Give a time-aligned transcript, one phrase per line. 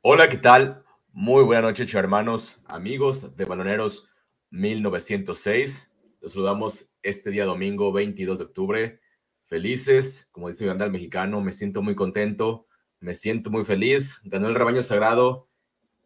[0.00, 0.84] Hola, ¿qué tal?
[1.12, 4.08] Muy buena noche, hermanos, amigos de Baloneros
[4.50, 5.90] 1906.
[6.20, 9.00] Los saludamos este día domingo 22 de octubre.
[9.46, 12.68] Felices, como dice mi banda el mexicano, me siento muy contento,
[13.00, 14.20] me siento muy feliz.
[14.22, 15.48] Ganó el rebaño sagrado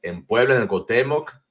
[0.01, 1.43] en Puebla, en el Cotemoc,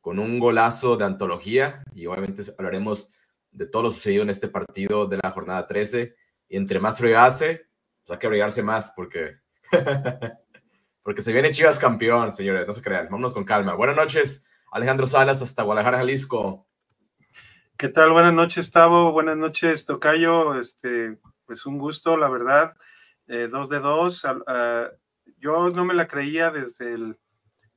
[0.00, 3.10] con un golazo de antología y obviamente hablaremos
[3.52, 6.16] de todo lo sucedido en este partido de la jornada 13.
[6.48, 7.68] Y entre más frío hace,
[8.02, 9.36] pues hay que abrigarse más porque,
[11.06, 13.04] porque se viene Chivas campeón, señores, no se crean.
[13.04, 13.74] Vámonos con calma.
[13.74, 16.66] Buenas noches, Alejandro Salas, hasta Guadalajara, Jalisco.
[17.76, 18.10] ¿Qué tal?
[18.10, 19.12] Buenas noches, Tavo.
[19.12, 20.58] Buenas noches, Tocayo.
[20.58, 22.74] Este, pues un gusto, la verdad.
[23.28, 24.24] Eh, dos de dos.
[24.24, 24.96] Uh,
[25.38, 27.16] yo no me la creía desde el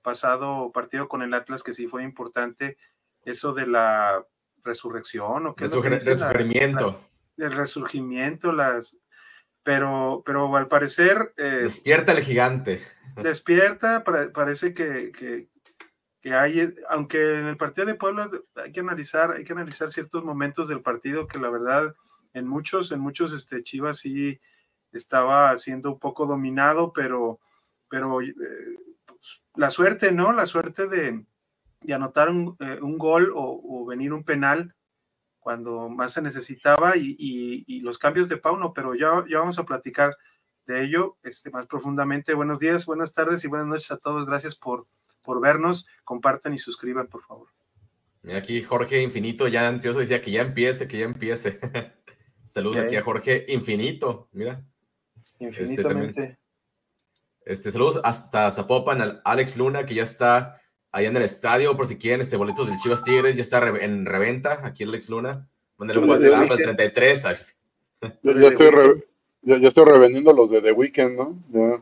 [0.01, 2.77] pasado partido con el Atlas, que sí fue importante,
[3.25, 4.25] eso de la
[4.63, 6.99] resurrección o qué resurgimiento.
[7.37, 8.97] el resurgimiento, las
[9.69, 12.81] pero, pero al parecer eh, despierta el gigante.
[13.21, 15.47] Despierta, parece que, que,
[16.21, 20.25] que, hay, aunque en el partido de Puebla hay que analizar, hay que analizar ciertos
[20.25, 21.93] momentos del partido que la verdad
[22.33, 24.41] en muchos, en muchos este, Chivas sí
[24.91, 27.39] estaba siendo un poco dominado, pero,
[27.89, 28.33] pero eh,
[29.05, 30.33] pues, la suerte, ¿no?
[30.33, 31.23] La suerte de,
[31.81, 34.73] de anotar un, eh, un gol o, venir un penal
[35.39, 39.63] cuando más se necesitaba y, y, los cambios de Pauno, pero ya, ya vamos a
[39.63, 40.17] platicar
[40.65, 42.33] de ello este, más profundamente.
[42.33, 44.25] Buenos días, buenas tardes y buenas noches a todos.
[44.25, 44.85] Gracias por,
[45.23, 45.87] por vernos.
[46.03, 47.47] Compartan y suscriban, por favor.
[48.21, 51.59] Mira aquí Jorge Infinito, ya ansioso, decía que ya empiece, que ya empiece.
[52.45, 54.65] Saludos aquí a Jorge Infinito, mira.
[55.39, 56.39] Este, Infinitamente.
[57.45, 61.97] Este, saludos hasta Zapopan, Alex Luna, que ya está allá en el estadio, por si
[61.97, 65.47] quieren, este, boletos del Chivas Tigres, ya está en reventa, aquí Alex Luna.
[65.77, 67.23] Mándale un WhatsApp al 33.
[68.01, 69.03] Ya, estoy
[69.41, 71.39] ya, estoy revendiendo los de The Weeknd, ¿no?
[71.49, 71.81] Ya.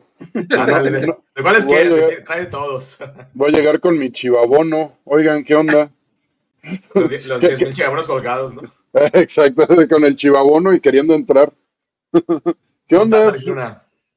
[0.58, 2.24] Ah, ¿de, cuáles quieren?
[2.24, 2.98] Trae todos.
[3.34, 4.98] Voy a llegar con mi chivabono.
[5.06, 5.92] Oigan, ¿qué onda?
[6.94, 8.62] Los, los 10 chivabonos colgados, ¿no?
[9.14, 11.52] Exacto, con el chivabono y queriendo entrar.
[12.88, 13.34] ¿Qué onda?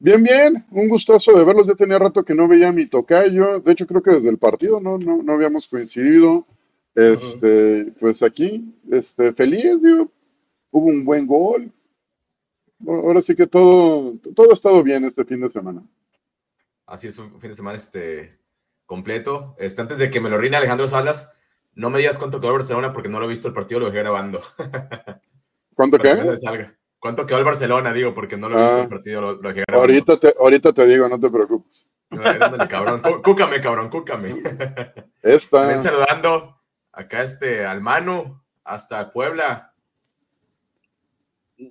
[0.03, 1.67] Bien, bien, un gustazo de verlos.
[1.67, 3.61] Ya tenía rato que no veía a mi tocayo.
[3.61, 6.47] De hecho, creo que desde el partido no, no, no habíamos coincidido.
[6.95, 10.11] Este, pues aquí, este, feliz, digo,
[10.71, 11.71] hubo un buen gol.
[12.87, 15.83] Ahora sí que todo, todo ha estado bien este fin de semana.
[16.87, 18.39] Así es, un fin de semana este,
[18.87, 19.55] completo.
[19.59, 21.31] Este, antes de que me lo rine Alejandro Salas,
[21.75, 23.99] no me digas cuánto quedó Barcelona porque no lo he visto el partido, lo dejé
[23.99, 24.41] grabando.
[25.75, 26.11] ¿Cuánto qué?
[27.01, 27.95] ¿Cuánto quedó el Barcelona?
[27.95, 28.89] Digo, porque no lo he visto el ah.
[28.89, 29.21] partido.
[29.23, 31.89] Lo, lo ahorita, te, ahorita te digo, no te preocupes.
[32.69, 33.01] cabrón.
[33.23, 34.43] Cúcame, cabrón, cúcame.
[35.23, 35.67] Esta.
[35.67, 36.61] Ven saludando
[36.93, 39.73] acá este al Manu, hasta Puebla.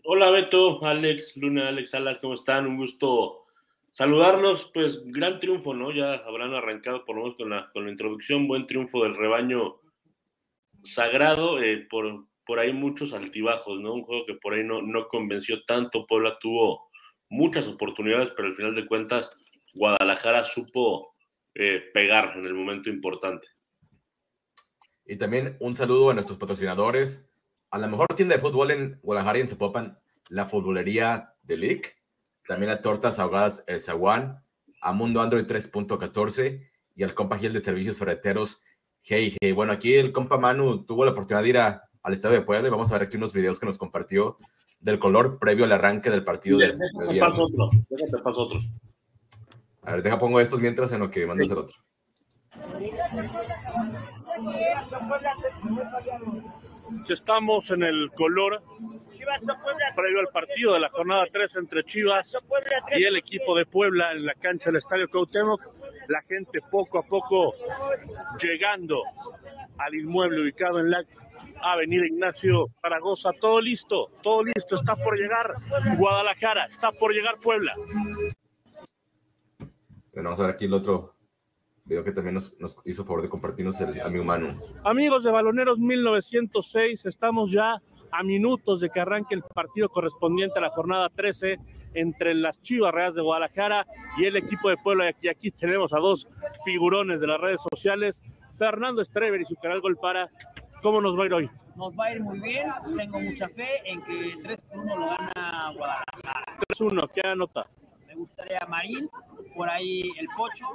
[0.04, 2.66] Hola Beto, Alex, Luna, Alex Alas, ¿cómo están?
[2.66, 3.46] Un gusto
[3.92, 4.72] saludarlos.
[4.74, 5.92] Pues gran triunfo, ¿no?
[5.92, 9.80] Ya habrán arrancado por lo menos con la, con la introducción, buen triunfo del rebaño
[10.82, 13.94] sagrado eh, por, por ahí muchos altibajos, ¿no?
[13.94, 16.08] Un juego que por ahí no, no convenció tanto.
[16.08, 16.90] Puebla tuvo
[17.30, 19.32] muchas oportunidades, pero al final de cuentas
[19.76, 21.16] Guadalajara supo
[21.54, 23.48] eh, pegar en el momento importante.
[25.06, 27.30] Y también un saludo a nuestros patrocinadores.
[27.70, 30.00] A la mejor tienda de fútbol en Guadalajara en Zapopan,
[30.30, 32.02] la futbolería de Lick.
[32.48, 34.44] También a Tortas Ahogadas El Zaguán,
[34.82, 38.64] a Mundo Android 3.14 y al compa Gil de Servicios Ferreteros
[39.02, 39.52] Hey Hey.
[39.52, 42.68] Bueno, aquí el compa Manu tuvo la oportunidad de ir a, al Estadio de Puebla
[42.68, 44.38] y vamos a ver aquí unos videos que nos compartió
[44.80, 46.58] del color previo al arranque del partido.
[46.58, 48.60] Del, déjate paso otro, déjate paso otro.
[49.84, 51.76] A ver, deja pongo estos mientras en lo que mandas el otro.
[57.10, 58.62] Estamos en el color
[59.96, 62.38] previo al partido de la jornada 3 entre Chivas
[62.96, 65.62] y el equipo de Puebla en la cancha del Estadio Cuauhtémoc.
[66.08, 67.54] La gente poco a poco
[68.42, 69.04] llegando
[69.78, 71.04] al inmueble ubicado en la
[71.62, 73.32] Avenida Ignacio Zaragoza.
[73.40, 74.76] Todo listo, todo listo.
[74.76, 75.54] Está por llegar
[75.98, 77.74] Guadalajara, está por llegar Puebla.
[80.14, 81.16] Bueno, vamos a ver aquí el otro
[81.86, 84.50] video que también nos, hizo favor de compartirnos el amigo Manu.
[84.84, 90.62] Amigos de Baloneros 1906, estamos ya a minutos de que arranque el partido correspondiente a
[90.62, 91.58] la jornada 13
[91.94, 95.12] entre las Chivas Reales de Guadalajara y el equipo de Puebla.
[95.22, 96.28] Y aquí tenemos a dos
[96.64, 98.22] figurones de las redes sociales,
[98.58, 100.30] Fernando Estrever y su canal Gol para
[100.82, 101.50] ¿Cómo nos va a ir hoy?
[101.76, 102.70] Nos va a ir muy bien.
[102.98, 106.58] Tengo mucha fe en que 3 por 1 lo gana Guadalajara.
[106.70, 107.68] 3-1, ¿qué anota?
[108.08, 109.10] Me gustaría Marín,
[109.56, 110.66] por ahí el Pocho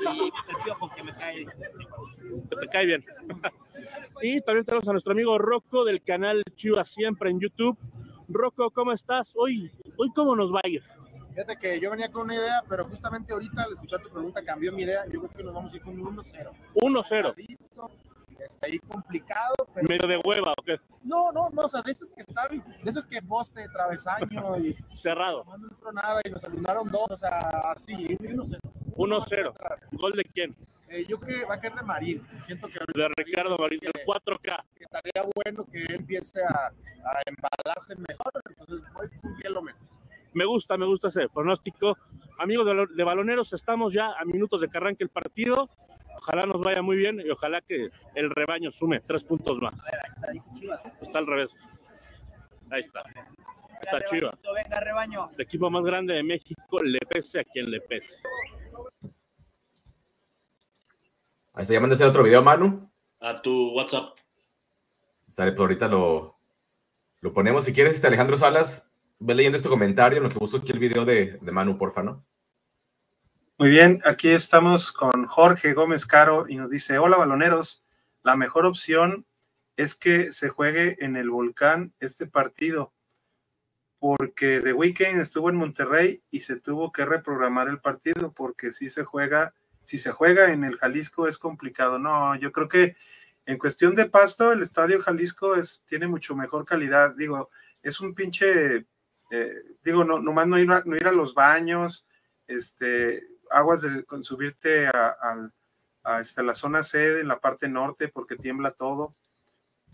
[0.00, 1.44] y pues el Piojo que me cae.
[1.44, 3.04] Que te cae bien.
[4.22, 7.78] y también tenemos a nuestro amigo Rocco del canal Chivas Siempre en YouTube.
[8.28, 9.34] Rocco, ¿cómo estás?
[9.36, 10.82] Hoy, hoy ¿cómo nos va a ir?
[11.30, 14.72] Fíjate que yo venía con una idea, pero justamente ahorita al escuchar tu pregunta cambió
[14.72, 15.04] mi idea.
[15.06, 16.50] Yo creo que nos vamos a ir con un 1-0.
[16.74, 17.58] 1-0.
[18.40, 19.88] Está ahí complicado, pero.
[19.88, 20.78] ¿Medio de hueva o qué?
[21.02, 22.48] No, no, no, o sea, de esos que están,
[22.82, 24.76] de esos que poste, travesaño y.
[24.94, 25.44] Cerrado.
[25.44, 28.58] No entró nada y nos eliminaron dos, o sea, así, 1-0.
[28.96, 29.78] 1-0.
[29.92, 30.56] ¿Gol de quién?
[30.88, 32.26] Eh, yo creo que va a caer de Marín.
[32.44, 32.78] Siento que.
[32.94, 34.64] De Ricardo Marín, del 4K.
[34.76, 39.62] Que estaría bueno que él empiece a, a embalarse mejor, entonces voy con que lo
[39.62, 39.78] meto.
[40.34, 41.96] Me gusta, me gusta ese pronóstico.
[42.38, 45.68] Amigos de, de baloneros, estamos ya a minutos de que arranque el partido.
[46.22, 49.74] Ojalá nos vaya muy bien y ojalá que el rebaño sume tres puntos más.
[49.80, 50.80] A ver, ahí está, dice Chivas.
[51.02, 51.56] Está al revés.
[52.70, 53.02] Ahí está.
[53.80, 54.30] Está Venga, Chivas.
[54.30, 55.30] rebañito, Venga, rebaño.
[55.34, 58.22] El equipo más grande de México le pese a quien le pese.
[61.54, 62.88] Ahí está, ya mandaste otro video, Manu.
[63.18, 64.14] A tu WhatsApp.
[65.26, 66.38] Sale, pues ahorita lo,
[67.20, 67.64] lo ponemos.
[67.64, 70.78] Si quieres, este Alejandro Salas, ve leyendo este comentario en lo que busco aquí el
[70.78, 72.24] video de, de Manu, porfa, ¿no?
[73.58, 77.84] Muy bien, aquí estamos con Jorge Gómez Caro y nos dice, hola baloneros,
[78.22, 79.26] la mejor opción
[79.76, 82.94] es que se juegue en el volcán este partido,
[83.98, 88.88] porque The Weeknd estuvo en Monterrey y se tuvo que reprogramar el partido, porque si
[88.88, 89.54] se juega,
[89.84, 91.98] si se juega en el Jalisco es complicado.
[91.98, 92.96] No, yo creo que
[93.44, 97.14] en cuestión de pasto, el estadio Jalisco es, tiene mucho mejor calidad.
[97.14, 97.50] Digo,
[97.82, 98.86] es un pinche,
[99.30, 102.08] eh, digo, no, nomás no ir, a, no ir a los baños,
[102.46, 105.50] este, aguas de con subirte a, a,
[106.04, 109.14] a este, la zona C en la parte norte porque tiembla todo.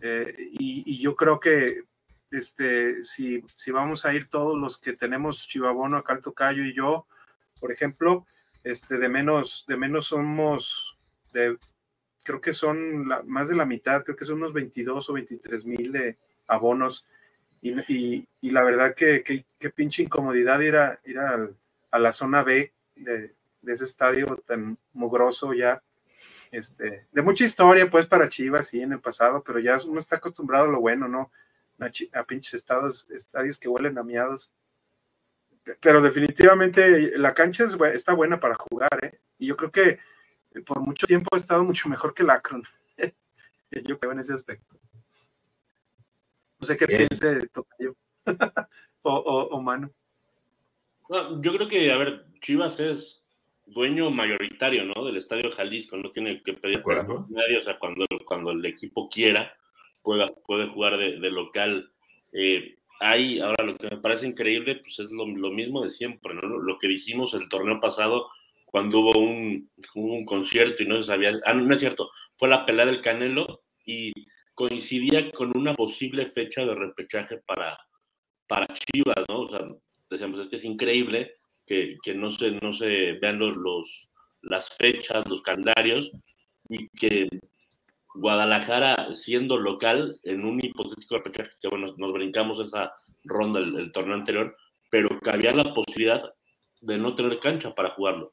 [0.01, 1.83] Eh, y, y, yo creo que
[2.31, 7.07] este, si, si vamos a ir todos los que tenemos Chivabono, acá Tocayo y yo,
[7.61, 8.27] por ejemplo,
[8.63, 10.97] este, de menos, de menos somos,
[11.33, 11.59] de,
[12.23, 15.65] creo que son la, más de la mitad, creo que son unos 22 o 23
[15.65, 17.07] mil de abonos.
[17.61, 21.49] Y, y, y, la verdad que, que, que pinche incomodidad ir a, ir a,
[21.91, 25.83] a la zona B de, de ese estadio tan mugroso ya,
[26.51, 30.17] este, de mucha historia pues para Chivas, sí, en el pasado, pero ya uno está
[30.17, 31.31] acostumbrado a lo bueno, ¿no?
[31.79, 34.53] A, a pinches estados, estadios que huelen a miados.
[35.81, 39.21] Pero definitivamente la cancha es, está buena para jugar, ¿eh?
[39.39, 39.99] Y yo creo que
[40.65, 42.65] por mucho tiempo ha estado mucho mejor que el Akron.
[43.71, 44.79] yo creo en ese aspecto.
[46.59, 47.07] No sé qué Bien.
[47.07, 47.95] piense Tocayo
[49.03, 49.93] o, o, o Manu.
[51.09, 53.18] No, yo creo que, a ver, Chivas es
[53.69, 55.05] dueño mayoritario, ¿no?
[55.05, 59.09] Del Estadio Jalisco, no tiene que pedir permiso nadie, o sea, cuando, cuando el equipo
[59.09, 59.55] quiera,
[60.03, 61.91] pueda, puede jugar de, de local.
[62.32, 66.35] Eh, hay, ahora lo que me parece increíble, pues es lo, lo, mismo de siempre,
[66.35, 66.43] ¿no?
[66.43, 68.29] Lo que dijimos el torneo pasado,
[68.65, 72.67] cuando hubo un, un concierto y no se sabía, ah, no es cierto, fue la
[72.67, 74.12] pelea del Canelo y
[74.55, 77.79] coincidía con una posible fecha de repechaje para,
[78.47, 79.43] para Chivas, ¿no?
[79.43, 79.61] O sea,
[80.11, 81.38] decíamos, es que es increíble
[81.69, 84.11] que, no, se, no se vean los, los,
[84.43, 86.11] las fechas, los calendarios,
[86.69, 87.29] y que
[88.15, 92.93] Guadalajara, siendo local, en un hipotético repechaje, que bueno, nos brincamos esa
[93.25, 94.56] ronda el, el torneo anterior,
[94.91, 96.32] pero que había la posibilidad
[96.81, 98.32] de no tener cancha para jugarlo.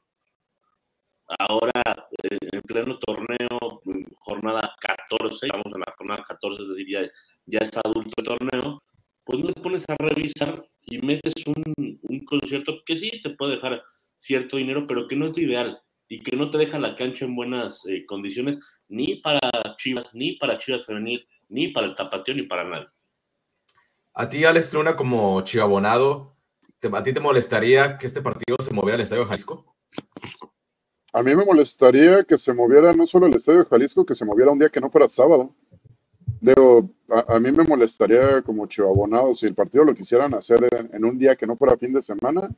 [1.38, 1.82] Ahora,
[2.22, 3.82] eh, en pleno torneo,
[4.18, 7.00] jornada 14, vamos a la jornada 14, es decir, ya,
[7.46, 8.82] ya es adulto el torneo,
[9.24, 13.56] pues no te pones a revisar y metes un, un, concierto que sí te puede
[13.56, 13.82] dejar
[14.14, 17.24] cierto dinero, pero que no es lo ideal y que no te deja la cancha
[17.24, 18.58] en buenas eh, condiciones
[18.88, 22.86] ni para Chivas, ni para Chivas Femenil, ni para el Tapateo, ni para nadie.
[24.14, 26.36] A ti, Alex Luna, como chivabonado,
[26.92, 29.76] ¿a ti te molestaría que este partido se moviera al Estadio Jalisco?
[31.12, 34.52] A mí me molestaría que se moviera no solo el Estadio Jalisco, que se moviera
[34.52, 35.54] un día que no fuera sábado.
[36.46, 40.60] Digo, a, a, mí me molestaría como chivabonado si el partido lo quisieran hacer
[40.92, 42.48] en, un día que no fuera fin de semana,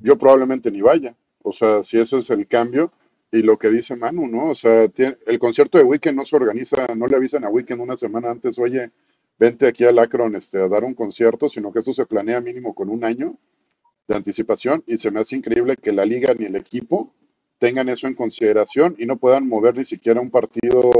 [0.00, 1.12] yo probablemente ni vaya.
[1.42, 2.92] O sea, si eso es el cambio
[3.32, 4.50] y lo que dice Manu, ¿no?
[4.50, 7.80] O sea, tiene, el concierto de Weekend no se organiza, no le avisan a Weekend
[7.80, 8.92] una semana antes, oye,
[9.40, 12.76] vente aquí al Akron este, a dar un concierto, sino que eso se planea mínimo
[12.76, 13.34] con un año
[14.06, 17.12] de anticipación y se me hace increíble que la liga ni el equipo
[17.58, 20.92] tengan eso en consideración y no puedan mover ni siquiera un partido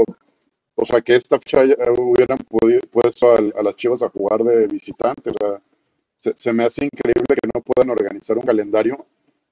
[0.79, 1.63] o sea, que esta fecha
[1.97, 2.37] hubieran
[2.91, 5.31] puesto a, las Chivas a jugar de visitante.
[5.31, 5.59] O
[6.19, 9.03] se, se, me hace increíble que no puedan organizar un calendario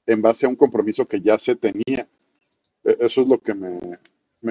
[0.05, 2.07] en base a un compromiso que ya se tenía.
[2.83, 3.79] E, eso es lo que me,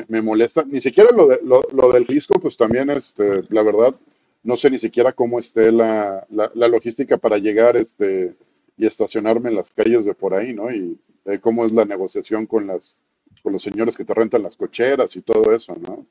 [0.08, 0.64] me, molesta.
[0.64, 3.94] Ni siquiera lo, de, lo, lo, del risco, pues también, este, la verdad,
[4.42, 8.34] no sé ni siquiera cómo esté la, la, la, logística para llegar este,
[8.76, 10.72] y estacionarme en las calles de por ahí, ¿no?
[10.72, 12.96] Y eh, cómo es la negociación con, las,
[13.44, 16.04] con los señores que te rentan las cocheras y todo eso, ¿no?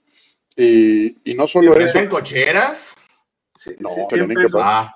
[0.56, 1.98] Y, y no solo eso.
[1.98, 2.96] ¿En cocheras?
[3.56, 4.94] Sí, no, sí, pero ni que ah,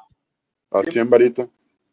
[0.71, 1.49] a 100 varitos.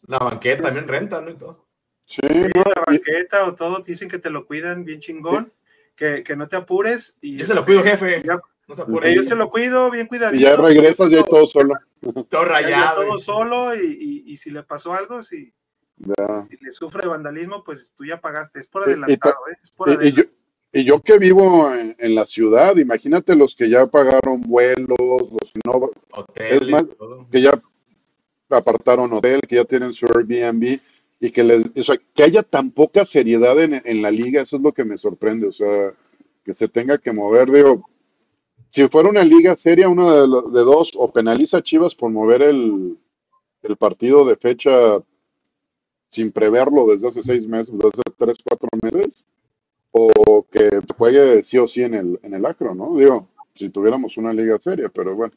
[0.07, 1.31] La banqueta también renta, ¿no?
[1.31, 1.67] Y todo.
[2.07, 5.53] Sí, la banqueta o todo, dicen que te lo cuidan bien chingón,
[5.97, 7.19] que, que, no te apures.
[7.23, 8.23] Y yo se lo cuido, jefe.
[8.69, 9.15] no se apure.
[9.15, 10.43] Yo se lo cuido bien cuidadito.
[10.43, 11.75] Y ya regresas ya todo solo.
[12.29, 13.03] Todo rayado.
[13.03, 15.55] todo solo y, y, si le pasó algo, si,
[15.97, 18.59] si le sufre vandalismo, pues tú ya pagaste.
[18.59, 19.57] Es por adelantado, ¿eh?
[19.63, 20.34] Es por adelantado.
[20.77, 25.89] Y yo que vivo en, la ciudad, imagínate los que ya pagaron vuelos, los no,
[26.11, 26.85] Hoteles, más,
[27.31, 27.63] que ya
[28.51, 30.81] apartaron hotel, que ya tienen su Airbnb
[31.21, 34.63] y que les, o sea, que haya tan poca seriedad en, la liga, eso es
[34.63, 35.95] lo que me sorprende, o sea,
[36.45, 37.89] que se tenga que mover, digo,
[38.71, 42.43] si fuera una liga seria, uno de, de dos, o penaliza a Chivas por mover
[42.43, 42.99] el,
[43.63, 44.99] el partido de fecha
[46.11, 49.25] sin preverlo desde hace seis meses, desde hace tres, cuatro meses,
[49.97, 52.97] o que juegue sí o sí en el, en el acro, ¿no?
[52.97, 55.33] Digo, si tuviéramos una liga seria, pero bueno.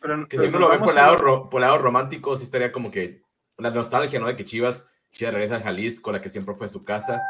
[0.00, 3.22] Pero, que si uno lo ve por el lado, lado romántico, sí estaría como que
[3.58, 4.28] una nostalgia, ¿no?
[4.28, 7.20] De que Chivas, Chivas regresa a Jalisco, la que siempre fue su casa.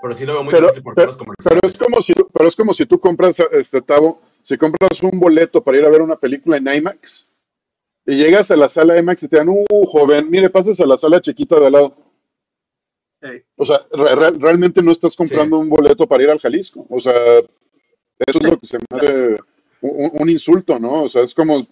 [0.00, 1.12] Pero sí lo veo muy pero, difícil por pero,
[1.44, 5.20] pero es como si Pero es como si tú compras, este Tavo, si compras un
[5.20, 7.26] boleto para ir a ver una película en IMAX
[8.06, 10.96] y llegas a la sala IMAX y te dan, uh, joven, mire, pases a la
[10.96, 12.07] sala chiquita de al lado
[13.56, 13.86] o sea,
[14.38, 16.86] realmente no estás comprando un boleto para ir al Jalisco.
[16.88, 19.36] O sea, eso es lo que se me hace
[19.80, 21.04] un, insulto, ¿no?
[21.04, 21.66] O sea, es como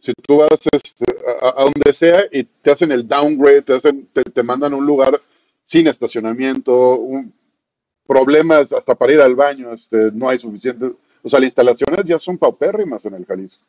[0.00, 1.04] si tú vas este,
[1.40, 5.20] a, donde sea y te hacen el downgrade, te, hacen, te, mandan a un lugar
[5.64, 7.00] sin estacionamiento,
[8.06, 10.92] problemas hasta para ir al baño, este, no hay suficiente.
[11.22, 13.64] O sea, las instalaciones ya son paupérrimas en el Jalisco.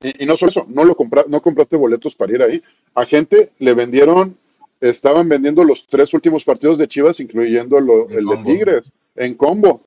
[0.00, 2.62] Y, no solo eso, no, lo compra, no compraste boletos para ir ahí.
[2.94, 4.36] A gente le vendieron
[4.80, 9.82] estaban vendiendo los tres últimos partidos de Chivas, incluyendo el de Tigres, en combo.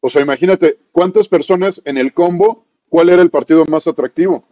[0.00, 2.66] O sea, imagínate, ¿cuántas personas en el combo?
[2.88, 4.44] ¿Cuál era el partido más atractivo?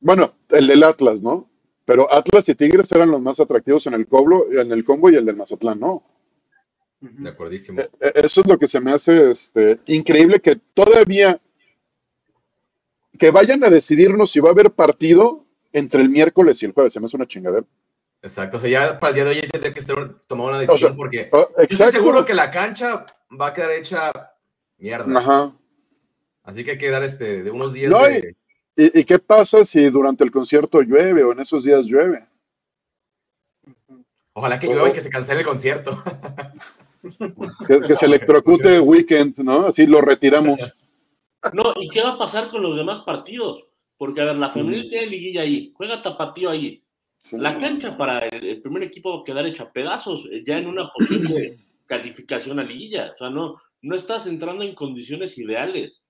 [0.00, 1.48] Bueno, el del Atlas, ¿no?
[1.84, 5.16] Pero Atlas y Tigres eran los más atractivos en el combo, en el combo y
[5.16, 6.02] el del Mazatlán, ¿no?
[7.00, 7.80] De acuerdísimo.
[7.80, 11.40] E, e, eso es lo que se me hace este, increíble que todavía
[13.18, 16.92] que vayan a decidirnos si va a haber partido entre el miércoles y el jueves.
[16.92, 17.66] Se me hace una chingadera.
[18.22, 19.82] Exacto, o sea, ya para el día de hoy tendría que
[20.28, 23.04] tomar una decisión porque yo estoy seguro que la cancha
[23.38, 24.12] va a quedar hecha
[24.78, 25.18] mierda.
[25.18, 25.52] Ajá.
[26.44, 28.36] Así que hay que dar este, de unos días de...
[28.76, 32.24] ¿y, ¿Y qué pasa si durante el concierto llueve o en esos días llueve?
[34.34, 36.02] Ojalá que llueva y que se cancele el concierto.
[37.66, 39.66] que, se electrocute Weekend, ¿no?
[39.66, 40.58] Así lo retiramos.
[41.52, 43.64] No, ¿y qué va a pasar con los demás partidos?
[43.96, 46.81] Porque, a ver, la femenil tiene liguilla ahí, juega tapatío ahí,
[47.30, 50.90] la cancha para el, primer equipo va a quedar hecha pedazos eh, ya en una
[50.90, 53.12] posible calificación a liguilla.
[53.14, 56.04] O sea, no, no estás entrando en condiciones ideales.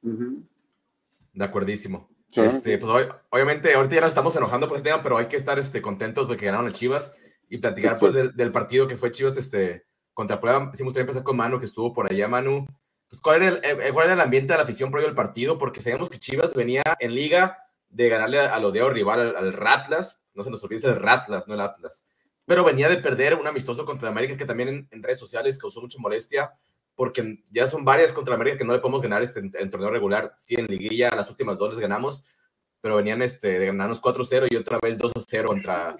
[0.00, 2.08] De acuerdísimo.
[2.32, 5.58] Este, pues obviamente ahorita ya nos estamos enojando por este tema, pero hay que estar
[5.58, 7.14] este, contentos de que ganaron el Chivas
[7.48, 10.70] y platicar pues del, partido que fue Chivas este, contra Puebla.
[10.74, 12.66] Sí, me gustaría empezar con Manu, que estuvo por allá, Manu.
[13.08, 15.56] Pues, ¿cuál, era el, eh, ¿Cuál era el ambiente de la afición previo al partido?
[15.56, 17.58] Porque sabemos que Chivas venía en liga
[17.90, 21.54] de ganarle a, lo de rival al, Ratlas, no se nos olvide el Ratlas, no
[21.54, 22.04] el Atlas,
[22.44, 25.98] pero venía de perder un amistoso contra América que también en, redes sociales causó mucha
[25.98, 26.52] molestia,
[26.94, 30.34] porque ya son varias contra América que no le podemos ganar este, en, torneo regular,
[30.36, 32.24] sí, en liguilla las últimas dos les ganamos,
[32.80, 35.96] pero venían este, de ganarnos 4-0 y otra vez 2-0 contra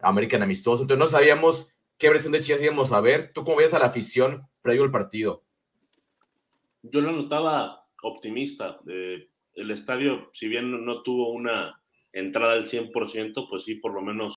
[0.00, 1.68] América en amistoso, entonces no sabíamos
[1.98, 4.90] qué versión de Chivas íbamos a ver, ¿tú cómo veías a la afición previo al
[4.90, 5.42] partido?
[6.82, 13.48] Yo lo notaba optimista, eh, el estadio, si bien no tuvo una entrada al 100%,
[13.48, 14.34] pues sí, por lo menos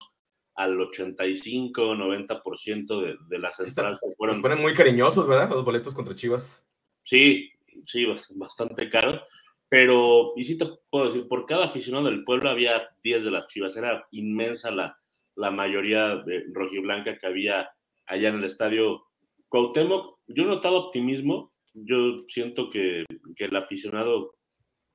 [0.56, 4.36] al 85, 90% de, de las entradas fueron.
[4.36, 5.50] Se ponen muy cariñosos, ¿verdad?
[5.50, 6.68] Los boletos contra Chivas.
[7.04, 7.50] Sí,
[7.86, 9.22] sí, bastante caro.
[9.70, 13.48] Pero, y sí te puedo decir, por cada aficionado del pueblo había 10 de las
[13.48, 13.78] Chivas.
[13.78, 14.98] Era inmensa la,
[15.36, 17.70] la mayoría de rojiblanca que había
[18.06, 19.06] allá en el estadio
[19.48, 20.20] Cuauhtémoc.
[20.28, 21.54] Yo notaba optimismo.
[21.74, 23.06] Yo siento que,
[23.38, 24.36] que el aficionado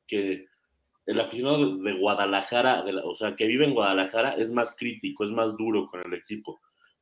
[0.06, 0.46] que
[1.06, 5.56] el aficionado de Guadalajara, o sea, que vive en Guadalajara, es más crítico, es más
[5.56, 6.60] duro con el equipo.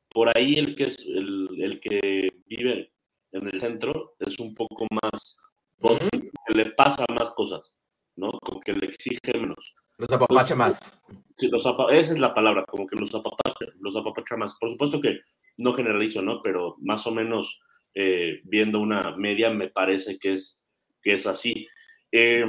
[0.09, 2.91] Por ahí el que, es, el, que vive
[3.31, 5.37] en el centro es un poco más,
[5.79, 7.73] que le pasa más cosas,
[8.15, 8.31] ¿no?
[8.31, 9.73] Como que le exige menos.
[9.97, 11.01] Los apapacha más.
[11.37, 14.55] Sí, los esa es la palabra, como que los apapacha, los apapacha más.
[14.59, 15.19] Por supuesto que
[15.57, 16.41] no generalizo, ¿no?
[16.41, 17.59] Pero más o menos
[17.95, 20.59] eh, viendo una media me parece que es,
[21.01, 21.67] que es así.
[22.11, 22.45] Eh,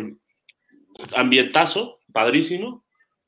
[1.15, 2.85] ambientazo, padrísimo,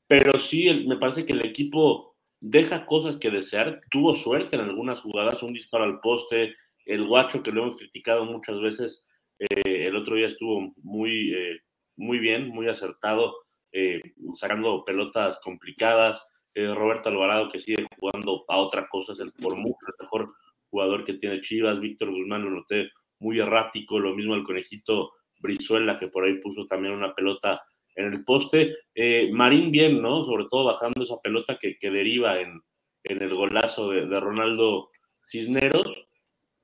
[0.07, 3.81] pero sí me parece que el equipo deja cosas que desear.
[3.91, 8.25] Tuvo suerte en algunas jugadas, un disparo al poste, el guacho que lo hemos criticado
[8.25, 9.05] muchas veces,
[9.37, 11.59] eh, el otro día estuvo muy, eh,
[11.97, 13.35] muy bien, muy acertado,
[13.71, 14.01] eh,
[14.35, 16.25] sacando pelotas complicadas.
[16.55, 20.33] eh, Roberto Alvarado, que sigue jugando a otra cosa, el por mucho el mejor
[20.69, 21.79] jugador que tiene Chivas.
[21.79, 26.67] Víctor Guzmán lo noté muy errático, lo mismo el conejito Brizuela, que por ahí puso
[26.67, 27.61] también una pelota
[27.95, 28.75] en el poste.
[28.95, 30.23] Eh, Marín bien, ¿no?
[30.25, 32.61] Sobre todo bajando esa pelota que, deriva en,
[33.03, 34.89] el golazo de, Ronaldo
[35.27, 36.07] Cisneros.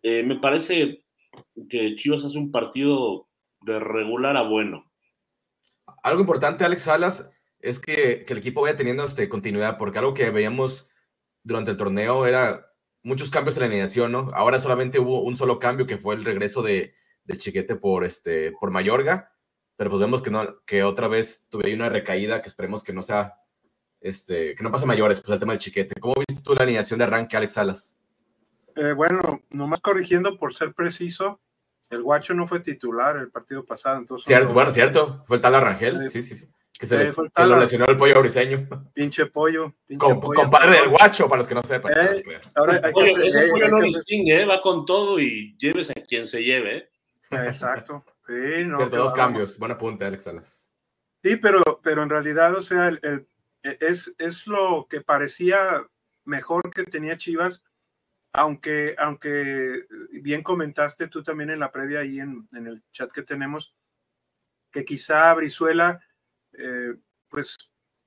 [0.04, 1.06] Eh, me parece
[1.70, 3.28] que Chivas hace un partido
[3.62, 4.92] de regular a bueno.
[6.04, 10.30] Algo importante, Alex Salas, es que, el equipo vaya teniendo este, continuidad, porque algo que
[10.30, 10.90] veíamos
[11.44, 12.68] durante el torneo era
[13.04, 14.32] muchos cambios en la alineación, ¿no?
[14.34, 16.94] Ahora solamente hubo un solo cambio que fue el regreso de,
[17.38, 19.32] Chiquete por, este, por Mayorga,
[19.76, 23.02] pero pues vemos que, no, que otra vez tuve una recaída que esperemos que no
[23.02, 23.36] sea,
[24.00, 26.00] este, que no pase mayores, pues el tema del Chiquete.
[26.00, 27.98] ¿Cómo viste tú la alineación de arranque, Alex Salas?
[28.76, 31.40] Eh, bueno, nomás corrigiendo por ser preciso,
[31.92, 34.26] el Guacho no fue titular el partido pasado, entonces.
[34.26, 36.50] Cierto, bueno, cierto, fue el tal Arrangel, sí, sí, sí.
[36.78, 38.68] Que se les, lo lesionó el pollo briseño.
[38.94, 39.74] Pinche pollo.
[39.88, 41.94] Pinche Con, pollo compadre del guacho, para los que no sepan.
[41.94, 44.46] Eh, ahora hay pollo, que ese pollo no distingue, ¿eh?
[44.46, 46.90] va con todo y lleves a quien se lleve.
[47.32, 48.04] Exacto.
[48.28, 49.58] Sí, no, Cierto, dos cambios.
[49.58, 50.70] Buena punta, Alex Salas.
[51.24, 53.28] Sí, pero, pero en realidad, o sea, el,
[53.64, 55.86] es, es lo que parecía
[56.24, 57.64] mejor que tenía Chivas,
[58.34, 59.86] aunque, aunque
[60.22, 63.76] bien comentaste tú también en la previa ahí en, en el chat que tenemos,
[64.72, 66.02] que quizá Brizuela
[66.54, 66.96] eh,
[67.30, 67.58] pues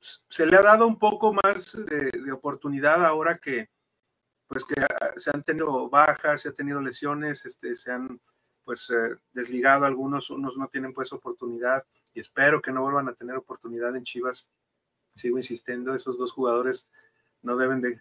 [0.01, 3.71] se le ha dado un poco más de, oportunidad ahora que
[4.47, 4.75] pues que
[5.17, 8.19] se han tenido bajas, se han tenido lesiones, este, se han
[8.69, 13.15] pues eh, desligado algunos, unos no tienen pues oportunidad y espero que no vuelvan a
[13.15, 14.47] tener oportunidad en Chivas.
[15.15, 16.91] Sigo insistiendo, esos dos jugadores
[17.41, 17.99] no deben de,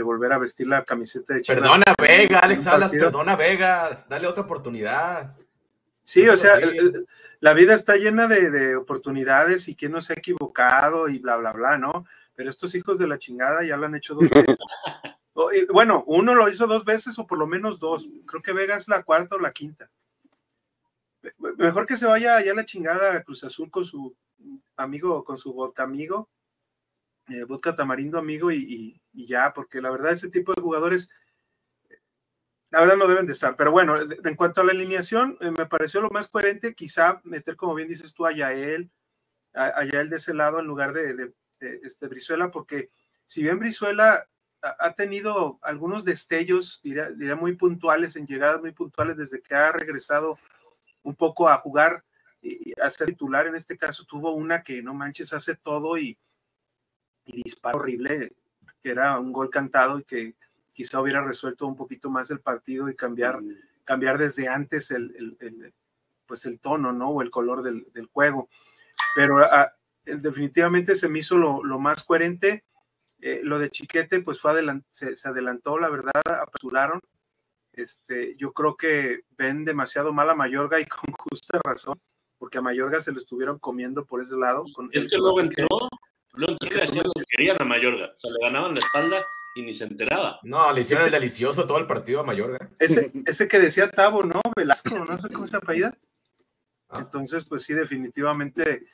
[0.00, 1.62] volver a vestir la camiseta de Chivas.
[1.62, 5.36] Perdona Vega, Alex Salas, perdona Vega, dale otra oportunidad.
[6.04, 6.60] Sí, o sea,
[7.40, 11.50] la vida está llena de, oportunidades y que no se ha equivocado y bla, bla,
[11.50, 12.06] bla, ¿no?
[12.36, 14.58] Pero estos hijos de la chingada ya lo han hecho dos veces.
[15.70, 18.08] bueno, uno lo hizo dos veces o por lo menos dos.
[18.26, 19.90] Creo que Vega es la cuarta o la quinta.
[21.58, 24.16] Mejor que se vaya allá la chingada a Cruz Azul con su
[24.76, 26.28] amigo, con su vodka amigo,
[27.28, 31.10] eh, vodka tamarindo amigo y, y ya, porque la verdad ese tipo de jugadores
[32.72, 33.56] ahora no deben de estar.
[33.56, 37.56] Pero bueno, en cuanto a la alineación, eh, me pareció lo más coherente quizá meter,
[37.56, 38.90] como bien dices tú, a Yael,
[39.54, 42.90] a, Yael de ese lado en lugar de, este Brizuela, porque
[43.26, 44.28] si bien Brizuela
[44.62, 50.38] ha, tenido algunos destellos, diría, muy puntuales, en llegadas muy puntuales desde que ha regresado
[51.02, 52.04] un poco a jugar
[52.40, 56.18] y a ser titular, en este caso tuvo una que no manches, hace todo y,
[57.26, 58.32] y dispara horrible,
[58.82, 60.34] que era un gol cantado y que
[60.72, 63.40] quizá hubiera resuelto un poquito más el partido y cambiar,
[63.84, 65.74] cambiar desde antes el,
[66.24, 67.10] pues el tono, ¿no?
[67.10, 68.48] O el color del, juego.
[69.16, 69.72] Pero ah,
[70.04, 72.64] definitivamente se me hizo lo, más coherente.
[73.20, 74.52] Eh, lo de Chiquete, pues fue
[74.90, 77.00] se, adelantó, la verdad, apresuraron.
[77.72, 82.00] Este, yo creo que ven demasiado mal a Mayorga y con justa razón,
[82.38, 84.64] porque a Mayorga se lo estuvieron comiendo por ese lado.
[84.92, 85.66] es que luego entró,
[86.34, 89.84] luego entró que querían a Mayorga, o sea, le ganaban la espalda y ni se
[89.84, 90.38] enteraba.
[90.44, 92.70] No, le hicieron el delicioso todo el partido a Mayorga.
[92.78, 94.40] Ese, ese que decía Tavo, ¿no?
[94.56, 95.96] Velasco, no sé cómo se apellida.
[96.88, 97.00] Ah.
[97.00, 98.86] Entonces, pues sí, definitivamente,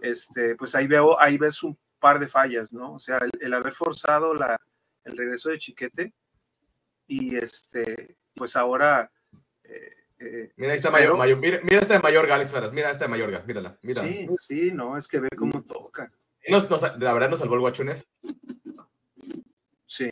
[0.00, 2.94] este, pues ahí veo, ahí ves un par de fallas, ¿no?
[2.94, 4.60] O sea, el, haber forzado la,
[5.04, 6.12] el regreso de Chiquete
[7.06, 9.10] y este, pues ahora.
[9.62, 13.10] Eh, eh, mira, esta Mayor, mira, mira, esta de Mayorga, Alex Faras, mira esta de
[13.10, 14.08] Mayorga, mírala, mírala.
[14.08, 16.12] Sí, sí, no, es que ve cómo toca.
[16.98, 18.04] la verdad nos salvó el guachones.
[19.86, 20.10] Sí,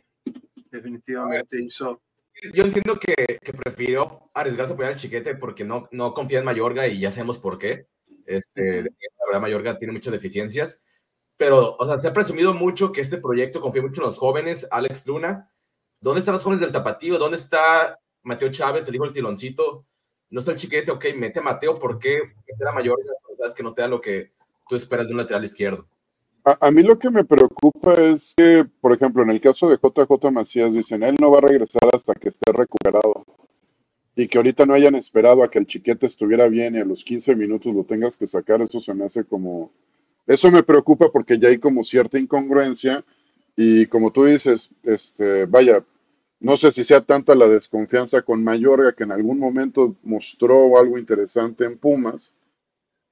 [0.71, 2.01] definitivamente hizo.
[2.53, 6.45] Yo entiendo que, que prefirió arriesgarse a poner al chiquete porque no, no confía en
[6.45, 7.87] Mayorga y ya sabemos por qué.
[8.25, 10.83] Este, la verdad, Mayorga tiene muchas deficiencias,
[11.41, 14.67] pero, o sea, se ha presumido mucho que este proyecto confía mucho en los jóvenes.
[14.69, 15.49] Alex Luna,
[15.99, 17.17] ¿dónde están los jóvenes del Tapatío?
[17.17, 19.87] ¿Dónde está Mateo Chávez, el hijo del tiloncito?
[20.29, 23.11] No está el chiquete, ok, mete a Mateo, ¿por qué meter a Mayorga?
[23.39, 24.33] Sabes que no te da lo que
[24.69, 25.87] tú esperas de un lateral izquierdo.
[26.43, 30.31] A, mí lo que me preocupa es que, por ejemplo, en el caso de JJ
[30.31, 33.25] Macías, dicen, él no va a regresar hasta que esté recuperado.
[34.15, 37.03] Y que ahorita no hayan esperado a que el chiquete estuviera bien y a los
[37.03, 39.71] 15 minutos lo tengas que sacar, eso se me hace como...
[40.27, 43.03] Eso me preocupa porque ya hay como cierta incongruencia
[43.55, 45.83] y como tú dices, este, vaya,
[46.39, 50.97] no sé si sea tanta la desconfianza con Mayorga que en algún momento mostró algo
[50.97, 52.33] interesante en Pumas,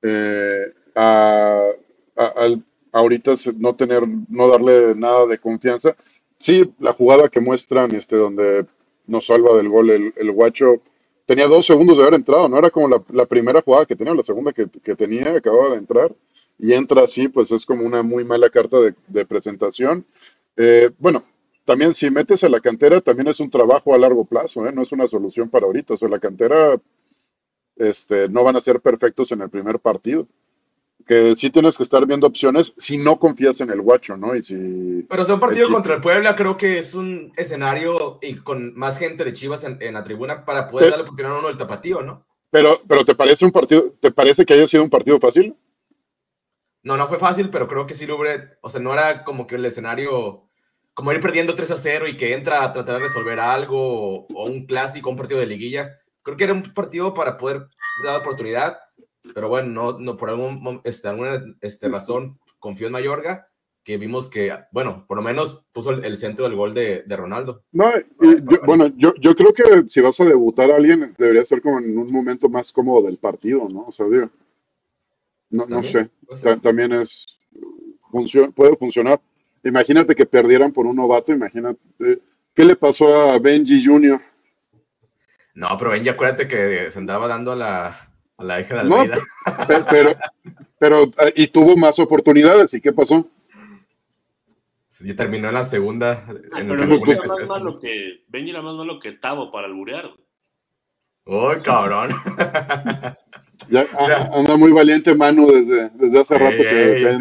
[0.01, 5.95] eh, al ahorita no tener, no darle nada de confianza.
[6.39, 8.65] Sí, la jugada que muestran, este, donde
[9.07, 10.81] nos salva del gol el, guacho,
[11.25, 14.23] tenía dos segundos de haber entrado, no era como la, primera jugada que tenía, la
[14.23, 16.15] segunda que, tenía, acababa de entrar,
[16.59, 20.05] y entra así, pues es como una muy mala carta de, presentación.
[20.57, 21.23] Eh, bueno,
[21.63, 24.73] también si metes a la cantera, también es un trabajo a largo plazo, ¿eh?
[24.73, 25.93] no es una solución para ahorita.
[25.93, 26.79] O sea, la cantera
[27.77, 30.27] este, no van a ser perfectos en el primer partido.
[31.07, 34.35] Que sí tienes que estar viendo opciones si no confías en el guacho, ¿no?
[34.35, 38.35] Y si Pero es un partido contra el Puebla, creo que es un escenario y
[38.35, 41.57] con más gente de Chivas en, la tribuna para poder darle oportunidad a uno del
[41.57, 42.25] tapatío, ¿no?
[42.51, 45.55] Pero, pero ¿te parece un partido, te parece que haya sido un partido fácil?
[46.89, 49.47] No, no fue fácil, pero creo que sí lo hubiera, o sea, no era como
[49.47, 50.49] que el escenario,
[50.93, 54.45] como ir perdiendo 3 a 0 y que entra a tratar de resolver algo o
[54.45, 55.99] un clásico, un partido de liguilla
[56.29, 57.67] creo que era un partido para poder
[58.03, 58.79] dar oportunidad,
[59.33, 63.47] pero bueno, no, no por algún, este, alguna este, razón confío en Mayorga,
[63.83, 67.63] que vimos que, bueno, por lo menos puso el, centro del gol de, de Ronaldo.
[67.71, 67.91] No,
[68.65, 71.97] bueno, yo, yo creo que si vas a debutar a alguien, debería ser como en
[71.97, 73.85] un momento más cómodo del partido, ¿no?
[73.85, 74.29] O sea, digo,
[75.49, 76.09] no, no sé,
[76.61, 77.25] también es,
[78.55, 79.19] puede funcionar.
[79.63, 81.79] Imagínate que perdieran por un novato, imagínate.
[82.55, 84.21] ¿Qué le pasó a Benji Jr.?
[85.55, 87.87] No, pero ya acuérdate que se andaba dando a la,
[88.37, 89.17] a la hija de Almeida.
[89.17, 90.15] No, pero,
[90.77, 93.27] pero, y tuvo más oportunidades, ¿y qué pasó?
[94.87, 96.25] Sí, terminó en la segunda.
[96.53, 99.67] Ah, en pero Benji era, más malo que, Benji era más malo que Tavo para
[99.67, 100.11] alburear.
[101.25, 102.11] ¡Uy, cabrón!
[103.69, 103.85] ya,
[104.33, 107.17] anda muy valiente Manu desde, desde hace rato que,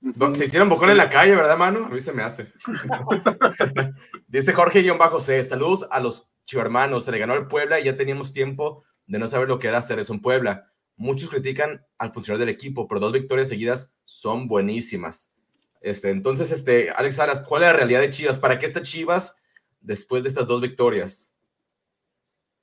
[0.00, 1.84] no Te hicieron bocón en la calle, ¿verdad, Manu?
[1.86, 2.52] A mí se me hace.
[4.28, 5.44] Dice Jorge-C.
[5.44, 9.26] Saludos a los hermano, se le ganó al Puebla y ya teníamos tiempo de no
[9.26, 10.70] saber lo que era hacer eso en Puebla.
[10.96, 15.32] Muchos critican al funcionar del equipo, pero dos victorias seguidas son buenísimas.
[15.80, 18.38] Este, entonces, este, Alex Salas, ¿cuál es la realidad de Chivas?
[18.38, 19.36] ¿Para qué está Chivas
[19.80, 21.36] después de estas dos victorias?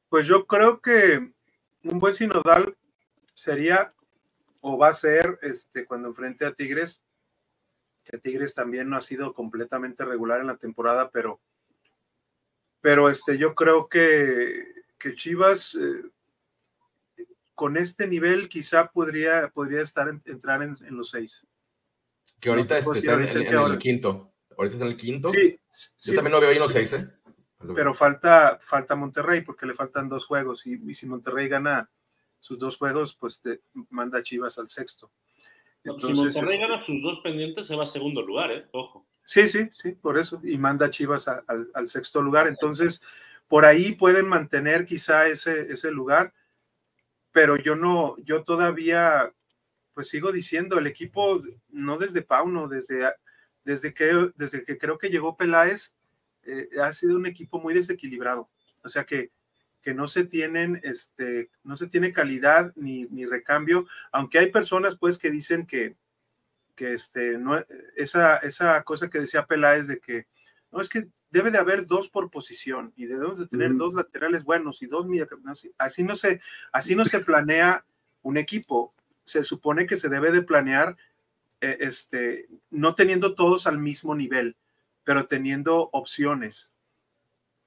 [0.09, 1.31] Pues yo creo que
[1.83, 2.75] un buen sinodal
[3.33, 3.93] sería
[4.59, 7.01] o va a ser este, cuando enfrente a Tigres,
[8.05, 11.39] que Tigres también no ha sido completamente regular en la temporada, pero
[12.81, 14.65] pero este, yo creo que,
[14.97, 21.45] que Chivas eh, con este nivel quizá podría, podría estar entrar en, los seis.
[22.39, 24.33] Que ahorita este, está en, el quinto.
[24.57, 25.29] Ahorita está en el quinto.
[25.29, 25.59] Sí,
[26.01, 27.07] yo también lo veo ahí en los seis, ¿eh?
[27.75, 31.89] Pero falta, falta Monterrey porque le faltan dos juegos y, si Monterrey gana
[32.39, 35.11] sus dos juegos, pues te manda Chivas al sexto.
[35.83, 38.67] si Monterrey este gana sus dos pendientes, se va a segundo lugar, ¿eh?
[38.71, 39.05] Ojo.
[39.25, 40.41] Sí, sí, sí, por eso.
[40.43, 42.47] Y manda Chivas al sexto lugar.
[42.47, 43.03] Entonces,
[43.51, 46.33] por ahí pueden mantener quizá ese, ese lugar,
[47.33, 49.33] pero yo no, yo todavía,
[49.93, 53.13] pues sigo diciendo, el equipo, no desde Pauno, desde,
[53.65, 55.97] desde, que, desde que creo que llegó Peláez,
[56.43, 58.49] eh, ha sido un equipo muy desequilibrado.
[58.83, 59.31] O sea que,
[59.81, 64.97] que no se tienen, este, no se tiene calidad ni, ni recambio, aunque hay personas
[64.97, 65.95] pues que dicen que,
[66.75, 67.63] que este, no,
[67.95, 70.27] esa, esa cosa que decía Peláez de que
[70.71, 74.43] no es que debe de haber dos por posición y debemos de tener dos laterales
[74.43, 75.05] buenos y dos
[75.77, 77.85] así no se así no se planea
[78.21, 78.93] un equipo.
[79.23, 80.97] Se supone que se debe de planear
[81.61, 84.57] eh, este no teniendo todos al mismo nivel
[85.03, 86.73] pero teniendo opciones.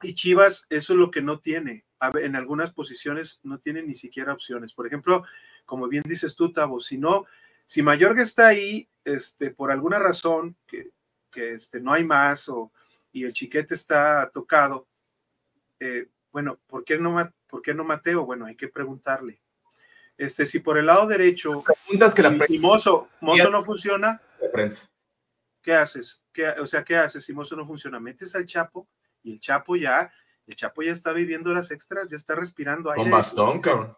[0.02, 1.84] Y Chivas eso es lo que no tiene.
[2.20, 4.72] En algunas posiciones no tiene ni siquiera opciones.
[4.72, 5.24] Por ejemplo
[5.64, 7.24] como bien dices tú Tavo si no
[7.66, 10.90] si Mayorga está ahí, este, por alguna razón que,
[11.34, 12.72] este, no hay más o,
[13.12, 14.86] y el chiquete está tocado,
[15.80, 18.24] eh, bueno, ¿por qué, no, ¿por qué no Mateo?
[18.24, 19.40] Bueno, hay que preguntarle.
[20.16, 24.20] Este, si por el lado derecho Preguntas que la y, Mozo, Mozo no funciona,
[25.64, 26.24] ¿qué haces?
[26.32, 27.98] ¿Qué, o sea, ¿qué haces si Mozo no funciona?
[27.98, 28.88] Metes al Chapo
[29.22, 30.12] y el Chapo ya,
[30.46, 33.02] el Chapo ya está viviendo las extras, ya está respirando aire.
[33.02, 33.96] Con bastón, cabrón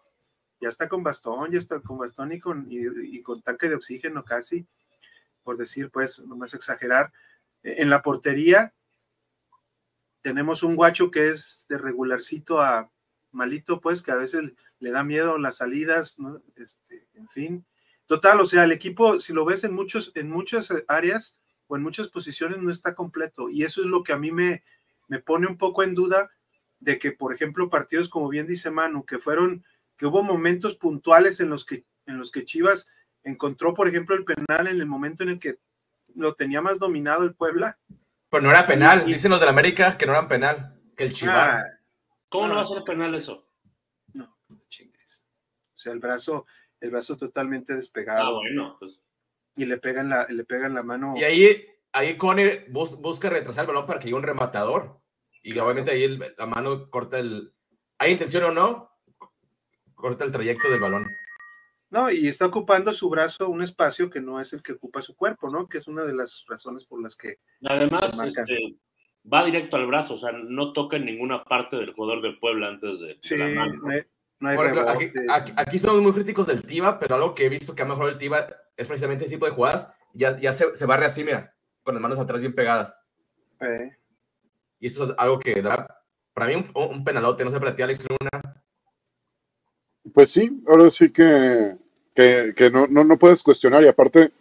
[0.59, 4.23] ya está con bastón, ya está con bastón y con, y, con tanque de oxígeno
[4.23, 4.67] casi,
[5.43, 7.13] por decir, pues, no más exagerar.
[7.63, 8.73] E, en la portería
[10.21, 12.91] tenemos un guacho que es de regularcito a
[13.31, 14.43] malito, pues, que a veces
[14.79, 16.41] le da miedo las salidas, ¿no?
[16.55, 17.65] Este, en fin.
[18.05, 21.83] Total, o sea, el equipo, si lo ves en, muchos, en muchas áreas o en
[21.83, 23.49] muchas posiciones, no está completo.
[23.49, 24.63] Y eso es lo que a mí me,
[25.07, 26.31] me pone un poco en duda
[26.79, 29.63] de que, por ejemplo, partidos como bien dice Manu, que fueron
[29.97, 32.89] que hubo momentos puntuales en los que, en los que Chivas
[33.23, 35.59] encontró, por ejemplo, el penal en el momento en el que
[36.15, 37.77] lo tenía más dominado el Puebla.
[38.29, 41.13] Pero no era penal, dicen los de la América que no eran penal, que el
[41.13, 41.35] Chivas.
[41.37, 41.63] Ah,
[42.29, 43.47] ¿Cómo no, va a ser penal eso?
[44.13, 45.23] No, chingues.
[45.75, 46.45] O sea, el brazo,
[46.79, 48.27] el brazo totalmente despegado.
[48.27, 48.99] Ah, bueno, pues.
[49.57, 51.13] Y le pegan la, le pegan la mano.
[51.17, 55.01] Y ahí, ahí Conner busca retrasar el balón para que llegue un rematador.
[55.43, 57.53] Y obviamente ahí la mano corta el.
[57.97, 58.97] ¿Hay intención o no?
[59.97, 61.07] corta el trayecto del balón.
[61.89, 65.15] No, y está ocupando su brazo un espacio que no es el que ocupa su
[65.15, 65.67] cuerpo, ¿no?
[65.67, 67.39] Que es una de las razones por las que.
[67.65, 68.75] Además, este,
[69.31, 72.67] va directo al brazo, o sea, no toca en ninguna parte del jugador de Puebla
[72.67, 73.17] antes de.
[73.21, 73.81] Sí, la mano.
[74.39, 75.25] No hay Por ejemplo, aquí, rebote.
[75.31, 78.11] aquí- aquí somos muy críticos del Tiva, pero algo que he visto que ha mejorado
[78.11, 79.89] el Tiva es precisamente ese tipo de jugadas.
[80.13, 83.03] Ya, ya se, se barre así, mira, con las manos atrás bien pegadas.
[83.61, 83.91] Eh,
[84.79, 87.43] Y eso es algo que da, para mí, un, un penalote.
[87.43, 88.63] No sé para ti, Alex Luna.
[90.13, 91.75] Pues sí, ahora sí que,
[92.15, 94.31] que, que no, no, no puedes cuestionar y aparte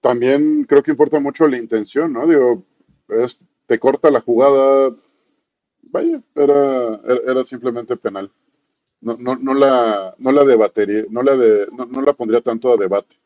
[0.00, 2.26] también creo que importa mucho la intención, ¿no?
[2.26, 2.64] Digo,
[3.08, 4.94] es- te corta la jugada,
[5.82, 8.30] vaya, era, era, era simplemente penal.
[9.00, 12.72] No, no, no la, no la debatería, no la de, no, no la pondría tanto
[12.72, 13.16] a debate.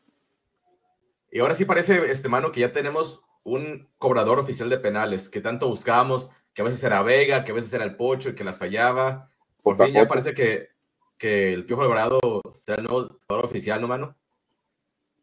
[1.31, 5.41] Y ahora sí parece, este mano, que ya tenemos un cobrador oficial de penales, que
[5.41, 8.43] tanto buscábamos, que a veces era Vega, que a veces era el Pocho y que
[8.43, 9.31] las fallaba.
[9.63, 10.69] Por fin ya parece que,
[11.17, 12.19] que el Piojo Alvarado
[12.51, 14.15] será el nuevo cobrador oficial, ¿no, mano?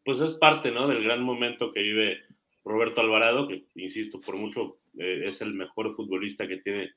[0.04, 0.88] Pues es parte, ¿no?
[0.88, 2.18] Del gran momento que vive
[2.64, 6.90] Roberto Alvarado, que, insisto, por mucho eh, es el mejor futbolista que tiene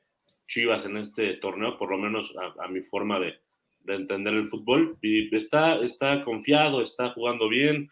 [0.47, 3.42] Chivas en este torneo, por lo menos a, a mi forma de,
[3.83, 4.97] de entender el fútbol.
[5.01, 7.89] Y está, está confiado, está jugando bien.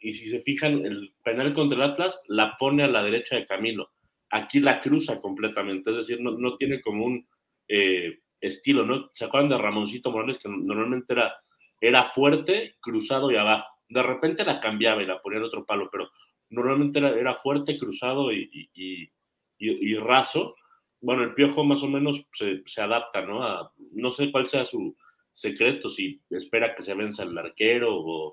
[0.00, 3.46] Y si se fijan, el penal contra el Atlas la pone a la derecha de
[3.46, 3.90] Camilo.
[4.30, 7.26] Aquí la cruza completamente, es decir, no, no tiene como un
[7.68, 9.10] eh, estilo, ¿no?
[9.14, 11.34] ¿Se acuerdan de Ramoncito Morales que normalmente era,
[11.80, 13.66] era fuerte, cruzado y abajo?
[13.88, 16.10] De repente la cambiaba y la ponía en otro palo, pero
[16.50, 19.10] normalmente era, fuerte, cruzado y, y-
[19.58, 20.54] y raso.
[21.00, 23.42] Bueno, el piojo más o menos se, se adapta, ¿no?
[23.42, 24.96] A- no sé cuál sea su
[25.32, 28.32] secreto, si espera que se venza el arquero o,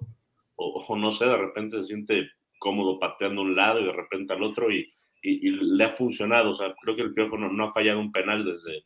[0.55, 4.43] o, no sé, de repente se siente cómodo pateando un lado y de repente al
[4.43, 4.79] otro y,
[5.21, 6.51] y- y le ha funcionado.
[6.51, 8.83] O sea, creo que el Piojo no, no ha fallado un penal desde,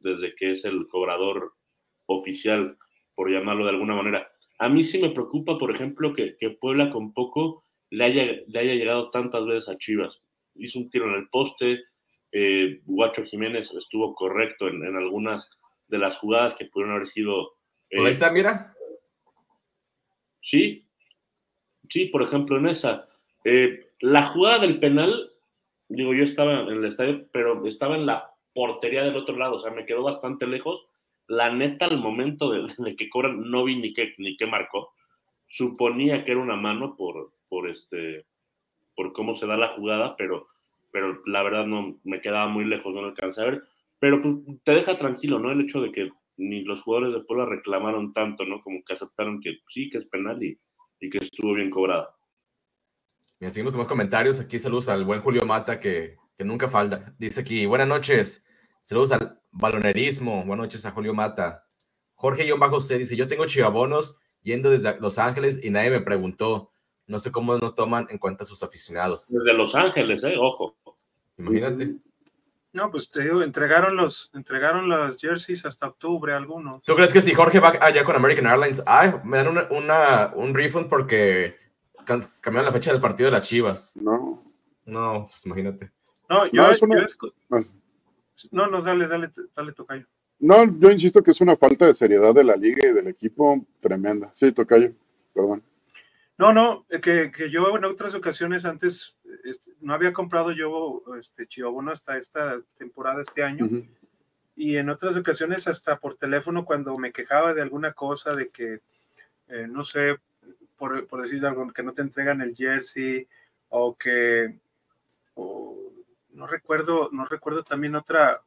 [0.00, 1.54] desde que es el cobrador
[2.06, 2.76] oficial,
[3.14, 4.30] por llamarlo de alguna manera.
[4.58, 8.58] A mí sí me preocupa, por ejemplo, que, que Puebla con poco le haya, le
[8.58, 10.20] haya llegado tantas veces a Chivas.
[10.54, 11.82] Hizo un tiro en el poste,
[12.32, 15.50] eh, Guacho Jiménez estuvo correcto en, en algunas
[15.88, 17.52] de las jugadas que pudieron haber sido...
[17.90, 18.74] eh, Ahí está, mira.
[20.40, 20.86] Sí,
[21.88, 23.08] sí, por ejemplo, en esa.
[23.44, 25.32] eh, la jugada del penal,
[25.88, 29.60] digo, yo estaba en el estadio, pero estaba en la portería del otro lado, o
[29.60, 30.84] sea, me quedó bastante lejos.
[31.28, 34.92] La neta, al momento de, de que cobran, no vi ni qué, ni qué marcó.
[35.48, 38.26] Suponía que era una mano por, por, este,
[38.96, 40.48] por cómo se da la jugada, pero,
[40.92, 43.62] pero la verdad no me quedaba muy lejos, no lo alcancé a ver.
[43.98, 45.50] Pero pues, te deja tranquilo, ¿no?
[45.50, 48.62] El hecho de que ni los jugadores de Puebla reclamaron tanto, ¿no?
[48.62, 50.58] Como que aceptaron que sí, que es penal y,
[51.00, 52.14] y que estuvo bien cobrada.
[53.40, 54.38] Mira, seguimos con más comentarios.
[54.40, 57.14] Aquí saludos al buen Julio Mata, que, que nunca falta.
[57.18, 58.44] Dice aquí, buenas noches.
[58.82, 60.44] Saludos al balonerismo.
[60.44, 61.64] Buenas noches a Julio Mata.
[62.14, 66.00] Jorge John Bajo C dice, yo tengo chivabonos yendo desde Los Ángeles y nadie me
[66.00, 66.72] preguntó.
[67.06, 69.28] No sé cómo no toman en cuenta a sus aficionados.
[69.28, 70.36] Desde Los Ángeles, ¿eh?
[70.38, 70.76] Ojo.
[71.38, 71.94] Imagínate.
[72.72, 76.82] No, pues te digo, entregaron los, entregaron las jerseys hasta octubre algunos.
[76.84, 80.32] ¿Tú crees que si Jorge va allá con American Airlines, ay, me dan una, una-
[80.34, 81.56] un refund porque
[82.40, 83.96] cambiaron la fecha del partido de las Chivas?
[83.98, 84.42] No.
[84.86, 85.90] No, pues imagínate.
[86.30, 87.60] No, yo, No, una- yo Ah.
[88.50, 90.06] no, no, dale, dale, dale, tocayo.
[90.38, 93.64] No, yo insisto que es una falta de seriedad de la liga y del equipo
[93.80, 94.32] tremenda.
[94.34, 94.92] Sí, Tocayo,
[95.34, 95.62] perdón.
[96.38, 99.14] No, no, eh, que, que yo en otras ocasiones antes
[99.44, 103.68] este, no había comprado yo este chivabono hasta esta temporada, este año,
[104.54, 108.80] y en otras ocasiones hasta por teléfono cuando me quejaba de alguna cosa, de que,
[109.48, 110.18] eh, no sé,
[110.76, 113.26] por, por decir algo, que no te entregan el jersey,
[113.68, 114.58] o que,
[115.34, 115.92] o
[116.30, 118.42] no recuerdo, no recuerdo también otra,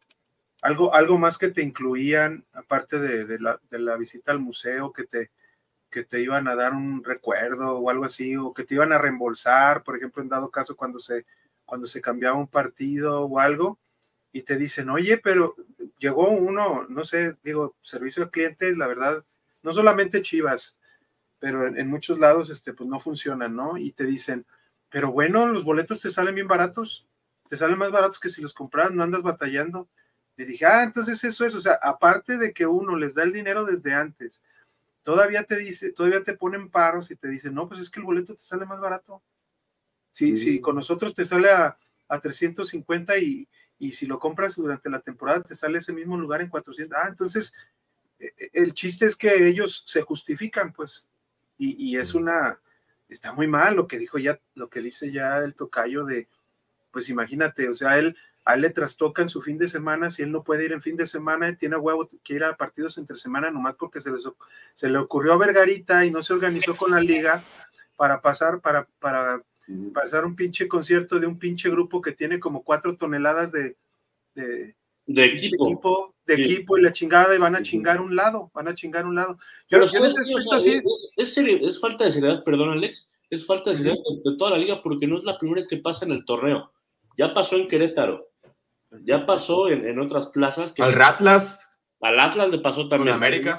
[0.61, 4.93] algo, algo más que te incluían, aparte de, de la, de la visita al museo,
[4.93, 5.31] que te,
[5.95, 8.97] que te iban a dar un recuerdo o algo así, o que te iban a
[8.97, 11.25] reembolsar, por ejemplo, en dado caso cuando se,
[11.63, 13.79] cuando se cambiaba un partido o algo,
[14.33, 15.55] y te dicen, oye, pero
[15.97, 19.23] llegó uno, no sé, digo, servicio al cliente, la verdad,
[19.63, 20.81] no solamente Chivas,
[21.39, 23.77] pero en, muchos lados, este, pues no funcionan, ¿no?
[23.77, 24.45] Y te dicen,
[24.89, 27.07] pero bueno, los boletos te salen bien baratos,
[27.47, 29.87] te salen más baratos que si los compras, no andas batallando.
[30.35, 33.31] Le dije, ah, entonces eso es, o sea, aparte de que uno les da el
[33.31, 34.41] dinero desde antes,
[35.05, 38.07] todavía te dice, todavía te ponen paros y te dicen, no, pues es que el
[38.07, 39.21] boleto te sale más barato.
[40.09, 40.37] Si, Mm.
[40.37, 44.99] si con nosotros te sale a, a 350 y, y si lo compras durante la
[45.01, 46.97] temporada te sale ese mismo lugar en 400.
[46.99, 47.53] Ah, entonces
[48.17, 51.07] eh, eh, el chiste es que ellos se justifican, pues,
[51.59, 52.59] y, y es una,
[53.07, 56.27] está muy mal lo que dijo ya, lo que dice ya el tocayo de,
[56.89, 60.31] pues imagínate, o sea, él a él le trastocan su fin de semana, si él
[60.31, 63.49] no puede ir en fin de semana, tiene huevo que ir a partidos entre semana
[63.49, 64.11] nomás porque se,
[64.75, 67.43] se le ocurrió a Vergarita y no se organizó con la liga
[67.95, 69.41] para pasar, para, para
[69.93, 73.75] pasar un pinche concierto de un pinche grupo que tiene como cuatro toneladas de,
[74.35, 74.75] de,
[75.07, 76.13] equipo.
[76.25, 79.15] de equipo y la chingada y van a chingar un lado, van a chingar un
[79.15, 79.39] lado.
[79.69, 79.93] Pero es,
[81.79, 85.17] falta de seriedad, perdón Alex, es falta de seriedad de, toda la liga porque no
[85.17, 86.71] es la primera vez que pasa en el torneo.
[87.17, 88.27] Ya pasó en Querétaro,
[89.03, 90.73] ya pasó en, otras plazas.
[90.73, 91.79] Que al Atlas.
[92.01, 93.09] Al Atlas le pasó también.
[93.09, 93.55] En América.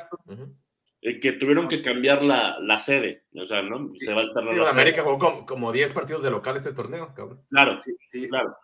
[1.03, 3.25] Eh, que tuvieron que cambiar la, la, sede.
[3.35, 3.93] O sea, ¿no?
[3.99, 7.43] Se va a alternar sí, América jugó como 10 partidos de local este torneo, cabrón.
[7.51, 8.57] Claro, sí, claro.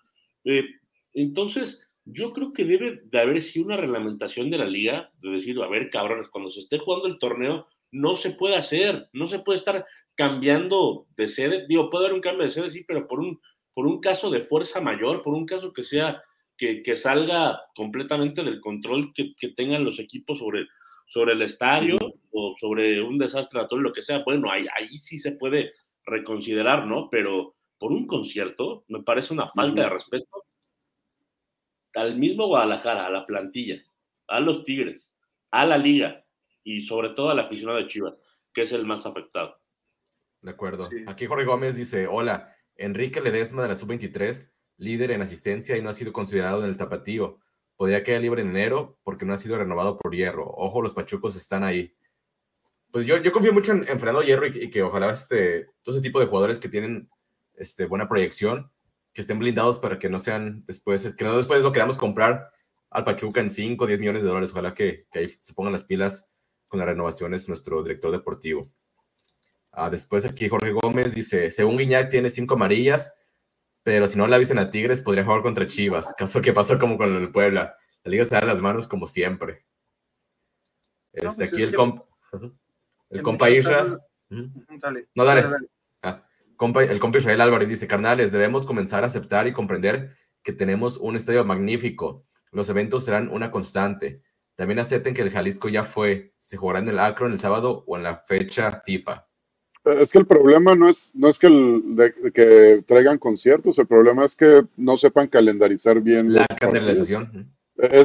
[0.45, 0.65] Eh,
[1.13, 5.61] entonces, yo creo que debe de haber sido una reglamentación de la liga, de decir,
[5.63, 9.39] a ver, cabrones, cuando se esté jugando el torneo, no se puede hacer, no se
[9.39, 11.67] puede estar cambiando de sede.
[11.69, 13.41] Digo, puede haber un cambio de sede, sí, pero por un,
[13.75, 16.23] por un caso de fuerza mayor, por un caso que sea
[16.83, 20.69] que, salga completamente del control que, tengan los equipos sobre,
[21.07, 21.97] sobre el estadio
[22.31, 24.23] o sobre un desastre a todo lo que sea.
[24.25, 25.73] Bueno, ahí, ahí sí se puede
[26.05, 27.09] reconsiderar, ¿no?
[27.11, 30.45] Pero por un concierto me parece una falta de respeto
[31.95, 33.83] al mismo Guadalajara, a la plantilla,
[34.29, 35.07] a los Tigres,
[35.51, 36.25] a la liga
[36.65, 38.15] y sobre todo al aficionado de Chivas,
[38.55, 39.59] que es el más afectado.
[40.41, 40.89] De acuerdo.
[41.07, 44.52] Aquí Jorge Gómez dice, hola, Enrique Ledesma de la Sub-23
[44.83, 47.39] líder en asistencia y no ha sido considerado en el tapatío.
[47.77, 50.51] Podría quedar libre en enero porque no ha sido renovado por Hierro.
[50.57, 51.95] Ojo, los pachucos están ahí.
[52.91, 56.21] Pues yo, yo confío mucho en, Fernando Hierro y, que ojalá este, todo ese tipo
[56.21, 57.09] de jugadores que tienen
[57.55, 58.71] este, buena proyección,
[59.13, 62.51] que estén blindados para que no sean después, que no después lo queramos comprar
[62.91, 64.51] al Pachuca en 5 o 10 millones de dólares.
[64.51, 66.29] Ojalá que, que ahí se pongan las pilas
[66.69, 68.71] con las renovaciones nuestro director deportivo.
[69.71, 73.15] Ah, después aquí Jorge Gómez dice, según Guiñac tiene cinco amarillas,
[73.83, 76.15] pero si no la avisen a Tigres, podría jugar contra Chivas.
[76.17, 77.77] Caso que pasó como con el Puebla.
[78.05, 79.65] La liga se da las manos como siempre.
[81.13, 82.03] Este, pues aquí el, comp
[83.11, 83.99] el compa Israel.
[84.29, 85.47] No, dale.
[86.03, 86.27] Ah,
[86.59, 91.17] el compa Israel Álvarez dice, carnales, debemos comenzar a aceptar y comprender que tenemos un
[91.17, 92.25] estadio magnífico.
[92.51, 94.23] Los eventos serán una constante.
[94.55, 96.35] También acepten que el Jalisco ya fue.
[96.39, 99.27] Se jugará en el Acro en el sábado o en la fecha FIFA.
[99.85, 101.49] Es que el problema no es, no es que,
[102.33, 106.33] que traigan conciertos, el problema es que no sepan calendarizar bien.
[106.33, 107.53] La calendarización.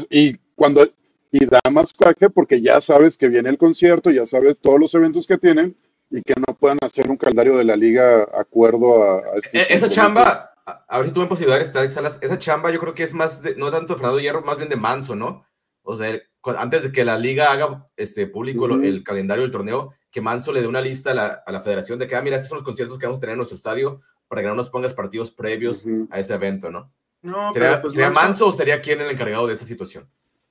[0.10, 0.88] y cuando
[1.32, 4.94] y da más coraje porque ya sabes que viene el concierto, ya sabes todos los
[4.96, 5.76] eventos que tienen
[6.10, 10.52] y que no puedan hacer un calendario de la liga acuerdo a, e, esa chamba,
[10.66, 13.42] a, ver si tuve posibilidad de estar, Salas, esa chamba yo creo que es más,
[13.42, 15.46] de, no tanto de Fernando Hierro, más bien de Manso, ¿no?
[15.84, 16.18] O sea,
[16.57, 20.62] antes de que la liga haga este público el calendario del torneo, que Manso le
[20.62, 23.05] dé una lista a la, federación de que, ah, mira, estos son los conciertos que
[23.05, 26.33] vamos a tener en nuestro estadio para que no nos pongas partidos previos a ese
[26.33, 26.91] evento, ¿no?
[27.21, 30.07] no ¿Sería, pues Manso, o sería quién el encargado de esa situación?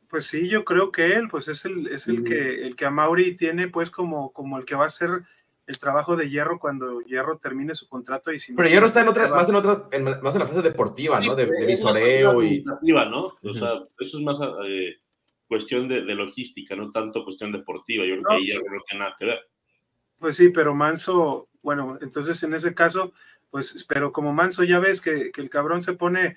[0.09, 2.91] Pues sí, yo creo que él, pues es el, es el que el que a
[2.91, 5.23] Mauri tiene pues como, como el que va a hacer
[5.67, 9.09] el trabajo de Hierro cuando Hierro termine su contrato y si Pero Hierro está en
[9.09, 9.89] otra, más en otra,
[10.23, 11.35] más en la fase deportiva, ¿no?
[11.35, 12.63] De, visoreo y.
[12.63, 13.35] ¿no?
[13.43, 14.97] O sea, eso es más eh,
[15.47, 18.05] cuestión de, logística, no tanto cuestión deportiva.
[18.05, 19.39] Yo creo que ahí no tiene nada que ver.
[20.19, 23.13] Pues sí, pero Manso, bueno, entonces en ese caso,
[23.51, 26.37] pues, pero como Manso ya ves que, el cabrón se pone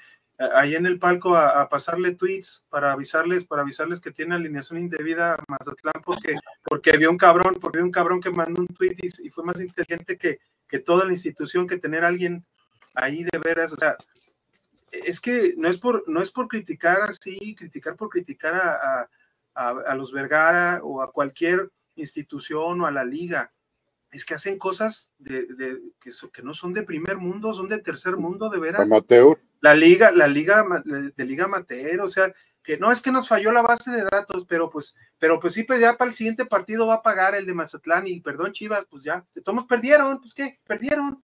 [0.56, 5.34] ahí en el palco a, pasarle tweets para avisarles, para avisarles que tiene alineación indebida
[5.36, 8.96] a Mazatlán porque, porque vio un cabrón, porque vio un cabrón que mandó un tweet
[9.02, 12.46] y, fue más inteligente que, que toda la institución que tener a alguien
[12.94, 13.98] ahí de veras, o sea,
[14.92, 19.10] es que no es por, no es por criticar así, criticar por criticar a,
[19.54, 23.52] a, los Vergara o a cualquier institución o a la liga.
[24.12, 27.80] Es que hacen cosas de, de que, que, no son de primer mundo, son de
[27.80, 28.90] tercer mundo, de veras.
[28.90, 29.40] Amateur.
[29.62, 33.52] La liga, la liga de, liga amateur, o sea, que no es que nos falló
[33.52, 36.88] la base de datos, pero pues, pero pues sí, pues ya para el siguiente partido
[36.88, 40.60] va a pagar el de Mazatlán y perdón, Chivas, pues ya, todos perdieron, pues qué,
[40.66, 41.22] perdieron.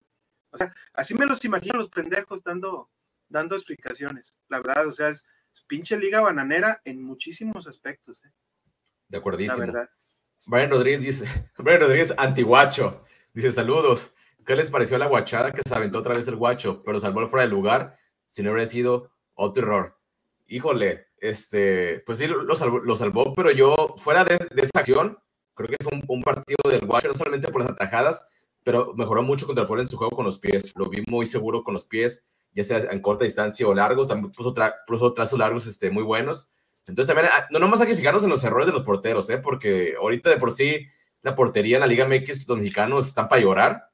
[0.52, 2.90] O sea, así me los imagino los pendejos dando,
[3.30, 4.38] dando explicaciones.
[4.50, 5.26] La verdad, o sea, es,
[5.68, 8.24] pinche liga bananera en muchísimos aspectos.
[8.26, 8.32] ¿eh?
[9.08, 9.60] De acuerdísimo.
[9.60, 9.90] La verdad.
[10.46, 14.14] Brian Rodríguez dice, Brian Rodríguez antiguacho, dice saludos.
[14.46, 17.46] ¿Qué les pareció la guachada que se aventó otra vez el guacho, pero salvó fuera
[17.46, 17.96] de lugar?
[18.28, 20.00] Si no hubiera sido otro error.
[20.46, 25.18] Híjole, este, pues sí, lo salvó, lo salvó pero yo, fuera de, esa acción,
[25.56, 28.28] creo que fue un, partido del guacho, no solamente por las atajadas,
[28.64, 30.74] pero mejoró mucho contra el pueblo en su juego con los pies.
[30.76, 32.24] Lo vi muy seguro con los pies
[32.56, 34.56] ya sea en corta distancia o largos, también puso,
[34.88, 36.50] puso trazos largos este, muy buenos.
[36.88, 39.38] Entonces también, ah, no nomás hay que fijarnos en los errores de los porteros, ¿eh?
[39.38, 40.88] porque ahorita de por sí
[41.22, 43.90] la portería en la Liga MX, los mexicanos están para llorar.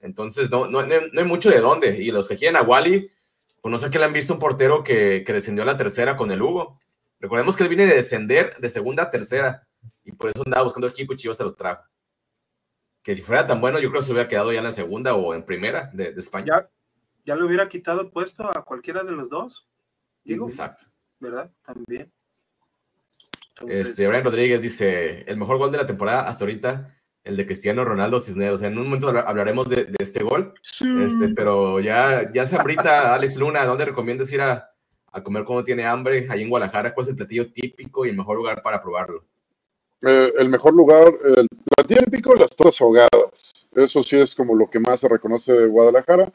[0.00, 1.98] Entonces no, no, no, hay mucho de dónde.
[2.00, 3.10] Y los que quieren a Wally,
[3.60, 6.16] pues no sé qué le han visto un portero que, que descendió a la tercera
[6.16, 6.80] con el Hugo.
[7.18, 9.66] Recordemos que él viene de descender de segunda a tercera
[10.04, 11.84] y por eso andaba buscando equipo y Chivas se lo trajo.
[13.02, 15.14] Que si fuera tan bueno, yo creo que se hubiera quedado ya en la segunda
[15.14, 16.68] o en primera de, de España.
[17.24, 19.68] Ya le hubiera quitado el puesto a cualquiera de los dos.
[20.24, 20.86] Digo, Exacto.
[21.20, 21.50] ¿verdad?
[21.64, 22.12] También.
[23.68, 27.84] Este, Brian Rodríguez dice: el mejor gol de la temporada hasta ahorita, el de Cristiano
[27.84, 28.62] Ronaldo Cisneros.
[28.62, 33.36] en un momento hablaremos de, de este gol, este, pero ya, ya se abrita Alex
[33.36, 33.64] Luna.
[33.64, 34.70] ¿Dónde recomiendas ir a,
[35.12, 36.26] a comer cuando tiene hambre?
[36.28, 39.24] Ahí en Guadalajara, ¿cuál es el platillo típico y el mejor lugar para probarlo?
[40.02, 43.52] Eh, el mejor lugar, el platillo típico, las tortas ahogadas.
[43.72, 46.30] Eso sí es como lo que más se reconoce de Guadalajara.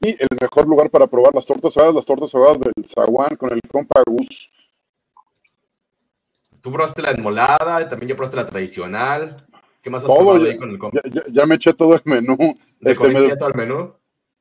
[0.00, 3.52] Y el mejor lugar para probar las tortas ahogadas, las tortas ahogadas del Zaguán con
[3.52, 4.48] el compa Gus.
[6.60, 9.46] Tú probaste la enmolada, también yo probaste la tradicional.
[9.82, 11.00] ¿Qué más has Todo, probado ya, ahí con el compa?
[11.04, 12.36] ya- ya- ya me eché todo el menú.
[12.80, 13.92] ¿Le Este, me- ya todo el menú?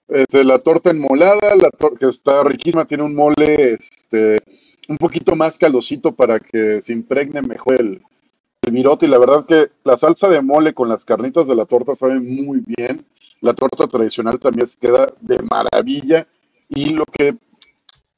[0.08, 4.38] este, la torta enmolada, la tor- que está riquísima, tiene un mole este,
[4.88, 8.02] un poquito más caldosito para que se impregne mejor el,
[8.62, 9.06] el virote.
[9.06, 12.20] Y la verdad que la salsa de mole con las carnitas de la torta sabe
[12.20, 13.06] muy bien.
[13.42, 16.28] La torta tradicional también queda de maravilla.
[16.70, 17.36] Y lo que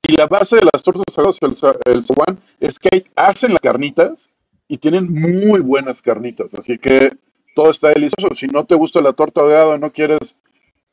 [0.08, 4.30] y la base de las tortas ahogadas el, el zaguán es que hacen las carnitas
[4.68, 6.54] y tienen muy buenas carnitas.
[6.56, 7.12] Así que
[7.56, 8.34] todo está delicioso.
[8.36, 10.36] Si no te gusta la torta ahogada, no quieres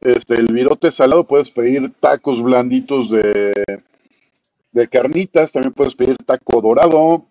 [0.00, 3.52] este, el virote salado, puedes pedir tacos blanditos de,
[4.72, 7.24] de carnitas, también puedes pedir taco dorado.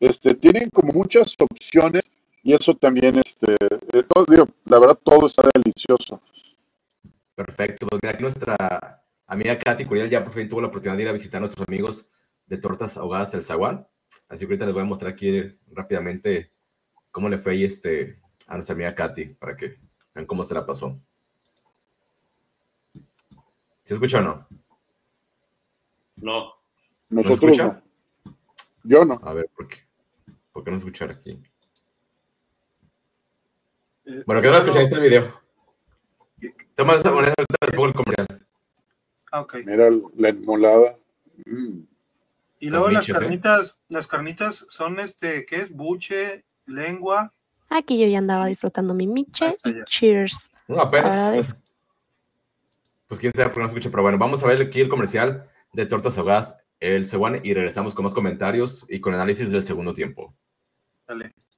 [0.00, 2.02] Este, tienen como muchas opciones
[2.42, 6.20] y eso también, este, eh, todo- digo, la verdad, todo está delicioso.
[7.36, 11.02] Perfecto, pues mira, aquí nuestra amiga Katy Curiel ya por fin tuvo la oportunidad de
[11.02, 12.08] ir a visitar a nuestros amigos
[12.46, 13.86] de Tortas Ahogadas El Zaguán.
[14.28, 16.50] Así que ahorita les voy a mostrar aquí rápidamente
[17.10, 18.18] cómo le fue ahí este,
[18.48, 19.78] a nuestra amiga Katy, para que
[20.14, 20.98] vean cómo se la pasó.
[23.84, 24.48] ¿Se escucha o no?
[26.16, 26.54] No.
[27.10, 27.66] Nosotros escucha?
[27.66, 28.34] no.
[28.82, 29.20] Yo no.
[29.22, 29.76] A ver, ¿por qué?
[30.52, 31.38] ¿Por qué no escuchar aquí?
[34.06, 35.45] Eh, Bueno, que no escuchaste el video.
[36.76, 38.46] Toma esta moneda, ahorita les pongo el comercial.
[39.32, 39.54] Ah, ok.
[39.64, 40.96] Mira la enmolada.
[41.46, 41.80] Mm.
[42.60, 43.20] Y luego las, miches, ¿eh?
[43.20, 45.72] carnitas, las carnitas son este, ¿qué es?
[45.72, 47.32] Buche, lengua.
[47.70, 50.50] Aquí yo ya andaba disfrutando mi miche Hasta y cheers.
[50.68, 51.56] No, apenas.
[53.06, 55.48] Pues quién sabe por qué no escucha, pero bueno, vamos a ver aquí el comercial
[55.72, 59.92] de Tortas Ahogadas, el Cebuán, y regresamos con más comentarios y con análisis del segundo
[59.94, 60.34] tiempo.
[61.06, 61.32] Dale.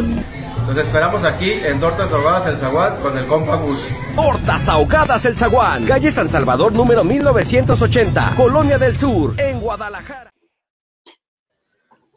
[0.00, 3.78] Los esperamos aquí en Tortas Ahogadas El Zaguán con el compa Gus.
[4.14, 5.84] Tortas Ahogadas El Zaguán.
[5.84, 10.30] Calle San Salvador número 1980, Colonia del Sur, en Guadalajara.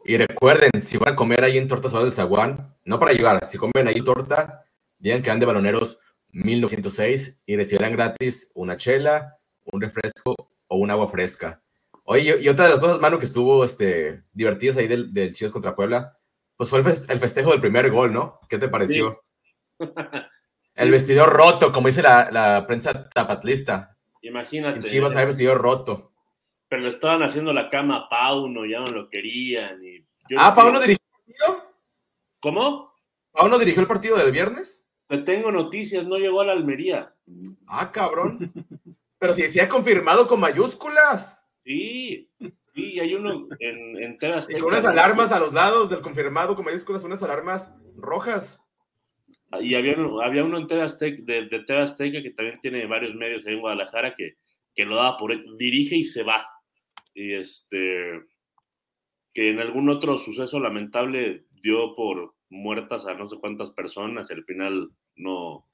[0.06, 3.44] Y recuerden, si van a comer ahí en Tortas Ahogadas del Zaguán, no para llevar,
[3.46, 4.64] si comen ahí torta,
[4.98, 5.98] digan que van de baloneros
[6.30, 9.36] 1906 y recibirán gratis una chela,
[9.70, 10.34] un refresco
[10.68, 11.60] o un agua fresca.
[12.04, 15.34] Oye, y- y otra de las cosas, mano, que estuvo este, divertidas ahí del, del
[15.34, 16.15] Chivas contra Puebla,
[16.56, 18.40] pues fue el, fes- el festejo del primer gol, ¿no?
[18.48, 19.22] ¿Qué te pareció?
[20.74, 23.96] El vestidor roto, como dice la, la prensa tapatlista.
[24.20, 24.78] Imagínate.
[24.78, 26.12] En Chivas hay vestidor roto.
[26.68, 29.82] Pero le estaban haciendo la cama a Pauno, ya no lo querían.
[29.82, 31.72] Y yo Ah, no ¿Pauno dirigió el partido?
[32.40, 32.92] ¿Cómo?
[33.32, 34.86] ¿Pauno dirigió el partido del viernes?
[35.08, 37.14] Te tengo noticias, no llegó a la Almería.
[37.66, 38.52] Ah, cabrón.
[39.18, 41.40] Pero si decía confirmado con mayúsculas.
[41.64, 42.30] Sí,
[42.76, 46.54] sí, hay uno en, en TV Y con unas alarmas a los lados del confirmado
[46.54, 48.62] con mayúsculas, unas alarmas rojas.
[49.60, 53.14] Y había uno, había uno en TV Azteca, de, de Azteca que también tiene varios
[53.14, 54.36] medios ahí en Guadalajara que,
[54.74, 56.46] que lo daba por dirige y se va.
[57.14, 58.22] Y este
[59.32, 64.34] que en algún otro suceso lamentable dio por muertas a no sé cuántas personas y
[64.34, 65.66] al final no,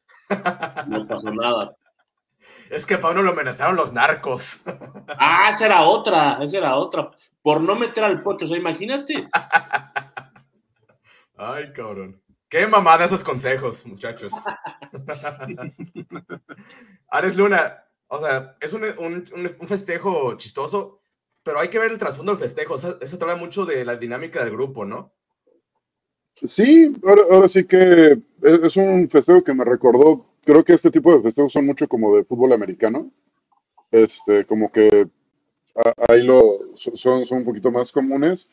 [0.89, 1.77] no pasó nada.
[2.71, 4.61] Es que a Pauno lo amenazaron los narcos.
[5.19, 7.11] Ah, esa era otra, esa era otra.
[7.43, 9.29] Por no meter al pocho, o sea, imagínate.
[11.37, 12.21] Ay, cabrón.
[12.49, 14.33] Qué mamada esos consejos, muchachos.
[17.09, 19.25] Ares Luna, o sea, es un, un-
[19.61, 21.01] un- festejo chistoso,
[21.43, 22.75] pero hay que ver el trasfondo del festejo.
[22.75, 25.13] O sea, eso te habla mucho de la dinámica del grupo, ¿no?
[26.47, 31.15] Sí, ahora, ahora sí que es un festejo que me recordó, creo que este tipo
[31.15, 33.11] de festejos son mucho como de fútbol americano,
[33.91, 35.09] este, como que
[36.09, 38.47] ahí lo, son, un poquito más comunes.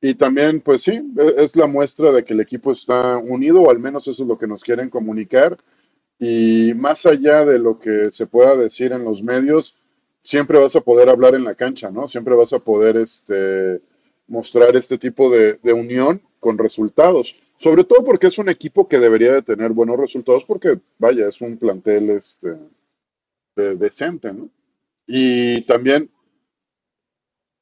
[0.00, 3.70] Y también, pues sí, e, es la muestra de que el equipo está unido, o
[3.70, 5.56] al menos eso es lo que nos quieren comunicar.
[6.18, 9.74] Y más allá de lo que se pueda decir en los medios,
[10.22, 12.08] siempre vas a poder hablar en la cancha, ¿no?
[12.08, 13.80] Siempre vas a poder este,
[14.26, 17.34] mostrar este tipo de, unión con resultados.
[17.58, 21.40] Sobre todo porque es un equipo que debería de tener buenos resultados porque, vaya, es
[21.40, 22.56] un plantel este,
[23.76, 24.50] decente, ¿no?
[25.06, 26.10] Y también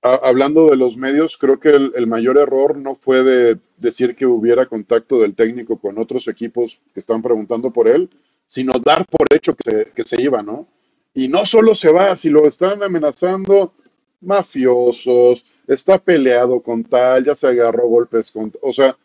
[0.04, 4.66] hablando de los medios, creo que el, mayor error no fue de decir que hubiera
[4.66, 8.10] contacto del técnico con otros equipos que están preguntando por él,
[8.46, 10.66] sino dar por hecho que se, que se iba, ¿no?
[11.14, 13.72] Y no solo se va, si lo están amenazando
[14.20, 18.96] mafiosos, está peleado con tal, ya se agarró golpes con, o sea,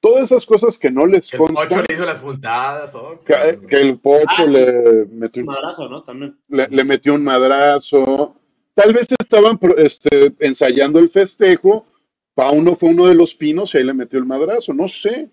[0.00, 2.94] todas esas cosas que no les El Pocho le hizo las puntadas,
[3.24, 6.02] que, el Pocho ah, le metió un madrazo, ¿no?
[6.02, 6.36] También.
[6.48, 8.34] le metió un madrazo
[8.78, 11.84] Tal vez estaban este, ensayando el festejo,
[12.32, 15.28] Pauno fue uno de los pinos y ahí le metió el madrazo, no sé.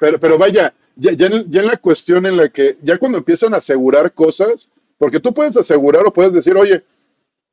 [0.00, 3.58] Pero, pero vaya, ya, ya, en, la cuestión en la que, ya cuando empiezan a
[3.58, 6.86] asegurar cosas, porque tú puedes asegurar o puedes decir, oye,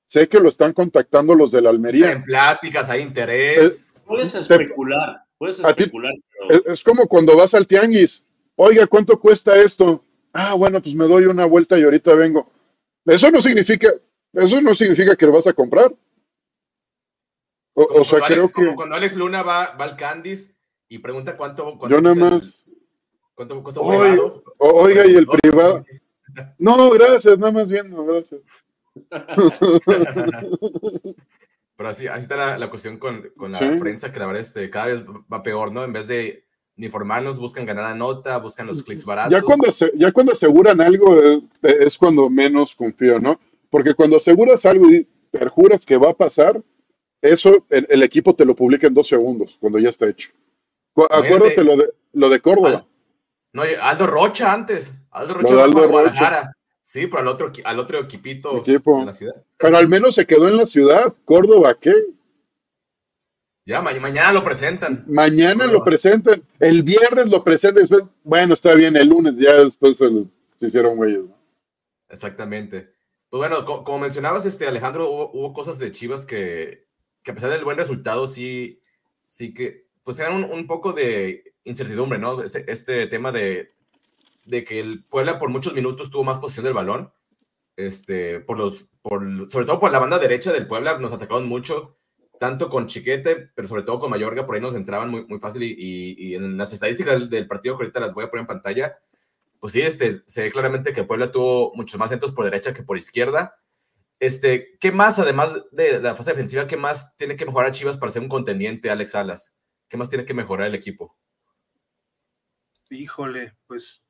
[0.08, 2.14] sé que lo están contactando los de la Almería.
[2.14, 3.94] En pláticas, hay interés.
[4.06, 6.14] puedes especular, puedes especular.
[6.68, 8.24] es, como cuando vas al tianguis,
[8.56, 10.02] oiga, ¿cuánto cuesta esto?
[10.32, 12.50] Ah, bueno, pues me doy una vuelta y ahorita vengo.
[13.06, 13.92] Eso no significa,
[14.32, 15.94] eso no significa que lo vas a comprar.
[17.74, 18.74] O, sea, creo que.
[18.74, 20.56] cuando Alex Luna va, al Candice
[20.88, 21.78] y pregunta cuánto.
[21.90, 22.66] yo nada más.
[23.34, 24.44] ¿Cuánto cuesta un privado?
[24.60, 25.84] Oiga, y el privado.
[26.58, 28.42] No, gracias, nada más viendo, gracias.
[31.76, 35.04] Pero así, así está la, cuestión con, la prensa, que la verdad este, cada vez
[35.32, 35.84] va peor, ¿no?
[35.84, 36.46] En vez de
[36.78, 39.32] informarnos, buscan ganar la nota, buscan los clics baratos.
[39.32, 43.40] Ya cuando, ya cuando aseguran algo eh, es cuando menos confío, ¿no?
[43.70, 46.62] Porque cuando aseguras algo y perjuras que va a pasar,
[47.22, 50.30] eso el, equipo te lo publica en dos segundos, cuando ya está hecho.
[51.10, 52.86] Acuérdate lo de, lo de Córdoba.
[53.54, 54.94] no, Aldo Rocha antes.
[55.10, 56.54] Aldo Rocha Aldo Guadalajara.
[56.94, 59.04] Sí, pero al otro, al otro equipito Equipo.
[59.04, 59.44] la ciudad.
[59.58, 61.12] Pero al menos se quedó en la ciudad.
[61.26, 61.92] Córdoba, ¿qué?
[63.66, 65.04] Ya, mañana lo presentan.
[65.08, 66.44] Mañana lo presentan.
[66.60, 67.82] El viernes lo presentan.
[67.82, 70.08] Después, bueno, está bien, el lunes ya después se,
[70.60, 71.22] hicieron güeyes.
[72.10, 72.94] Exactamente.
[73.28, 76.86] Pues bueno, como mencionabas, este, Alejandro, hubo, cosas de Chivas que,
[77.24, 78.82] que, a pesar del buen resultado, sí,
[79.26, 82.44] sí que, pues eran un, poco de incertidumbre, ¿no?
[82.44, 83.74] Este, este, tema de,
[84.46, 87.12] de que el Puebla por muchos minutos tuvo más posición del balón,
[87.76, 91.98] este, por los, por, sobre todo por la banda derecha del Puebla, nos atacaron mucho,
[92.40, 95.64] tanto con Chiquete, pero sobre todo con Mayorga, por ahí nos entraban muy, muy fácil
[95.64, 98.98] y, y, en las estadísticas del, partido que ahorita las voy a poner en pantalla,
[99.60, 102.84] pues sí, este, se ve claramente que Puebla tuvo muchos más centros por derecha que
[102.84, 103.56] por izquierda.
[104.20, 108.12] Este, ¿Qué más, además de la fase defensiva, qué más tiene que mejorar Chivas para
[108.12, 109.56] ser un contendiente, Alex Salas?
[109.88, 111.18] ¿Qué más tiene que mejorar el equipo?
[112.90, 114.06] Híjole, pues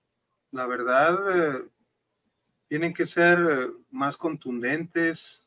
[0.53, 1.63] la verdad, eh,
[2.67, 5.43] tienen que ser eh, más contundentes,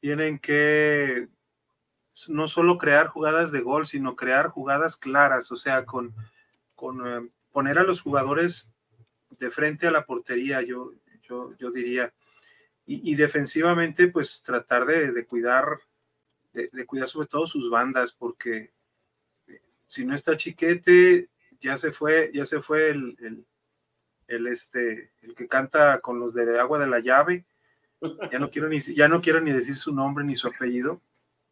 [0.00, 1.28] tienen que
[2.28, 6.14] no solo crear jugadas de gol, sino crear jugadas claras, o sea, con,
[6.74, 8.72] con eh, poner a los jugadores
[9.38, 10.94] de frente a la portería, yo,
[11.28, 12.12] yo, yo diría.
[12.88, 15.80] Y, defensivamente, pues tratar de, cuidar,
[16.52, 18.70] de, cuidar sobre todo sus bandas, porque
[19.88, 21.28] si no está Chiquete,
[21.60, 23.44] ya se fue, ya se fue el,
[24.28, 27.44] este, el que canta con los de agua de la llave.
[28.30, 31.00] Ya no quiero ni, ya no quiero ni decir su nombre ni su apellido,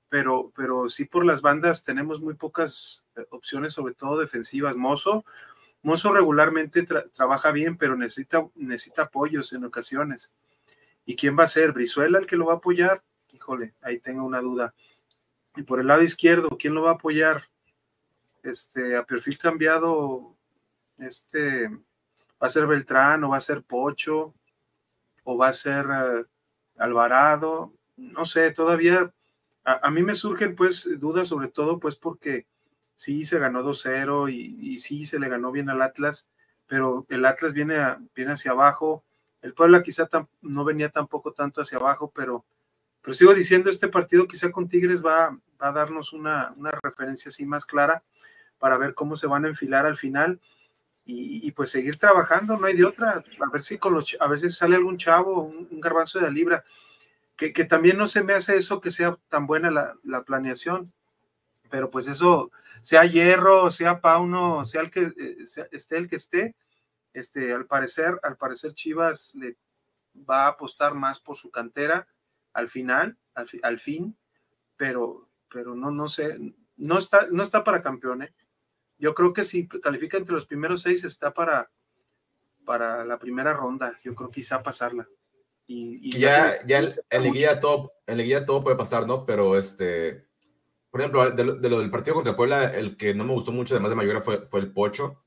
[0.09, 4.77] pero, pero sí por las bandas tenemos muy pocas eh, opciones, sobre todo defensivas.
[4.77, 5.25] Mozo,
[5.83, 10.35] Mozo regularmente trabaja bien, pero necesita, necesita apoyos en ocasiones.
[11.07, 11.73] ¿Y quién va a ser?
[11.73, 13.03] ¿Brizuela el que lo va a apoyar?
[13.33, 14.75] Híjole, ahí tengo una duda.
[15.57, 17.45] Y por el lado izquierdo, ¿quién lo va a apoyar?
[18.43, 20.35] Este, a perfil cambiado,
[20.99, 21.71] este,
[22.45, 24.35] ¿va a ser Beltrán o va a ser Pocho?
[25.23, 26.25] ¿O va a ser eh,
[26.77, 27.73] Alvarado?
[27.97, 29.11] No sé, todavía
[29.65, 32.47] a, a, mí me surgen pues dudas sobre todo pues porque
[32.97, 36.29] sí se ganó 2-0 y, sí se le ganó bien al Atlas,
[36.67, 37.83] pero el Atlas viene,
[38.15, 39.05] viene hacia abajo.
[39.41, 40.07] El Puebla quizá
[40.43, 42.45] no venía tampoco tanto hacia abajo, pero,
[43.01, 47.65] pero sigo diciendo, este partido quizá con Tigres va, a darnos una, referencia así más
[47.65, 48.03] clara
[48.59, 50.41] para ver cómo se van a enfilar al final
[51.07, 53.23] y, pues seguir trabajando, no hay de otra.
[53.41, 56.65] A ver si con los, a veces sale algún chavo, un, garbanzo de la libra,
[57.37, 60.93] que, también no se me hace eso que sea tan buena la, la planeación,
[61.71, 62.51] pero pues eso
[62.81, 65.37] sea Hierro, sea Pauno, sea el que eh,
[65.73, 66.55] esté el que esté,
[67.15, 69.57] este, al parecer, al parecer Chivas le
[70.29, 72.07] va a apostar más por su cantera
[72.53, 74.17] al final, al, fin,
[74.77, 76.39] pero, pero no, no sé,
[76.77, 78.35] no está, no está para campeón, ¿eh?
[78.99, 81.71] Yo creo que si califica entre los primeros seis está para,
[82.65, 85.09] para la primera ronda, yo creo quizá pasarla.
[85.67, 89.25] Y, ya, ya en, Liguilla todo, en todo puede pasar, ¿no?
[89.25, 90.27] Pero este,
[90.91, 93.91] por ejemplo, de lo, del partido contra Puebla, el que no me gustó mucho, además
[93.91, 95.25] de Mayora, fue, fue el Pocho.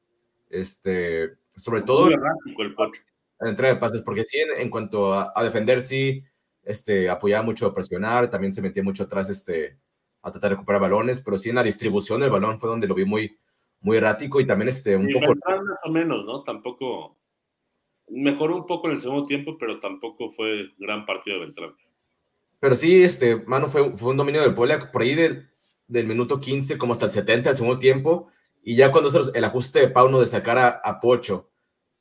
[0.50, 3.02] Este, sobre todo el Pocho.
[3.42, 6.24] en entrega de pases, porque sí, en, cuanto a, defender, sí,
[6.64, 9.78] este, apoyaba mucho a presionar, también se metía mucho atrás, este,
[10.22, 12.96] a tratar de recuperar balones, pero sí en la distribución del balón fue donde lo
[12.96, 13.38] vi muy,
[13.82, 15.34] muy errático y también este, un poco...
[15.46, 16.44] Más o menos, ¿no?
[16.44, 17.18] Tampoco
[18.10, 21.76] mejoró un poco en el segundo tiempo, pero tampoco fue gran partido de Beltrán.
[22.60, 26.78] Pero sí, este, mano, fue, fue un dominio del Puebla por ahí del minuto 15
[26.78, 28.30] como hasta el 70 del segundo tiempo.
[28.64, 31.52] Y ya cuando el ajuste de Pauno de sacar a, Pocho,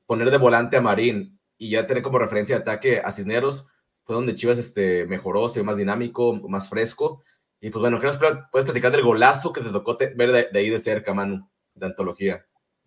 [0.07, 3.69] poner de volante a Marín y ya tener como referencia de ataque a Cisneros,
[4.05, 7.23] fue donde Chivas este, mejoró, se ve más dinámico, más fresco.
[7.61, 10.59] Y pues bueno, ¿qué nos puedes platicar del golazo que te tocó ver de, de
[10.59, 12.45] ahí de cerca, Manu, de antología?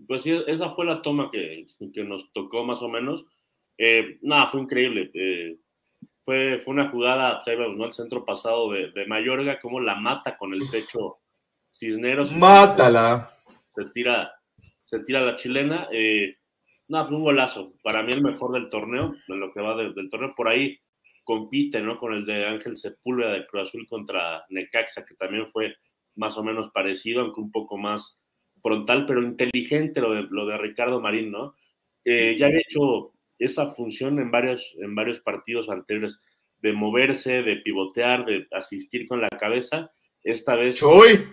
[0.07, 3.25] Pues sí, esa fue la toma que, que nos tocó más o menos.
[3.77, 5.11] Eh, nada, fue increíble.
[5.13, 5.57] Eh,
[6.19, 7.41] fue, fue una jugada,
[7.75, 7.85] ¿no?
[7.85, 11.19] El centro pasado de, de Mayorga, como la mata con el pecho
[11.71, 12.31] Cisneros.
[12.33, 13.37] ¡Mátala!
[13.75, 14.33] Se tira,
[14.83, 15.87] se tira la chilena.
[15.91, 16.37] Eh,
[16.87, 17.73] nada, fue un golazo.
[17.83, 20.33] Para mí el mejor del torneo, de lo que va del torneo.
[20.35, 20.79] Por ahí
[21.23, 21.97] compite, ¿no?
[21.97, 25.75] Con el de Ángel Sepúlveda de Cruz Azul contra Necaxa, que también fue
[26.15, 28.18] más o menos parecido, aunque un poco más
[28.61, 31.55] frontal, pero inteligente lo de, lo de Ricardo Marín, ¿no?
[32.05, 36.19] Eh, ya había hecho esa función en varios, en varios partidos anteriores,
[36.61, 39.91] de moverse, de pivotear, de asistir con la cabeza.
[40.23, 40.79] Esta vez...
[40.79, 41.25] ¡Choy!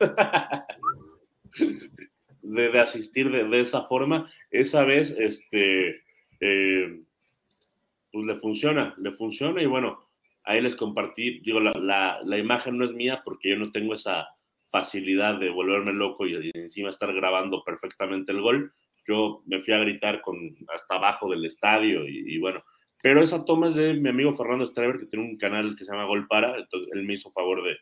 [2.42, 4.28] de, asistir de, esa forma.
[4.50, 6.02] Esa vez, este,
[6.40, 7.00] eh,
[8.10, 10.08] pues le funciona, le funciona y bueno,
[10.42, 14.33] ahí les compartí, digo, la, la imagen no es mía porque yo no tengo esa
[14.74, 18.74] facilidad de volverme loco y, encima estar grabando perfectamente el gol,
[19.06, 20.36] yo me fui a gritar con
[20.74, 22.60] hasta abajo del estadio y, bueno,
[23.00, 25.92] pero esa toma es de mi amigo Fernando Strever, que tiene un canal que se
[25.92, 27.76] llama Gol Para, entonces él me hizo favor de,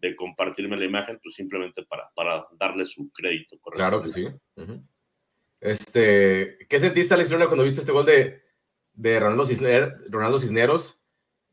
[0.00, 3.58] de compartirme la imagen, pues simplemente para, para darle su crédito.
[3.72, 4.26] Claro que sí.
[5.58, 8.42] Este, ¿Qué sentiste, Alex Luna, cuando viste este gol de,
[8.92, 11.00] de Ronaldo, Cisneros?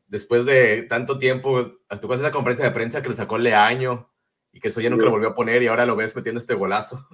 [0.08, 4.10] Después de tanto tiempo, ¿tú esa conferencia de prensa que le sacó Leaño?
[4.54, 6.54] Y que eso ya nunca lo volvió a poner y ahora lo ves metiendo este
[6.54, 7.06] golazo.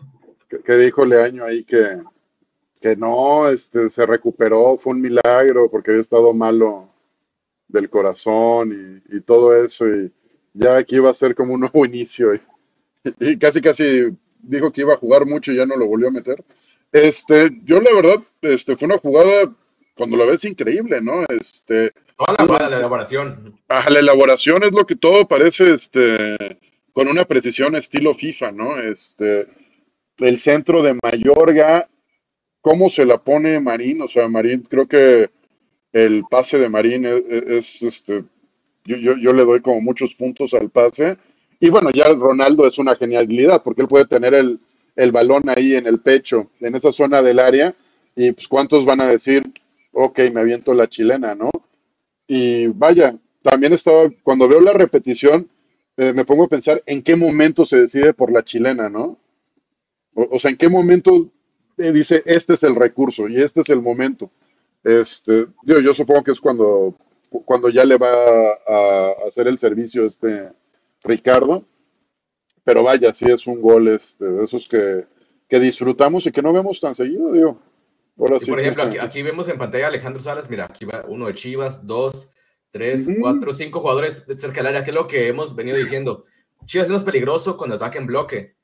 [0.65, 1.99] ¿Qué, dijo Leaño ahí que,
[2.81, 6.91] que no, este, se recuperó, fue un milagro porque había estado malo
[7.67, 10.13] del corazón y, todo eso y
[10.53, 14.95] ya aquí iba a ser como un nuevo inicio y, casi casi dijo que iba
[14.95, 16.45] a jugar mucho y ya no lo volvió a meter.
[16.93, 19.55] Este, yo la verdad, este, fue una jugada
[19.97, 21.23] cuando la ves increíble, ¿no?
[21.29, 23.59] Este, Toda la jugada, la elaboración.
[23.69, 26.37] Ah, la elaboración es lo que todo parece, este,
[27.01, 28.79] con una precisión estilo FIFA, ¿no?
[28.79, 29.47] Este,
[30.19, 31.89] el centro de Mayorga,
[32.61, 34.03] ¿cómo se la pone Marín?
[34.03, 35.31] O sea, Marín, creo que
[35.95, 38.25] el pase de Marín es, este,
[38.85, 41.17] yo, yo, le doy como muchos puntos al pase.
[41.59, 44.61] Y bueno, ya Ronaldo es una genialidad, porque él puede tener el,
[44.95, 47.75] el balón ahí en el pecho, en esa zona del área,
[48.15, 49.43] y pues cuántos van a decir,
[49.93, 51.49] ok, me aviento la chilena, ¿no?
[52.27, 55.49] Y vaya, también estaba, cuando veo la repetición,
[56.01, 59.19] eh, me pongo a pensar en qué momento se decide por la chilena, ¿no?
[60.15, 61.31] O, sea, en qué momento
[61.77, 64.31] eh, dice, este es el recurso y este es el momento.
[64.83, 66.97] Este, yo, yo supongo que es cuando,
[67.45, 68.13] cuando ya le va
[68.67, 70.49] a, hacer el servicio este
[71.05, 71.67] Ricardo,
[72.65, 75.05] pero vaya, sí es un gol este, de esos que,
[75.51, 77.61] que disfrutamos y que no vemos tan seguido, digo.
[78.17, 81.87] por ejemplo, aquí, aquí, vemos en pantalla Alejandro Salas, mira, aquí va uno de Chivas,
[81.87, 82.31] dos,
[82.71, 86.25] tres, cuatro, cinco jugadores cerca del área, que es lo que hemos venido diciendo.
[86.65, 88.57] Chivas es más peligroso cuando ataca en bloque.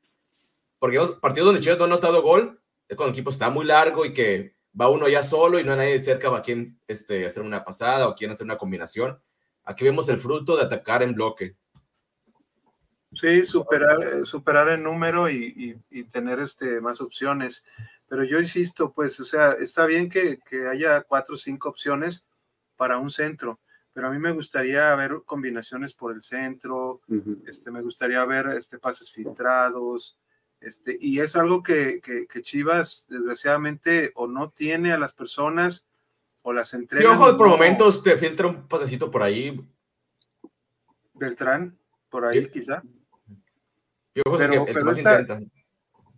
[0.78, 4.04] Porque partidos donde Chivas no ha notado gol es cuando el equipo está muy largo
[4.04, 7.42] y que va uno ya solo y no hay nadie cerca para quien este, hacer
[7.42, 9.18] una pasada o quien hacer una combinación.
[9.64, 11.56] Aquí vemos el fruto de atacar en bloque.
[13.12, 17.64] Sí, superar, superar el número y, y, tener este, más opciones.
[18.08, 22.26] Pero yo insisto, pues, o sea, está bien que, que haya cuatro o cinco opciones
[22.76, 23.58] para un centro,
[23.96, 27.00] pero a mí me gustaría ver combinaciones por el centro,
[27.46, 30.18] este, me gustaría ver este, pases filtrados,
[30.60, 35.86] este, y es algo que, que, Chivas, desgraciadamente, o no tiene a las personas,
[36.42, 37.06] o las entrega.
[37.06, 39.66] Y ojo, por momentos te filtra un pasecito por ahí.
[41.14, 41.78] Beltrán,
[42.10, 42.82] por ahí quizá.
[44.12, 44.66] pero,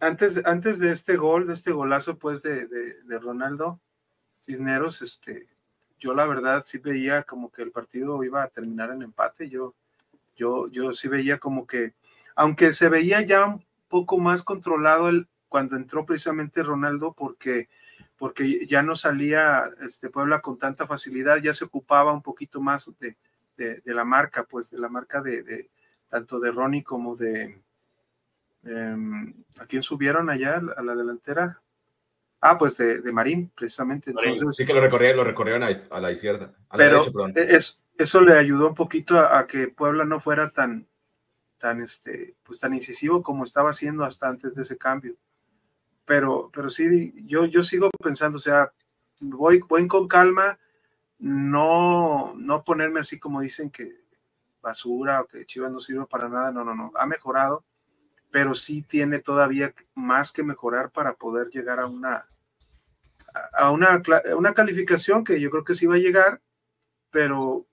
[0.01, 3.81] antes, antes de este gol, de este golazo, pues, de, de, de Ronaldo
[4.41, 5.47] Cisneros, este,
[5.99, 9.49] yo la verdad sí veía como que el partido iba a terminar en empate.
[9.49, 9.75] Yo,
[10.37, 11.95] Yo, yo sí veía como que,
[12.37, 17.69] aunque se veía ya un poco más controlado el, cuando entró precisamente Ronaldo, porque,
[18.17, 22.91] porque ya no salía este Puebla con tanta facilidad, ya se ocupaba un poquito más
[23.01, 23.17] de,
[23.57, 25.71] de, la marca, pues de la marca de,
[26.09, 27.61] tanto de Ronnie como de...
[28.65, 31.61] Em, ¿A quién subieron allá a la delantera?
[32.41, 34.11] Ah, pues de, Marín, precisamente.
[34.11, 36.55] Entonces, sí que lo recorrieron, lo recorrieron a, la izquierda.
[36.77, 37.03] pero
[37.35, 40.87] Es, eso le ayudó un poquito a, que Puebla no fuera tan,
[41.59, 45.17] tan, este, pues tan incisivo como estaba haciendo hasta antes de ese cambio.
[46.05, 48.73] Pero, pero sí, yo, yo sigo pensando, o sea,
[49.21, 50.59] voy, voy con calma,
[51.19, 53.97] no, no ponerme así como dicen que
[54.63, 57.65] basura o que Chivas no sirve para nada, no, no, no, ha mejorado,
[58.31, 62.27] pero sí tiene todavía más que mejorar para poder llegar a una,
[63.53, 64.03] a una,
[64.37, 66.41] una calificación que yo creo que sí va a llegar,
[67.11, 67.67] pero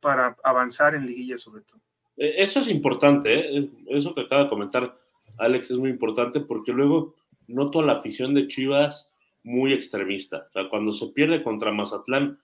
[0.00, 1.80] para avanzar en liguilla sobre todo.
[2.16, 3.70] E, eso es importante, ¿eh?
[3.88, 4.98] eso que acaba de comentar
[5.38, 7.14] Alex es muy importante porque luego
[7.46, 9.10] noto a la afición de Chivas
[9.42, 10.46] muy extremista.
[10.48, 12.38] O sea, cuando se pierde contra Mazatlán.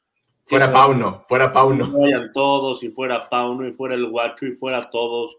[0.47, 1.91] Fuera Pauno, fuera Pauno.
[1.91, 5.37] Vayan todos, y fuera Pauno, y fuera el Guacho, y fuera todos.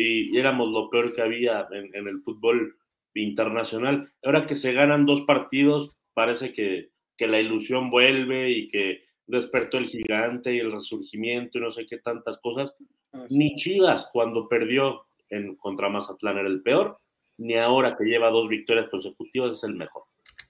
[0.00, 2.76] Y, éramos lo peor que había en, en, el fútbol
[3.14, 4.10] internacional.
[4.22, 9.78] Ahora que se ganan dos partidos, parece que, que la ilusión vuelve y que despertó
[9.78, 12.74] el gigante y el resurgimiento y no sé qué tantas cosas.
[13.28, 16.98] Ni Chivas cuando perdió en, contra Mazatlán era el peor,
[17.38, 20.04] ni ahora que lleva dos victorias consecutivas es el mejor.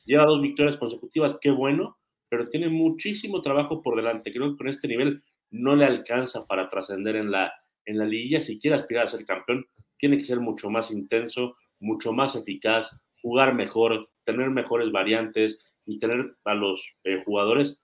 [0.05, 1.99] Lleva dos victorias consecutivas, qué bueno,
[2.29, 4.33] pero tiene muchísimo trabajo por delante.
[4.33, 7.53] Creo que con este nivel no le alcanza para trascender en la,
[7.85, 8.41] en la liguilla.
[8.41, 9.67] Si quiere aspirar a ser campeón,
[9.99, 12.91] tiene que ser mucho más intenso, mucho más eficaz,
[13.23, 17.79] jugar mejor, tener mejores variantes y tener a los eh, jugadores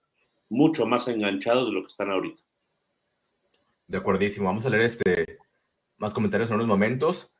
[0.48, 2.42] mucho más enganchados de lo que están ahorita.
[3.86, 4.46] De acuerdísimo.
[4.46, 5.38] Vamos a leer este
[5.98, 7.30] más comentarios en unos momentos.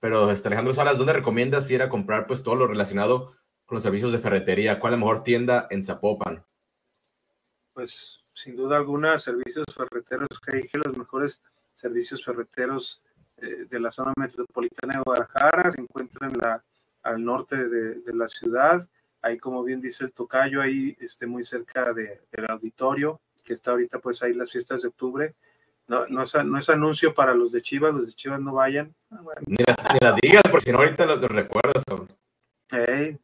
[0.00, 3.32] Pero este, Alejandro Salas, ¿dónde recomiendas ir a comprar pues todo lo relacionado
[3.64, 4.78] con los servicios de ferretería?
[4.78, 6.44] ¿Cuál es la mejor tienda en Zapopan?
[7.72, 11.42] Pues sin duda alguna, servicios ferreteros que los mejores
[11.76, 13.00] servicios ferreteros
[13.36, 16.64] eh, de la zona metropolitana de Guadalajara se encuentran la,
[17.04, 18.88] al norte de, de la ciudad
[19.26, 23.72] ahí como bien dice el tocayo, ahí este, muy cerca de, del auditorio, que está
[23.72, 25.34] ahorita pues ahí las fiestas de octubre.
[25.88, 28.94] No, no, es, no es anuncio para los de Chivas, los de Chivas no vayan.
[29.10, 29.56] Ah, ni,
[30.00, 31.84] las, digas, por si no ahorita los, recuerdas.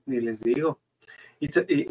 [0.06, 0.78] ni les digo.
[1.42, 1.50] Y,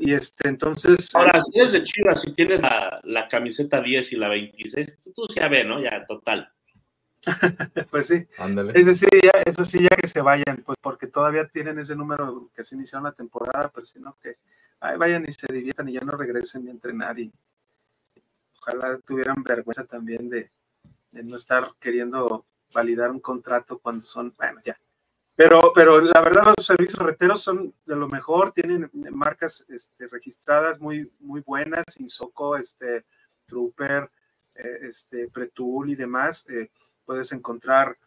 [0.10, 1.14] y, este, entonces...
[1.14, 5.26] Ahora, si eres de Chivas, si tienes la, la camiseta 10 y la 26, tú
[5.36, 5.82] ya ve, ¿no?
[5.82, 6.50] Ya, total.
[7.92, 8.26] pues sí.
[8.74, 12.50] Es decir, ya, eso sí, ya que se vayan, pues porque todavía tienen ese número
[12.56, 14.36] que se inició la temporada, pero si no, que
[14.98, 17.32] vayan y se diviertan y ya no regresen ni a entrenar y
[18.60, 20.50] ojalá tuvieran vergüenza también de,
[21.12, 24.80] no estar queriendo validar un contrato cuando son, bueno, ya.
[25.44, 30.80] Pero, pero la verdad los servicios reteros son de lo mejor, tienen marcas este, registradas
[30.80, 33.06] muy, muy buenas, Insoco, este,
[33.48, 34.12] Trooper,
[34.54, 36.48] eh, este, Pretul y demás.
[36.48, 36.70] Eh,
[37.06, 37.98] puedes encontrar,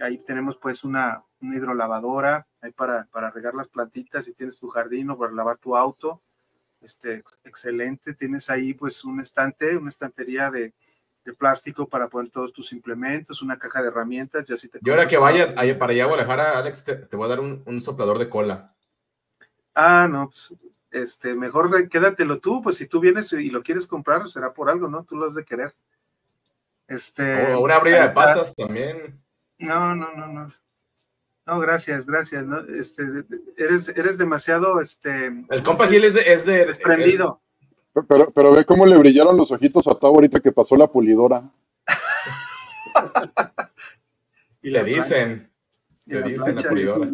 [0.00, 5.10] ahí tenemos pues una, hidrolavadora, ahí para, para regar las plantitas, si tienes tu jardín
[5.10, 6.22] o para lavar tu auto,
[6.80, 10.72] este, excelente, tienes ahí pues un estante, una estantería de,
[11.34, 14.78] plástico para poner todos tus implementos, una caja de herramientas, y así te...
[14.82, 18.18] Y ahora que vaya para allá a Guadalajara, Alex, te, voy a dar un, soplador
[18.18, 18.74] de cola.
[19.74, 20.54] Ah, no, pues,
[20.90, 24.88] este, mejor quédatelo tú, pues si tú vienes y lo quieres comprar, será por algo,
[24.88, 25.04] ¿no?
[25.04, 25.74] Tú lo has de querer.
[26.86, 29.20] Este, o una abrida de patas también.
[29.58, 30.52] No, no, no, no.
[31.46, 32.44] No, gracias, gracias.
[32.46, 32.60] ¿no?
[32.60, 33.02] Este,
[33.56, 35.26] eres, eres demasiado, este.
[35.48, 37.42] El compa Gil es de, es de desprendido.
[38.06, 41.50] Pero, pero ve cómo le brillaron los ojitos a Tavo ahorita que pasó la pulidora.
[44.62, 45.50] y le dicen.
[46.06, 47.10] Le dicen la pulidora.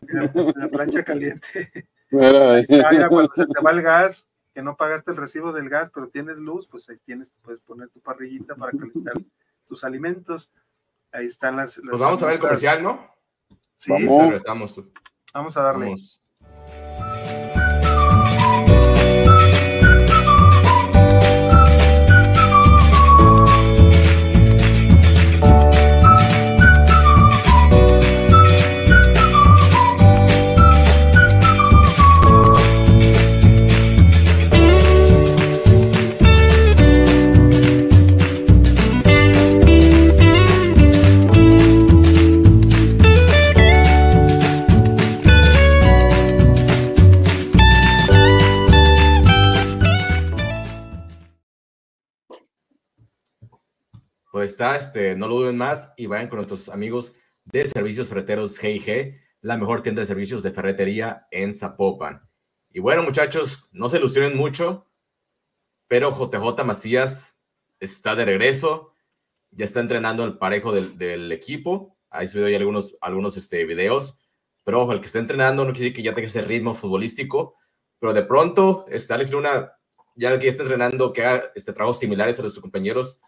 [0.56, 1.88] La, plancha caliente.
[2.10, 6.08] Mira, cuando se te va el gas, que no pagaste el recibo del gas, pero
[6.08, 9.14] tienes luz, pues ahí tienes, puedes poner tu parrillita para calentar
[9.66, 10.52] tus alimentos.
[11.12, 11.80] Ahí están las.
[11.80, 13.14] pues vamos a ver el comercial, ¿no?
[13.76, 13.92] Sí,
[14.46, 14.82] vamos.
[15.32, 15.86] Vamos a darle.
[15.88, 16.23] pues
[54.72, 59.58] este, no lo duden más y vayan con nuestros amigos de Servicios Ferreteros G&G, la
[59.58, 62.26] mejor tienda de servicios de ferretería en Zapopan.
[62.70, 64.88] Y bueno, muchachos, no se ilusionen mucho,
[65.86, 67.38] pero JJ Macías
[67.78, 68.92] está de regreso,
[69.50, 71.96] ya está entrenando el parejo del, equipo.
[72.10, 74.18] Ahí subido ya algunos, algunos este, videos,
[74.64, 77.56] pero ojo, el que está entrenando no quiere que ya tenga ese ritmo futbolístico,
[77.98, 79.72] pero de pronto está Alex Luna,
[80.16, 83.20] ya el que está entrenando, que haga este, trabajos similares a los sus compañeros,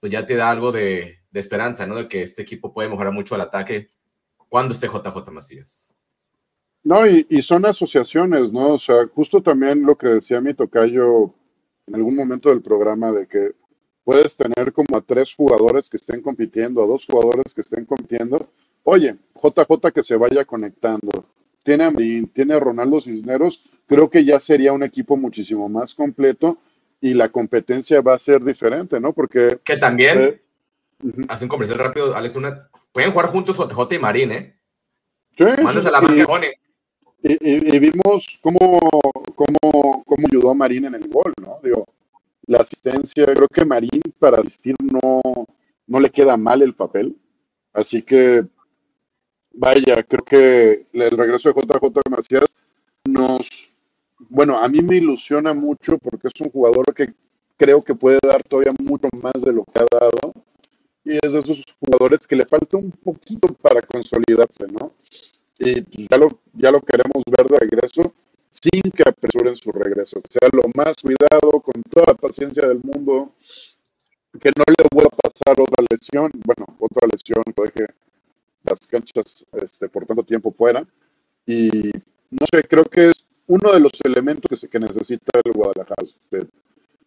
[0.00, 1.96] pues ya te da algo de, esperanza, ¿no?
[1.96, 3.90] De que este equipo puede mejorar mucho al ataque
[4.48, 5.96] cuando esté JJ Macías.
[6.82, 8.74] No, y, y, son asociaciones, ¿no?
[8.74, 11.34] O sea, justo también lo que decía mi tocayo
[11.86, 13.52] en algún momento del programa, de que
[14.04, 18.48] puedes tener como a tres jugadores que estén compitiendo, a dos jugadores que estén compitiendo.
[18.84, 21.26] Oye, JJ que se vaya conectando.
[21.62, 25.94] Tiene a mí, tiene a Ronaldo Cisneros, creo que ya sería un equipo muchísimo más
[25.94, 26.58] completo
[27.00, 29.12] y la competencia va a ser diferente, ¿no?
[29.12, 29.60] Porque...
[29.64, 30.42] Que también, eh,
[31.28, 34.56] hacen comercial rápido, Alex, una, pueden jugar juntos JJ y Marín, ¿eh?
[35.36, 36.00] Sí, Mándase la
[37.22, 38.78] y, y, y, vimos cómo,
[39.34, 41.58] cómo, cómo ayudó a Marín en el gol, ¿no?
[41.62, 41.86] Digo,
[42.46, 45.46] la asistencia, creo que Marín para asistir no,
[45.86, 47.16] no le queda mal el papel,
[47.74, 48.44] así que
[49.52, 52.44] vaya, creo que el regreso de JJ Macías
[53.04, 53.46] nos
[54.28, 57.14] bueno, a mí me ilusiona mucho porque es un jugador que
[57.56, 60.32] creo que puede dar todavía mucho más de lo que ha dado.
[61.04, 64.92] Y es de esos jugadores que le falta un poquito para consolidarse, ¿no?
[65.58, 68.14] Y pues, ya lo, ya lo queremos ver de regreso
[68.50, 72.80] sin que apresuren su regreso, que sea lo más cuidado, con toda la paciencia del
[72.82, 73.32] mundo,
[74.40, 77.92] que no le vuelva a pasar otra lesión, bueno, otra lesión que deje
[78.64, 80.86] las canchas este, por tanto tiempo fuera.
[81.46, 81.90] Y
[82.30, 83.14] no sé, creo que es
[83.50, 86.06] uno de los elementos que, se, que necesita el Guadalajara.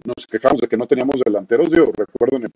[0.04, 2.52] Nos quejamos de que no teníamos delanteros, digo, recuerden,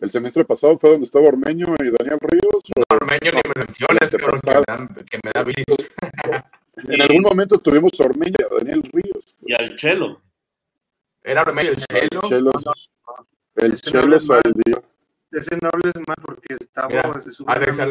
[0.00, 2.62] el, semestre pasado fue donde estaba Ormeño y Daniel Ríos.
[2.74, 4.10] No, Ormeño ni me menciones,
[5.10, 5.44] que, me da,
[6.76, 9.36] En algún momento tuvimos a Ormeño y a Daniel Ríos.
[9.42, 10.22] Y al Chelo.
[11.22, 12.22] ¿Era Ormeño el Chelo?
[12.22, 12.50] El Chelo,
[13.56, 14.82] el Chelo salió.
[15.32, 17.20] Ese no hables mal porque estaba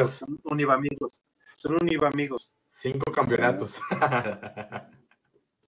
[0.07, 1.21] son univamigos.
[1.57, 2.51] Son univamigos.
[2.69, 3.79] Cinco campeonatos.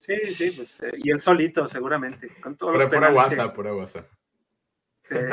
[0.00, 2.34] Sí, sí, pues, eh, y él solito, seguramente.
[2.42, 4.06] Con todos por, pura WhatsApp, pura WhatsApp.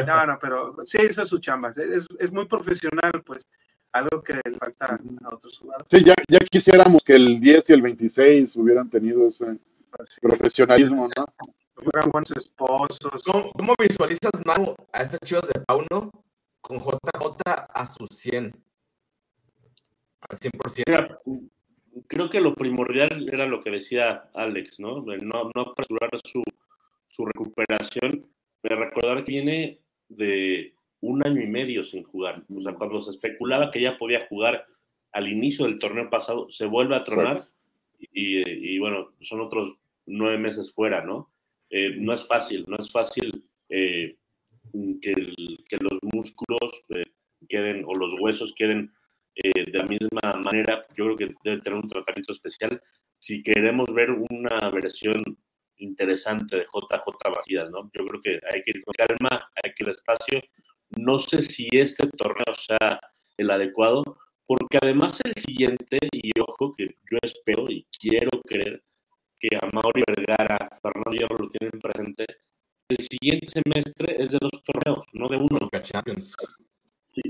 [0.06, 1.70] no, no, pero sí, eso es su chamba.
[1.70, 3.48] Es, es, muy profesional, pues,
[3.94, 5.88] algo que le falta a otros jugadores.
[5.90, 9.58] Sí, ya, ya quisiéramos que el 10 y el 26 hubieran tenido ese
[9.90, 11.26] pues profesionalismo, ¿no?
[11.74, 13.24] Fueran buenos esposos.
[13.24, 16.12] ¿Cómo, visualizas, Manu, a estas chivas de Pauno
[16.60, 17.38] con JJ
[17.74, 18.54] a su 100?
[20.30, 21.52] Al 100%
[22.08, 25.02] creo que lo primordial era lo que decía Alex, ¿no?
[25.02, 26.44] No, no apresurar su,
[27.08, 28.26] su recuperación,
[28.62, 29.80] pero recordar que viene
[30.10, 32.44] de un año y medio sin jugar.
[32.56, 34.66] O sea, cuando se especulaba que ya podía jugar
[35.12, 37.48] al inicio del torneo pasado, se vuelve a tronar
[38.00, 39.76] y, bueno, son otros
[40.06, 41.32] nueve meses fuera, ¿no?
[41.70, 44.16] Eh, no es fácil, no es fácil eh,
[45.02, 45.14] que,
[45.80, 47.06] los músculos eh,
[47.50, 48.92] queden o los huesos queden
[49.44, 52.82] eh, de la misma manera, yo creo que debe tener un tratamiento especial
[53.20, 55.22] si queremos ver una versión
[55.78, 57.90] interesante de JJ Macías, ¿no?
[57.94, 60.42] Yo creo que hay que ir con calma, hay que ir despacio.
[60.98, 63.00] No sé si este torneo sea
[63.38, 64.04] el adecuado,
[64.46, 68.84] porque además el siguiente, y ojo que yo espero y quiero creer
[69.40, 72.26] que a Mauri Vergara, Fernando Hierro lo tienen presente,
[72.90, 75.70] el siguiente semestre es de dos torneos, no de uno.
[75.84, 76.34] Champions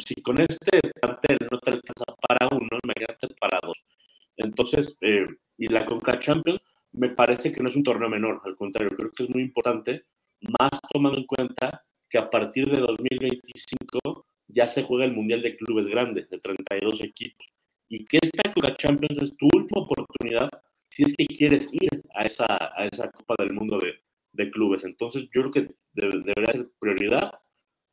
[0.06, 3.78] si, con este plantel no te alcanza para uno, imagínate para dos.
[4.38, 5.28] Entonces, eh,
[5.58, 6.62] y la Conca Champions
[6.92, 10.06] me parece que no es un torneo menor, al contrario, creo que es muy importante,
[10.60, 15.58] más tomando en cuenta que a partir de 2025 ya se juega el Mundial de
[15.58, 17.46] Clubes Grandes, de 32 equipos,
[17.90, 20.50] y que esta Conca Champions es tu última oportunidad
[20.90, 23.94] si es que quieres ir a esa, a esa Copa del Mundo de,
[24.32, 24.84] de clubes.
[24.84, 27.32] Entonces, yo creo que debería ser prioridad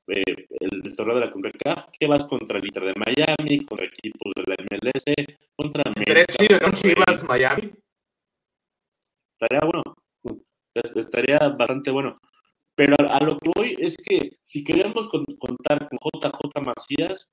[0.08, 4.32] eh, el, torneo de la CONCACAF, que vas contra el Inter de Miami, contra equipos
[4.36, 5.04] de la MLS,
[5.56, 5.82] contra...
[5.96, 7.72] ¿Estaría chido, no Chivas Miami?
[9.32, 9.82] Estaría bueno,
[10.74, 12.20] estaría bastante bueno.
[12.76, 17.28] Pero a, lo que voy es que si queremos contar con JJ Macías,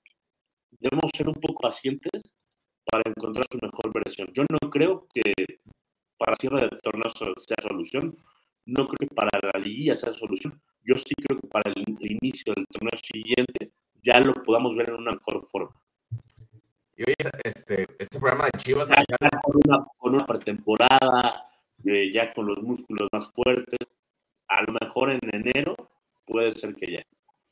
[0.80, 2.34] debemos ser un poco pacientes
[2.86, 4.30] para encontrar su mejor versión.
[4.34, 5.34] Yo no creo que
[6.18, 8.16] para cierre de torneo sea solución,
[8.66, 12.54] no creo que para la liguilla sea solución yo sí creo que para el, inicio
[12.54, 13.72] del torneo siguiente
[14.04, 15.76] ya lo podamos ver en una mejor forma.
[16.98, 18.90] Y hoy este, este programa de Chivas...
[19.98, 21.46] con, una, pretemporada,
[21.86, 23.80] eh, ya con los músculos más fuertes,
[24.48, 25.76] a lo mejor en enero
[26.26, 27.04] puede ser que ya.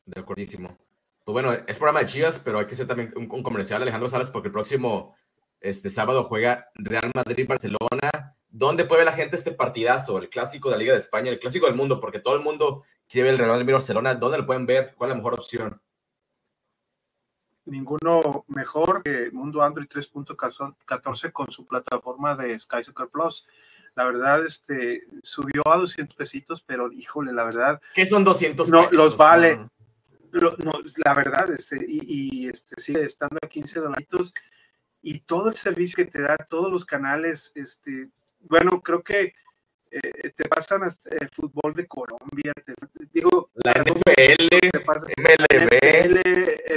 [0.05, 0.77] De acuerdísimo.
[1.23, 4.09] pues bueno, es programa de Chivas, pero hay que hacer también un, un comercial, Alejandro
[4.09, 5.15] Salas, porque el próximo
[5.61, 8.35] este sábado juega Real Madrid-Barcelona.
[8.59, 11.39] ¿Dónde puede ver la gente este partidazo, el clásico de la Liga de España, el
[11.39, 12.01] clásico del mundo?
[12.01, 14.15] Porque todo el mundo quiere ver el Real Madrid-Barcelona.
[14.15, 14.93] ¿Dónde lo pueden ver?
[14.97, 15.81] ¿Cuál es la mejor opción?
[17.63, 23.47] Ninguno mejor que Mundo Android 3.14 con su plataforma de Sky Soccer Plus.
[23.95, 27.81] La verdad, este, subió a 200 pesitos, pero híjole, la verdad.
[27.93, 29.55] ¿Qué son 200 No, los vale.
[29.55, 29.69] No.
[30.31, 30.73] Lo, no,
[31.05, 34.33] la verdad, este, y, y, este, sigue estando a 15 dolaritos
[35.01, 38.09] y todo el servicio que te da, todos los canales, este,
[38.41, 39.33] bueno, creo que
[39.91, 42.75] eh, te pasan hasta el fútbol de Colombia, te,
[43.11, 44.79] digo, la NFL, te
[45.17, 45.69] MLB.
[45.69, 46.17] NFL,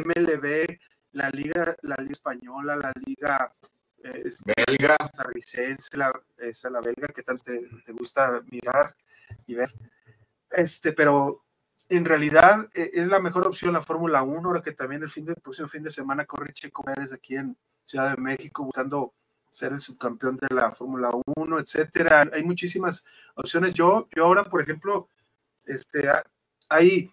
[0.06, 0.78] MLB,
[1.12, 3.52] la liga, la liga española, la liga
[4.02, 8.94] eh, este, belga, costarricense, la, esa, la belga que tanto te, te, gusta mirar
[9.46, 9.72] y ver.
[10.50, 11.44] Este, pero
[11.88, 15.26] en realidad eh, es la mejor opción la Fórmula 1, ahora que también el, fin
[15.26, 19.12] de, el próximo fin de semana corre Checo Pérez aquí en Ciudad de México buscando
[19.53, 22.28] ser el subcampeón de la Fórmula 1, etcétera.
[22.32, 23.05] Hay muchísimas
[23.36, 23.74] opciones.
[23.74, 25.09] Yo, yo ahora, por ejemplo,
[25.64, 26.11] este,
[26.68, 27.11] hay,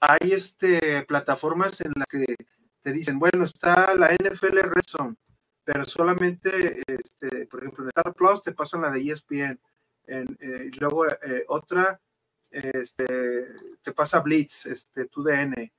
[0.00, 2.36] hay este, plataformas en las que
[2.82, 5.16] te dicen, bueno, está la NFL Red Zone,
[5.64, 9.60] pero solamente, este, por ejemplo, en Star Plus te pasan la de ESPN,
[10.06, 12.00] eh, y luego eh, otra,
[12.48, 13.48] este,
[13.82, 15.72] te pasa Blitz, este, tu DN,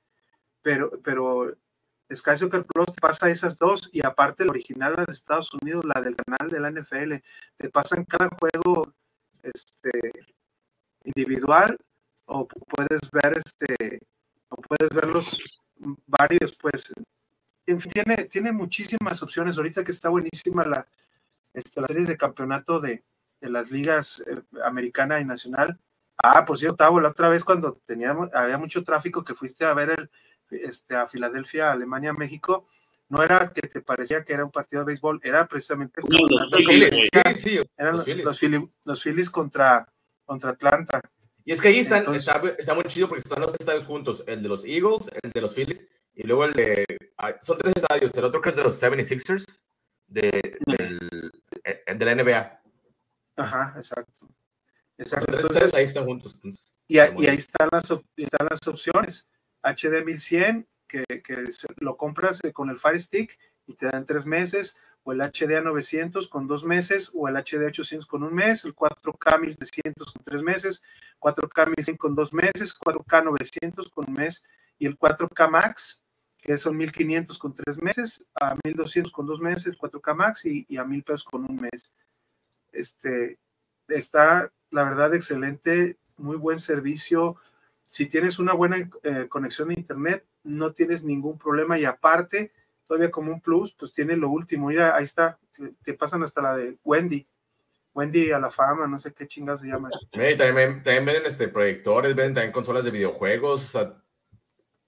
[0.60, 1.56] pero, pero
[2.14, 6.00] Sky Soccer Plus te pasa esas dos y aparte la original de Estados Unidos, la
[6.00, 7.14] del canal de la NFL,
[7.56, 8.92] te pasan cada juego
[9.42, 10.12] este,
[11.04, 11.76] individual
[12.26, 14.00] o puedes ver este
[14.48, 15.60] o puedes verlos
[16.06, 16.92] varios pues
[17.66, 19.58] en fin tiene, tiene muchísimas opciones.
[19.58, 20.86] Ahorita que está buenísima la,
[21.52, 23.04] este, la serie de campeonato de,
[23.40, 25.78] de las ligas eh, americana y nacional.
[26.16, 29.74] Ah por cierto Tavo, la otra vez cuando teníamos había mucho tráfico que fuiste a
[29.74, 30.10] ver el
[30.50, 32.66] este, a Filadelfia, Alemania, México,
[33.08, 36.50] no era que te parecía que era un partido de béisbol, era precisamente no, los,
[36.50, 38.06] Phillies, sí, eran los.
[38.06, 39.88] Los, Phillies, los Phillies contra,
[40.24, 41.00] contra Atlanta.
[41.44, 44.22] Y es que ahí están, Entonces, está, está, muy chido porque están los estadios juntos,
[44.26, 46.84] el de los Eagles, el de los Phillies, y luego el de,
[47.40, 49.44] son tres estadios, el otro que es de los 76ers,
[50.06, 50.98] de, del,
[51.86, 52.62] el de la NBA.
[53.36, 54.28] Ajá, exacto.
[54.98, 55.36] exacto.
[55.36, 56.34] Entonces, Entonces, ahí están juntos.
[56.34, 59.28] Entonces, y, y, ahí están las, están las opciones.
[59.62, 61.48] HD 1100, que, que
[61.78, 66.28] lo compras con el Fire Stick y te dan tres meses, o el HD 900
[66.28, 70.42] con dos meses, o el HD 800 con un mes, el 4K 1300 con tres
[70.42, 70.82] meses,
[71.20, 74.44] 4K 1100 con dos meses, 4K 900 con un mes,
[74.78, 76.02] y el 4K Max,
[76.40, 80.76] que son 1500 con tres meses, a 1200 con dos meses, 4K Max, y, y
[80.76, 81.92] a 1000 pesos con un mes.
[82.72, 83.38] Este,
[83.88, 87.36] está, la verdad, excelente, muy buen servicio
[87.88, 92.52] si tienes una buena eh, conexión a internet, no tienes ningún problema y aparte,
[92.86, 94.68] todavía como un plus, pues tiene lo último.
[94.68, 97.26] Mira, ahí está, te, te pasan hasta la de Wendy.
[97.94, 100.06] Wendy a la fama, no sé qué chingados se llama eso.
[100.12, 104.02] También, también venden este, proyectores, venden también consolas de videojuegos, o sea,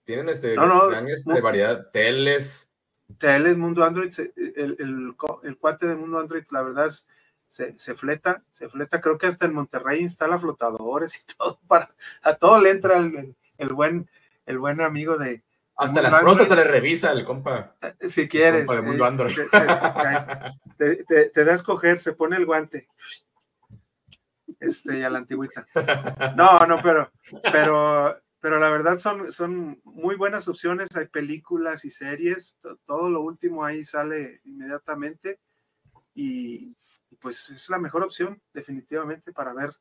[0.05, 1.41] tienen este, no, no, gran, este no.
[1.41, 2.71] variedad, teles.
[3.17, 7.09] Teles, Mundo Android, el, el, el, cuate de Mundo Android, la verdad es,
[7.51, 11.91] se, se, fleta, se fleta, creo que hasta en Monterrey instala flotadores y todo, para,
[12.23, 14.09] a todo le entra el, el, el buen,
[14.47, 15.43] el buen amigo de...
[15.77, 17.75] Hasta la próstata le revisa el compa.
[18.07, 18.67] Si quieres.
[18.67, 19.35] Compa de Mundo Android.
[19.35, 19.49] Te,
[20.77, 22.87] te, te, te, da a escoger, se pone el guante.
[24.59, 25.65] Este, y a la antigüita.
[26.37, 27.11] No, no, pero,
[27.51, 30.95] pero, pero la verdad son, son muy buenas opciones.
[30.97, 35.41] Hay películas y series, todo lo último ahí sale inmediatamente.
[36.15, 36.77] Y,
[37.17, 39.75] pues es la mejor opción, definitivamente, para ver.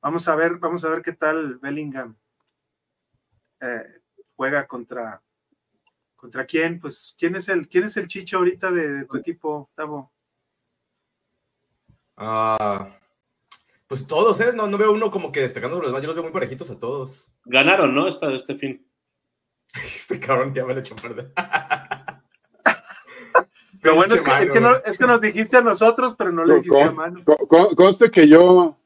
[0.00, 2.16] Vamos a ver, vamos a ver qué tal Bellingham
[3.60, 4.00] eh,
[4.34, 5.22] juega contra
[6.16, 9.70] contra quién, pues quién es el quién es el chicho ahorita de, de tu equipo,
[9.74, 10.12] Tavo.
[12.16, 12.84] Uh,
[13.86, 14.52] pues todos, ¿eh?
[14.54, 16.78] No, no, veo uno como que destacando los demás, yo los veo muy parejitos a
[16.78, 17.32] todos.
[17.44, 18.06] Ganaron, ¿no?
[18.06, 18.86] Esta, este fin.
[19.84, 21.32] Este cabrón ya me lo he hecho perder.
[23.82, 26.44] Lo bueno es que, es, que no, es que, nos dijiste a nosotros, pero no
[26.44, 27.24] le dijiste a Manu.
[27.24, 28.76] Con, conste que yo.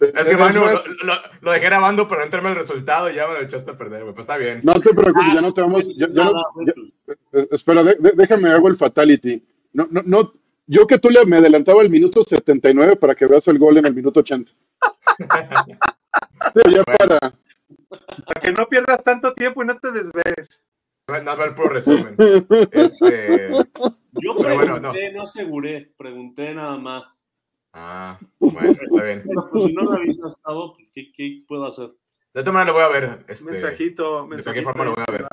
[0.00, 3.34] Es que Manu lo, lo, lo, dejé grabando, pero entrarme el resultado y ya me
[3.34, 4.14] lo echaste a perder, güey.
[4.14, 4.60] Pues está bien.
[4.62, 5.96] No te preocupes, ah, ya no te vamos.
[5.96, 6.32] Ya, ya no,
[6.64, 6.72] ya,
[7.50, 9.44] espera, de, de, déjame hago el fatality.
[9.72, 10.32] No, no, no.
[10.66, 13.86] Yo que tú le me adelantaba el minuto 79 para que veas el gol en
[13.86, 14.50] el minuto 80.
[14.50, 15.24] sí,
[16.70, 16.84] ya bueno.
[16.98, 17.34] para.
[18.24, 20.64] Para que no pierdas tanto tiempo y no te desvees.
[21.08, 22.16] Nada, el puro resumen.
[22.72, 23.50] Este...
[24.20, 24.92] Yo pregunté, bueno, no.
[25.14, 25.22] no.
[25.22, 27.04] aseguré, pregunté nada más.
[27.72, 29.22] Ah, bueno, está bien.
[29.26, 31.90] Pero pues si no me habéis estado, pues, ¿qué, ¿qué, puedo hacer?
[32.32, 33.24] De esta manera lo voy a ver.
[33.28, 34.50] Este, mensajito, mensajito.
[34.50, 35.26] ¿De qué forma lo voy a ver?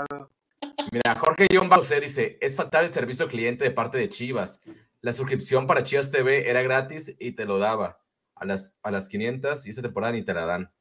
[0.92, 4.62] Mira, Jorge John Bauser dice, es fatal el servicio al cliente de parte de Chivas.
[5.02, 8.00] La suscripción para Chivas TV era gratis y te lo daba
[8.36, 10.72] a las, a las 500 y esta temporada ni te la dan.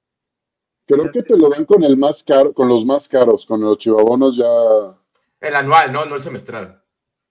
[0.86, 3.78] Creo que te lo dan con el más caro, con los más caros, con los
[3.78, 4.98] chivabonos ya.
[5.40, 6.82] El anual, no, no el semestral.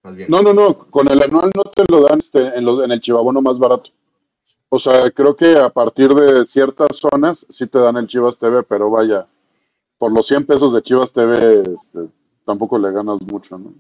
[0.04, 0.30] Más bien.
[0.30, 3.02] No, no, no, con el anual no te lo dan este, en, los, en el
[3.02, 3.92] chivabono más barato.
[4.70, 8.64] O sea, creo que a partir de ciertas zonas sí te dan el Chivas TV,
[8.64, 9.28] pero vaya,
[9.98, 12.08] por los 100 pesos de Chivas TV este,
[12.46, 13.74] tampoco le ganas mucho, ¿no?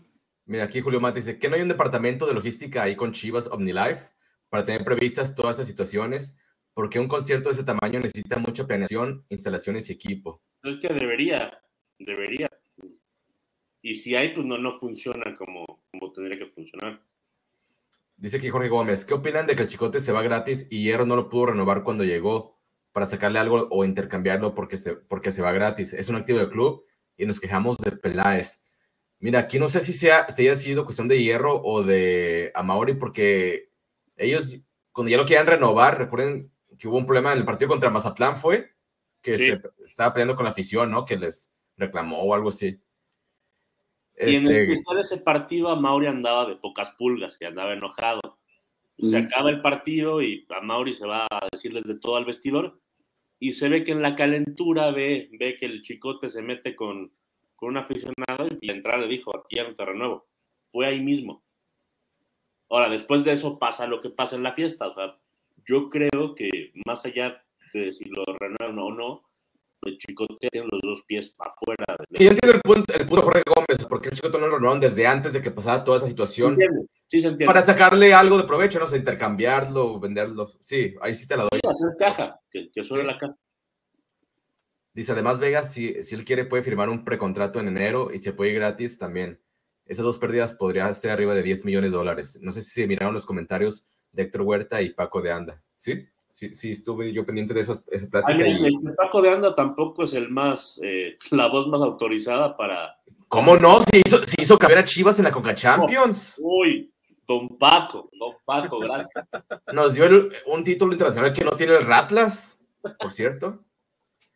[0.46, 3.48] Mira, aquí Julio Mate dice que no hay un departamento de logística ahí con Chivas
[3.48, 4.10] OmniLife
[4.50, 6.38] para tener previstas todas esas situaciones,
[6.74, 10.42] porque un concierto de ese tamaño necesita mucha planeación, instalaciones y equipo.
[10.64, 11.58] Es que debería,
[11.98, 12.50] debería.
[13.82, 17.02] Y si hay, pues no, no funciona como, como tendría que funcionar.
[18.18, 21.08] Dice aquí Jorge Gómez, ¿qué opinan de que el Chicote se va gratis y Hierro
[21.08, 22.60] no lo pudo renovar cuando llegó
[22.92, 25.94] para sacarle algo o intercambiarlo porque se, porque se va gratis?
[25.94, 26.86] Es un activo del club
[27.18, 28.64] y nos quejamos de Peláez.
[29.18, 32.94] Mira, aquí no sé si, sea, si haya sido cuestión de Hierro o de Amauri
[32.94, 33.72] porque
[34.18, 37.90] ellos, cuando ya lo querían renovar, recuerden que hubo un problema en el partido contra
[37.90, 38.72] Mazatlán, fue
[39.22, 41.06] que se estaba peleando con la afición, ¿no?
[41.06, 42.80] Que les reclamó o algo así.
[44.22, 48.22] Y en este, especial ese partido a Mauri andaba de pocas pulgas, que andaba enojado.
[49.00, 52.80] Se acaba el partido y a Mauri se va a decirles de todo al vestidor
[53.40, 57.12] y se ve que en la calentura ve, ve que el chicote se mete con,
[57.56, 60.28] con un aficionado y la entrada le dijo, aquí ya no te renuevo.
[60.72, 61.44] Fue ahí mismo.
[62.70, 64.88] Ahora, después de eso pasa lo que pasa en la fiesta.
[64.88, 65.18] O sea,
[65.66, 67.44] yo creo que más allá
[67.74, 69.24] de si lo renuevan o no,
[69.84, 71.86] el Chicote tiene los dos pies afuera.
[72.10, 75.08] yo entiendo el punto, el punto Jorge Gómez, porque el Chicote no lo renovaron desde
[75.08, 76.58] antes de que pasara toda esa situación.
[77.08, 77.46] Sí, se entiende.
[77.46, 80.48] Para sacarle algo de provecho, no sé, intercambiarlo, venderlo.
[80.60, 81.60] Sí, ahí sí te la doy.
[81.62, 83.36] Sí, hacer caja, que, que suene la caja.
[84.94, 88.34] Dice, además, Vegas, si, si él quiere, puede firmar un precontrato en enero y se
[88.34, 89.42] puede ir gratis también.
[89.86, 92.40] Esas dos pérdidas podría ser arriba de 10 millones de dólares.
[92.42, 95.64] No sé si se miraron los comentarios de Héctor Huerta y Paco de Anda.
[95.74, 96.08] ¿Sí?
[96.32, 98.48] Sí, sí estuve yo pendiente de esas, esa plática.
[98.48, 98.72] y...
[98.98, 102.98] Paco de Anda tampoco es el más, eh, la voz más autorizada para.
[103.28, 103.82] ¿Cómo no?
[103.82, 106.36] Si hizo, si hizo cambiar a Chivas en la Conca Champions.
[106.42, 106.92] uy,
[107.28, 109.26] don Paco, don Paco, gracias.
[109.74, 110.06] Nos dio
[110.48, 112.60] un título internacional que no tiene el Ratlas,
[113.00, 113.64] por cierto.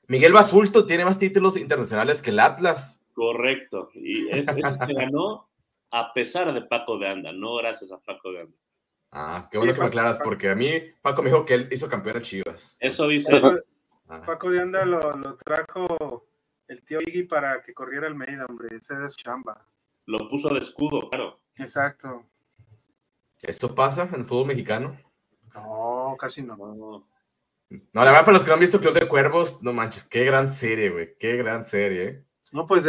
[0.07, 3.03] Miguel Basulto tiene más títulos internacionales que el Atlas.
[3.13, 3.89] Correcto.
[3.95, 5.49] Y ese se ganó
[5.91, 8.57] a pesar de Paco de Anda, no gracias a Paco de Anda.
[9.17, 11.87] Ah, qué bueno que me aclaras, porque a mí Paco me dijo que él hizo
[11.87, 12.77] campeón a Chivas.
[12.81, 13.31] Eso dice.
[14.05, 14.99] Paco, de Anda lo,
[15.37, 16.27] trajo
[16.67, 18.75] el tío Iggy para que corriera el Almeida, hombre.
[18.75, 19.65] Ese es chamba.
[20.05, 21.39] Lo puso de escudo, claro.
[21.55, 22.25] Exacto.
[23.41, 24.99] ¿Eso pasa en el fútbol mexicano?
[25.53, 26.57] No, casi no.
[26.57, 27.07] No,
[27.93, 30.49] la verdad, para los que no han visto Club de Cuervos, no manches, qué gran
[30.49, 31.17] serie, güey.
[31.17, 32.25] Qué gran serie, ¿eh?
[32.51, 32.85] No, pues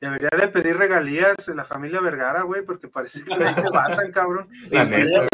[0.00, 4.12] debería de pedir regalías en la familia Vergara, güey, porque parece que ahí se basan,
[4.12, 4.48] cabrón.
[4.70, 5.26] La neta,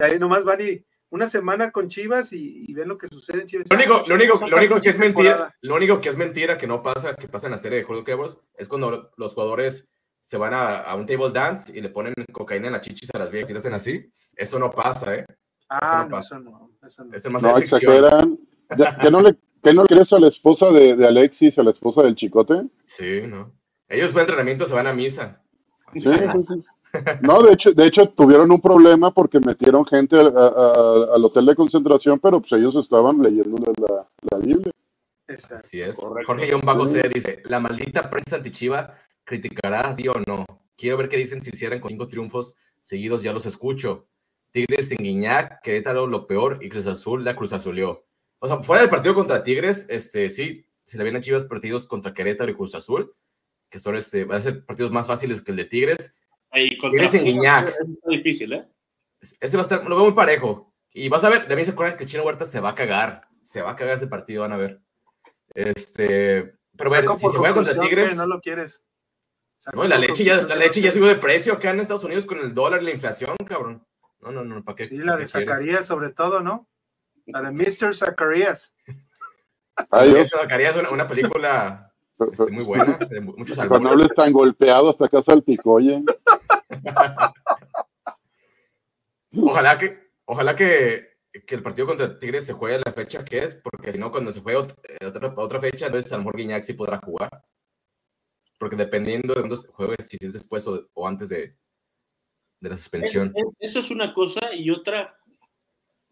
[0.00, 3.66] ahí, nomás van y una semana con Chivas y, ven lo que sucede en Chivas.
[3.70, 6.66] Lo único, lo único, lo único que es mentira, lo único que es mentira que
[6.66, 9.88] no pasa, que pasa en la serie de Juego de es cuando los jugadores
[10.20, 13.30] se van a, un table dance y le ponen cocaína en las chichis a las
[13.30, 14.10] viejas y lo hacen así.
[14.34, 15.24] Eso no pasa, ¿eh?
[15.68, 16.36] Ah, eso no, pasa.
[16.36, 17.14] Eso no, eso no.
[17.14, 18.38] Es más no exageran.
[18.76, 19.36] Ya, no le
[19.66, 22.68] ¿Qué no quieres a la esposa de, Alexis, a la esposa del chicote?
[22.84, 23.52] Sí, ¿no?
[23.88, 25.42] Ellos fue entrenamiento, se van a misa.
[25.92, 26.08] Sí, sí,
[27.22, 32.18] No, de hecho, de hecho tuvieron un problema porque metieron gente al hotel de concentración,
[32.18, 34.72] pero pues ellos estaban leyendo la, la Biblia.
[35.54, 35.96] Así es.
[35.96, 38.94] Jorge John Bajo C dice, la maldita prensa antichiva
[39.24, 40.44] criticará sí o no.
[40.76, 44.06] Quiero ver qué dicen si hicieran con cinco triunfos seguidos, ya los escucho.
[44.52, 48.04] Tigres sin Guiñac, Querétaro lo peor y Cruz Azul la Cruz Azulió.
[48.38, 52.14] O sea, fuera del partido contra Tigres, este, sí, se le vienen Chivas partidos contra
[52.14, 53.12] Querétaro y Cruz Azul,
[53.68, 56.14] que son, este, van a ser partidos más fáciles que el de Tigres.
[56.52, 57.74] Y contra en Guiñac.
[57.80, 58.68] Es difícil, ¿eh?
[59.40, 60.72] Ese va a estar, lo veo muy parejo.
[60.92, 63.28] Y vas a ver, de mí se acuerdan que Chino Huerta se va a cagar.
[63.42, 64.80] Se va a cagar ese partido, van a ver.
[65.54, 68.16] Este, pero ver, si se juega contra Tigres.
[68.16, 68.82] No lo quieres.
[69.72, 72.38] No, la leche, ya, la leche ya subió de precio acá en Estados Unidos con
[72.38, 73.84] el dólar y la inflación, cabrón.
[74.20, 74.88] No, no, no, ¿para qué?
[74.88, 76.68] Sí, la de Zacarías sobre todo, ¿no?
[77.26, 77.94] La de Mr.
[77.94, 78.74] Zacarías.
[79.92, 80.28] Mr.
[80.28, 81.85] Zacarías es una, película
[82.18, 86.02] este, muy buena, de muchos Cuando no tan golpeado hasta acá salpicó, oye.
[89.42, 91.06] ojalá que, ojalá que,
[91.46, 94.32] que, el partido contra Tigres se juegue la fecha que es, porque si no, cuando
[94.32, 97.44] se juegue otra, otra fecha, entonces a lo mejor Guiñac sí podrá jugar.
[98.58, 101.54] Porque dependiendo de dónde se juegue, si es después o, o antes de,
[102.60, 103.34] de la suspensión.
[103.60, 105.14] Eso es una cosa y otra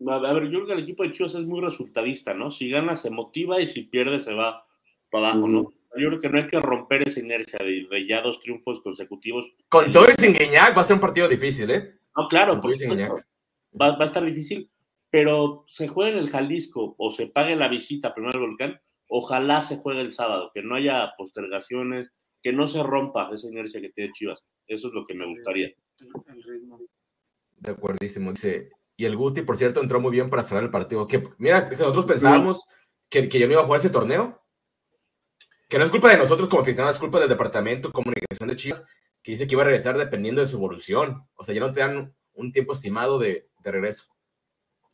[0.08, 2.50] a ver, yo creo que el equipo de Chivas es muy resultadista, ¿no?
[2.50, 4.66] Si gana se motiva y si pierde se va
[5.10, 5.72] para abajo, ¿no?
[5.96, 9.50] Yo creo que no hay que romper esa inercia de, ya dos triunfos consecutivos.
[9.68, 11.94] Con todo ese Guiñac va a ser un partido difícil, ¿eh?
[12.16, 14.70] No, claro, pues va, va a estar difícil,
[15.10, 19.60] pero se juega en el Jalisco o se pague la visita primero al volcán, ojalá
[19.62, 22.12] se juegue el sábado, que no haya postergaciones,
[22.42, 24.44] que no se rompa esa inercia que tiene Chivas.
[24.66, 25.72] Eso es lo que me gustaría.
[27.56, 28.32] De acuerdísimo.
[28.32, 31.06] Dice, y el Guti, por cierto, entró muy bien para cerrar el partido.
[31.06, 32.64] Que, mira, nosotros pensábamos
[33.08, 34.43] que, que yo no iba a jugar ese torneo.
[35.68, 38.56] Que no es culpa de nosotros como aficionados, es culpa del departamento de comunicación de
[38.56, 38.84] Chivas,
[39.22, 41.26] que dice que iba a regresar dependiendo de su evolución.
[41.34, 44.14] O sea, ya no te dan un tiempo estimado de, regreso.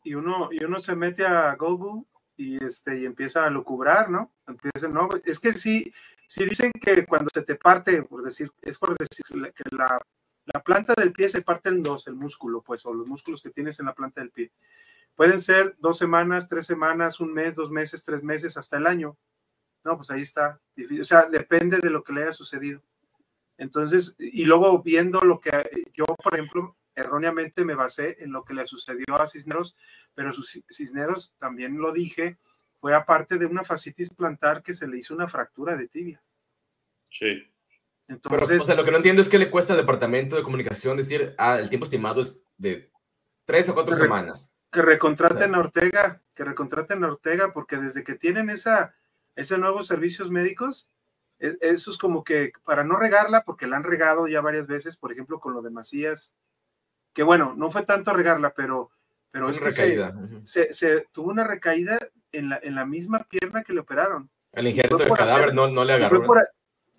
[0.03, 2.05] Y uno, y uno se mete a Google
[2.37, 4.33] y, este, y empieza a lucubrar, ¿no?
[4.47, 5.93] Empieza, no, es que sí,
[6.25, 10.01] sí dicen que cuando se te parte, por decir, es por decir que la,
[10.45, 13.51] la planta del pie se parte en dos, el músculo, pues, o los músculos que
[13.51, 14.51] tienes en la planta del pie.
[15.15, 19.17] Pueden ser dos semanas, tres semanas, un mes, dos meses, tres meses, hasta el año.
[19.83, 20.59] No, pues ahí está.
[20.99, 22.81] O sea, depende de lo que le haya sucedido.
[23.57, 25.51] Entonces, y luego viendo lo que
[25.93, 29.77] yo, por ejemplo, erróneamente me basé en lo que le sucedió a Cisneros,
[30.13, 30.31] pero
[30.69, 32.37] Cisneros, también lo dije,
[32.79, 36.23] fue aparte de una fascitis plantar que se le hizo una fractura de tibia.
[37.09, 37.47] Sí.
[38.07, 40.43] Entonces, pero, o sea, lo que no entiendo es que le cuesta al departamento de
[40.43, 42.91] comunicación decir, ah, el tiempo estimado es de
[43.45, 44.51] tres o cuatro semanas.
[44.71, 48.95] Que recontraten a Ortega, que recontraten a Ortega, porque desde que tienen esa,
[49.35, 50.89] ese nuevos servicios médicos,
[51.39, 54.97] e, eso es como que para no regarla, porque la han regado ya varias veces,
[54.97, 56.33] por ejemplo, con lo de Macías,
[57.13, 58.91] que bueno, no fue tanto regarla, pero,
[59.31, 61.97] pero es que se, se, tuvo una recaída
[62.31, 64.29] en la, en la misma pierna que le operaron.
[64.51, 66.17] El injerto del cadáver no, no, le agarró.
[66.17, 66.49] Y fue, por,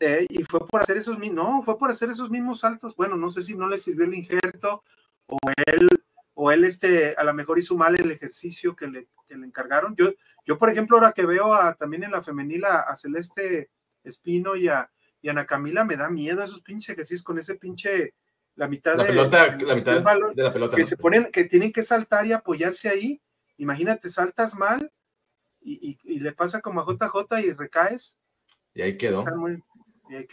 [0.00, 2.96] eh, y fue por hacer esos mismos, no, fue por hacer esos mismos saltos.
[2.96, 4.82] Bueno, no sé si no le sirvió el injerto
[5.26, 5.88] o él,
[6.34, 9.94] o él este, a lo mejor hizo mal el ejercicio que le, que le encargaron.
[9.96, 10.12] Yo,
[10.44, 13.70] yo, por ejemplo, ahora que veo a, también en la femenil a, Celeste
[14.02, 14.90] Espino y a,
[15.20, 18.14] y Ana Camila, me da miedo esos pinches ejercicios con ese pinche
[18.54, 19.92] la mitad, la de, pelota, la mitad
[20.34, 20.76] de la pelota.
[20.76, 23.22] Que se ponen, que tienen que saltar y apoyarse ahí.
[23.56, 24.92] Imagínate, saltas mal
[25.60, 28.18] y, y, le pasa como a JJ y recaes.
[28.74, 29.24] Y ahí quedó.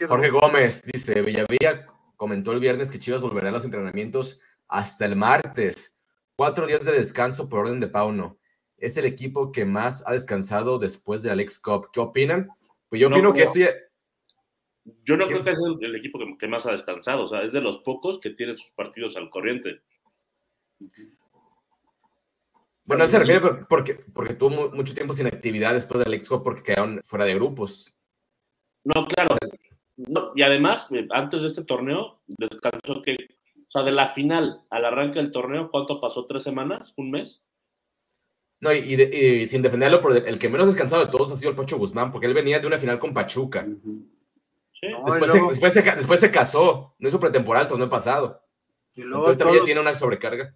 [0.06, 5.16] Jorge Gómez dice, Villavilla comentó el viernes que Chivas volverá a los entrenamientos hasta el
[5.16, 5.96] martes.
[6.36, 8.39] Cuatro días de descanso por orden de Pauno.
[8.80, 11.86] Es el equipo que más ha descansado después de Alex Cop.
[11.92, 12.48] ¿Qué opinan?
[12.88, 13.90] Pues yo opino que este
[15.04, 17.60] yo no creo que es el, equipo que, más ha descansado, o sea, es de
[17.60, 19.82] los pocos que tiene sus partidos al corriente.
[22.86, 27.02] Bueno, se refiere porque, porque tuvo mucho tiempo sin actividad después del Alex porque quedaron
[27.04, 27.92] fuera de grupos.
[28.84, 29.36] No, claro.
[30.34, 34.84] y además, eh, antes de este torneo, descansó que, o sea, de la final al
[34.86, 36.24] arranque del torneo, ¿cuánto pasó?
[36.26, 36.92] ¿Tres semanas?
[36.96, 37.42] ¿Un mes?
[38.60, 41.78] No, y, sin defenderlo, por el que menos descansado de todos ha sido el Pocho
[41.78, 43.66] Guzmán, porque él venía de una final con Pachuca
[44.80, 48.42] después, se, después, se, casó, no hizo pretemporal el torneo pasado.
[48.94, 50.54] Y luego también tiene una sobrecarga.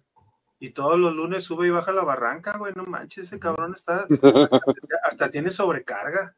[0.59, 4.07] Y todos los lunes sube y baja la barranca, güey, no manches, ese cabrón está,
[5.03, 6.35] hasta, tiene sobrecarga.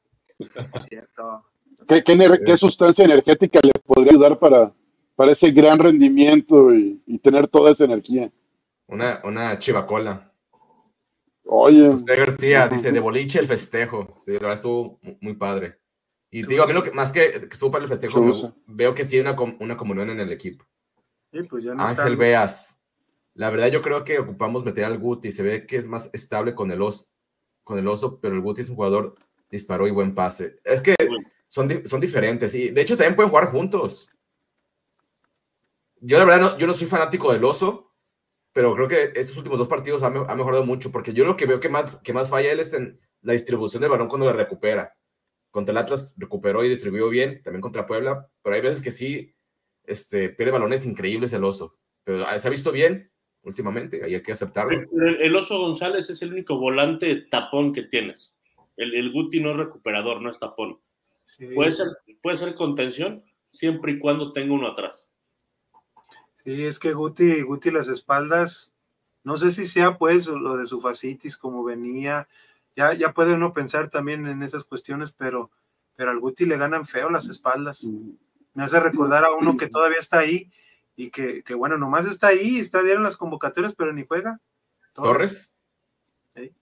[0.87, 1.45] cierto.
[1.87, 4.73] ¿Qué, sustancia energética le podría ayudar para,
[5.15, 8.31] para ese gran rendimiento y, tener toda esa energía?
[8.87, 10.26] Una, una chivacola.
[11.47, 11.89] Oye.
[11.89, 14.13] José García dice, de boliche el festejo.
[14.17, 15.79] Sí, la verdad estuvo muy padre.
[16.29, 19.05] Y digo, a mí lo que más que, que estuvo para el festejo, veo que
[19.05, 20.65] sí hay una, una comunión en el equipo.
[21.49, 22.81] Pues Ángel Veas.
[23.33, 25.31] La verdad, yo creo que ocupamos meter al Guti.
[25.31, 27.07] Se ve que es más estable con el oso,
[27.63, 29.15] con el oso pero el Guti es un jugador
[29.49, 30.59] disparó y buen pase.
[30.63, 30.95] Es que
[31.47, 32.53] son, son diferentes.
[32.55, 34.09] Y de hecho, también pueden jugar juntos.
[35.99, 37.86] Yo, la verdad, no, yo no soy fanático del oso,
[38.57, 40.91] pero creo que estos últimos dos partidos ha, ha mejorado mucho.
[40.91, 43.81] Porque yo lo que veo que más, que más falla él es en la distribución
[43.81, 44.97] del balón cuando la recupera
[45.51, 49.35] contra el Atlas recuperó y distribuyó bien, también contra Puebla, pero hay veces que sí
[49.83, 51.77] este, pierde balones increíbles el oso.
[52.03, 53.11] Pero se ha visto bien
[53.43, 54.87] últimamente, hay que aceptarlo.
[54.91, 58.33] El, oso González es el único volante tapón que tienes.
[58.75, 60.79] El, el Guti no es recuperador, no es tapón.
[61.53, 61.89] Puede, ser,
[62.23, 65.06] puede ser contención siempre y cuando tenga uno atrás.
[66.47, 68.73] Sí, es que Guti, Guti las espaldas,
[69.25, 72.29] no sé si sea pues lo de su facitis como venía,
[72.73, 75.51] ya, ya puede uno pensar también en esas cuestiones, pero,
[75.97, 77.85] pero al Guti le ganan feo las espaldas.
[78.53, 80.49] Me hace recordar a uno que todavía está ahí
[80.95, 84.39] y que, que bueno, nomás está ahí, está bien en las convocatorias, pero ni juega.
[84.95, 85.53] ¿Torres?
[86.33, 86.53] Sí.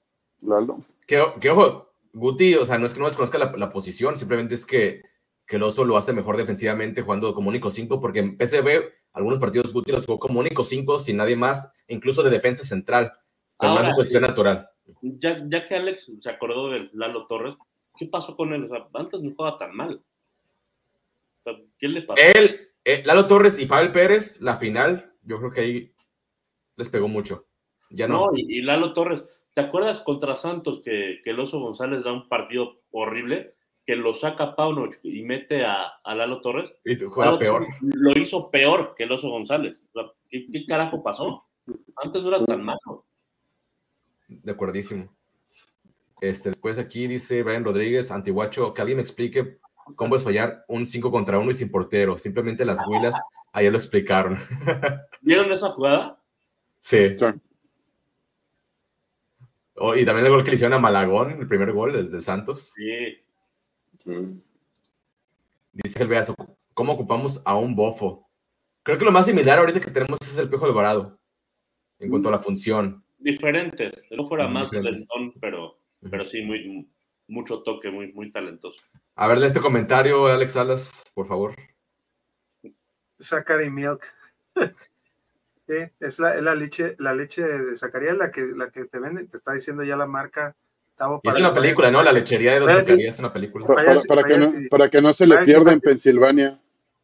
[1.05, 1.19] Que,
[1.51, 5.03] ojo, Guti, o sea, no es que no desconozca la, la posición, simplemente es que,
[5.45, 9.39] que el oso lo hace mejor defensivamente jugando como único 5, porque en PCB algunos
[9.39, 13.13] partidos Guti los jugó como único 5 sin nadie más, incluso de defensa central,
[13.59, 14.69] no es su posición natural
[15.01, 17.55] ya, ya que Alex se acordó de Lalo Torres,
[17.97, 18.65] ¿qué pasó con él?
[18.65, 20.01] O sea, antes no jugaba tan mal.
[21.77, 22.21] ¿Qué le pasó?
[22.21, 25.93] Él, eh, Lalo Torres y Pavel Pérez, la final, yo creo que ahí
[26.75, 27.45] les pegó mucho.
[27.89, 28.31] Ya no.
[28.35, 29.23] y, Lalo Torres,
[29.53, 33.55] ¿te acuerdas contra Santos que, que el Oso González da un partido horrible?
[33.85, 36.71] Que lo saca Pauno y mete a, a Lalo Torres.
[36.83, 37.65] Y juega peor.
[37.81, 39.77] Lo hizo peor que el Oso González.
[40.29, 41.45] ¿Qué, ¿Qué, carajo pasó?
[41.95, 43.05] Antes no era tan malo.
[44.27, 45.13] De acuerdísimo.
[46.21, 49.59] Este, después aquí dice Brian Rodríguez, Antiguacho, que alguien me explique
[49.95, 52.17] cómo es fallar un 5 contra 1 y sin portero.
[52.17, 53.15] Simplemente las huilas
[53.51, 54.37] ayer lo explicaron.
[55.21, 56.19] ¿Vieron esa jugada?
[56.79, 57.15] Sí.
[59.77, 62.73] Oh, y también el gol que le hicieron a Malagón, el primer gol del, Santos.
[62.75, 63.24] Sí.
[64.05, 66.35] Dice el Beazo,
[66.73, 68.29] ¿cómo ocupamos a un bofo?
[68.83, 71.19] Creo que lo más similar ahorita que tenemos es el Pejo Alvarado,
[71.99, 73.03] en cuanto a la función.
[73.17, 75.79] Diferente, no fuera más lentón, pero,
[76.11, 76.87] pero sí, muy,
[77.27, 78.85] mucho toque, muy, muy talentoso.
[79.15, 81.55] A ver, este comentario, Alex Salas, por favor.
[83.19, 84.05] Zachary Milk.
[85.67, 89.25] sí, es la, la, leche, la leche de Zacarías la que, la que te vende,
[89.25, 90.55] te está diciendo ya la marca.
[91.23, 92.03] Es una película, ¿no?
[92.03, 93.67] La lechería de Don Zacarías es una película.
[93.67, 96.59] Para, que no, para, que no, se le pierda en Pensilvania.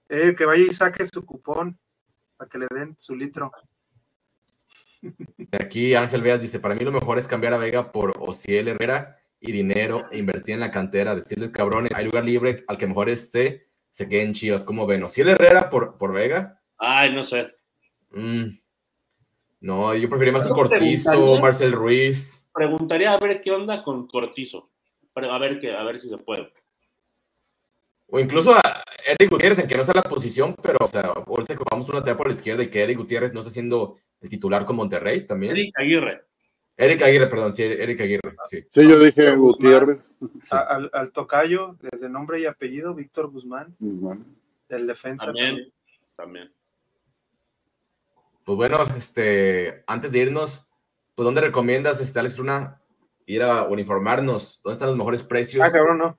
[0.09, 1.77] Eh, que vaya y saque su cupón
[2.37, 3.51] para que le den su litro.
[5.51, 9.17] Aquí Ángel Veas dice, para mí lo mejor es cambiar a Vega por Ociel Herrera
[9.39, 13.09] y dinero e invertir en la cantera, decirles cabrones, hay lugar libre al que mejor
[13.09, 15.03] esté, se queden chivas, como ven?
[15.03, 16.61] ¿Ociel Herrera por, por Vega?
[16.77, 17.47] Ay, no sé.
[18.11, 18.57] Mm.
[19.61, 22.40] No, yo preferiría más a Cortizo, Marcel Ruiz.
[22.53, 24.69] Preguntaría a ver qué onda con Cortizo.
[25.15, 26.51] A ver, qué, a ver si se puede.
[28.07, 28.61] O incluso a
[29.05, 32.01] Eric Gutiérrez, en que no sea la posición, pero o sea, ahorita que vamos una
[32.01, 35.25] tarea por la izquierda y que Eric Gutiérrez no está siendo el titular con Monterrey
[35.25, 35.53] también.
[35.53, 36.25] Eric Aguirre.
[36.75, 38.65] Eric Aguirre, perdón, sí, Eric Aguirre, sí.
[38.73, 39.99] Sí, yo dije Gutiérrez.
[40.51, 43.75] Al, tocayo, de nombre y apellido, Víctor Guzmán.
[44.67, 45.27] Del defensa.
[45.27, 45.71] También,
[46.15, 46.51] también.
[48.43, 50.70] Pues bueno, este, antes de irnos,
[51.21, 52.81] pues ¿dónde recomiendas, este, Alex Luna,
[53.27, 54.59] ir a uniformarnos?
[54.63, 55.63] ¿Dónde están los mejores precios?
[55.63, 56.17] Ah, cabrón, no.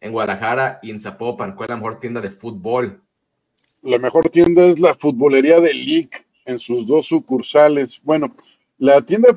[0.00, 3.00] En Guadalajara y en Zapopan, ¿cuál es la mejor tienda de fútbol?
[3.82, 6.10] La mejor tienda es la futbolería de League
[6.44, 8.00] en sus dos sucursales.
[8.02, 8.34] Bueno,
[8.78, 9.28] la tienda,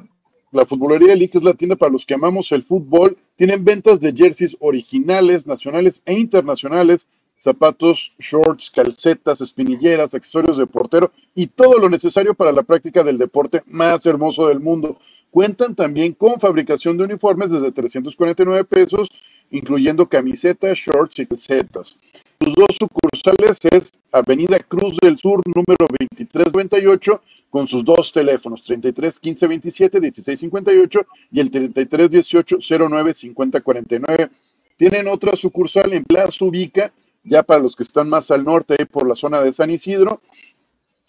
[0.52, 3.16] la futbolería Elite es la tienda para los que amamos el fútbol.
[3.36, 7.06] Tienen ventas de jerseys originales, nacionales e internacionales,
[7.40, 13.18] zapatos, shorts, calcetas, espinilleras, accesorios de portero y todo lo necesario para la práctica del
[13.18, 14.98] deporte más hermoso del mundo.
[15.32, 19.10] Cuentan también con fabricación de uniformes desde 349 pesos,
[19.52, 21.96] incluyendo camisetas, shorts y calcetas.
[22.40, 29.20] Sus dos sucursales es Avenida Cruz del Sur, número 2398 con sus dos teléfonos, 33
[29.20, 32.58] 15 27 16 58 y el 33 18
[32.90, 34.30] 09 50 49.
[34.78, 36.92] Tienen otra sucursal en Plaza Ubica,
[37.28, 40.22] ya para los que están más al norte, por la zona de San Isidro,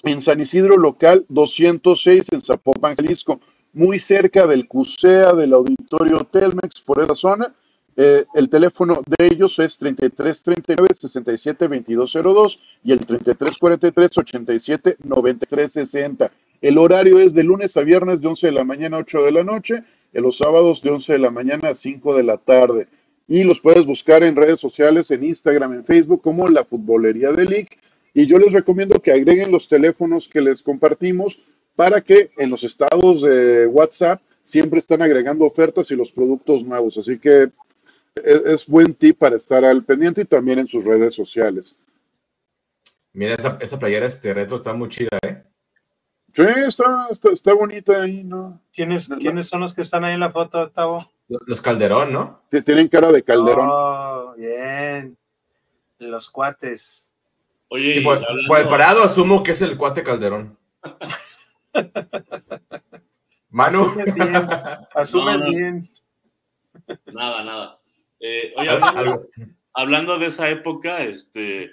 [0.02, 3.40] en San Isidro local 206 en Zapopan, Jalisco,
[3.72, 7.54] muy cerca del CUSEA, del Auditorio Telmex, por esa zona.
[7.96, 14.96] Eh, el teléfono de ellos es 33 39 67 2202 y el 33 43 87
[15.02, 16.30] 93 60.
[16.60, 19.32] El horario es de lunes a viernes de 11 de la mañana a 8 de
[19.32, 19.82] la noche,
[20.12, 22.88] en los sábados de 11 de la mañana a 5 de la tarde.
[23.28, 27.44] Y los puedes buscar en redes sociales, en Instagram, en Facebook, como la Futbolería de
[27.44, 27.78] League.
[28.14, 31.38] Y yo les recomiendo que agreguen los teléfonos que les compartimos
[31.76, 36.96] para que en los estados de WhatsApp siempre están agregando ofertas y los productos nuevos.
[36.96, 37.50] Así que
[38.24, 41.76] es, buen tip para estar al pendiente y también en sus redes sociales.
[43.12, 45.42] Mira, esa, playera este retro está muy chida, ¿eh?
[46.34, 48.60] Sí, está, está, bonita ahí, ¿no?
[48.72, 51.10] ¿Quiénes, ¿Quiénes son los que están ahí en la foto, Tavo?
[51.28, 52.42] Los Calderón, ¿no?
[52.64, 53.68] Tienen cara de Calderón.
[53.70, 55.16] Oh, bien.
[55.98, 57.08] Los cuates.
[57.68, 58.24] Oye, por,
[58.58, 60.56] el parado asumo que es el cuate Calderón.
[63.50, 63.82] Manu.
[63.82, 64.34] Asumes bien.
[64.94, 65.88] Asumes bien.
[67.12, 67.78] Nada, nada.
[68.20, 68.54] Eh,
[69.74, 71.72] hablando, de esa época, este,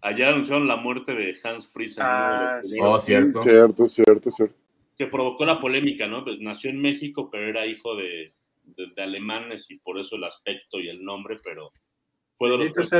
[0.00, 2.02] allá anunciaron la muerte de Hans Friesen.
[2.04, 3.44] Ah, oh, cierto.
[3.44, 4.54] Cierto, cierto, cierto.
[4.96, 6.24] Que provocó la polémica, ¿no?
[6.24, 8.32] Pues, nació en México, pero era hijo de,
[8.96, 11.72] alemanes y por eso el aspecto y el nombre, pero
[12.36, 12.92] fue de los...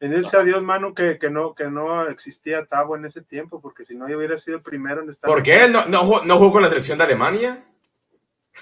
[0.00, 3.84] En ese adiós, Manu, que, que, no, que no existía Tavo en ese tiempo, porque
[3.84, 5.30] si no, yo hubiera sido el primero en estar.
[5.30, 5.68] ¿Por qué?
[5.68, 7.64] ¿No, no, no jugó con la selección de Alemania?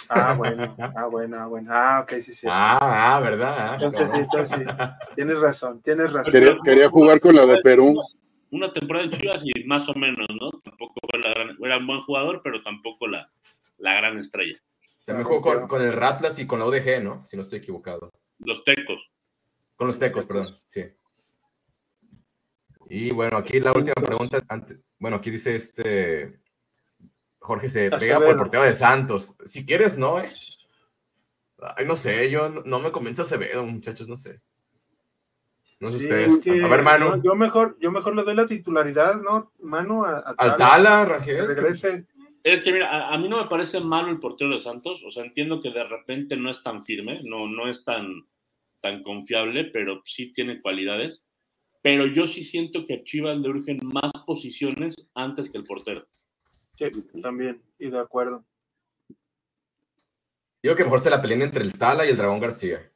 [0.09, 1.71] Ah, bueno, ah, bueno, ah, bueno.
[1.73, 2.47] Ah, ok, sí, sí.
[2.49, 3.75] Ah, ah, verdad.
[3.75, 4.65] Entonces sí, entonces sí.
[5.15, 6.61] Tienes razón, tienes razón.
[6.65, 8.01] Quería, jugar con la de Perú.
[8.51, 10.51] Una temporada en Chivas y más o menos, ¿no?
[10.63, 13.31] Tampoco fue la gran, era un buen jugador, pero tampoco la,
[13.79, 14.59] la gran estrella.
[15.05, 17.24] También jugó con, el Ratlas y con la UDG, ¿no?
[17.24, 18.12] Si no estoy equivocado.
[18.39, 19.11] Los Tecos.
[19.77, 20.85] Con los Tecos, perdón, sí.
[22.89, 24.39] Y bueno, aquí la última pregunta.
[24.99, 26.41] bueno, aquí dice este.
[27.39, 29.35] Jorge se pega por el portero de Santos.
[29.45, 30.29] Si quieres, no, eh.
[31.77, 34.41] Ay, no sé, yo no, me convence Acevedo, muchachos, no sé.
[35.81, 36.65] No sé ustedes.
[36.65, 37.20] a ver, Manu.
[37.23, 39.53] yo, mejor, yo mejor le doy la titularidad, ¿no?
[39.61, 41.49] Manu a, Al Tala, Rangel.
[41.49, 42.07] Regrese.
[42.44, 45.24] Es que mira, a, mí no me parece malo el portero de Santos, o sea,
[45.24, 48.27] entiendo que de repente no es tan firme, no, no es tan,
[48.81, 51.23] tan confiable, pero sí tiene cualidades.
[51.82, 56.06] Pero yo sí siento que a Chivas le urgen más posiciones antes que el portero.
[56.78, 56.86] Sí,
[57.20, 58.44] también, y de acuerdo.
[60.62, 62.89] Digo que mejor se la peleen entre el Tala y el Dragón García.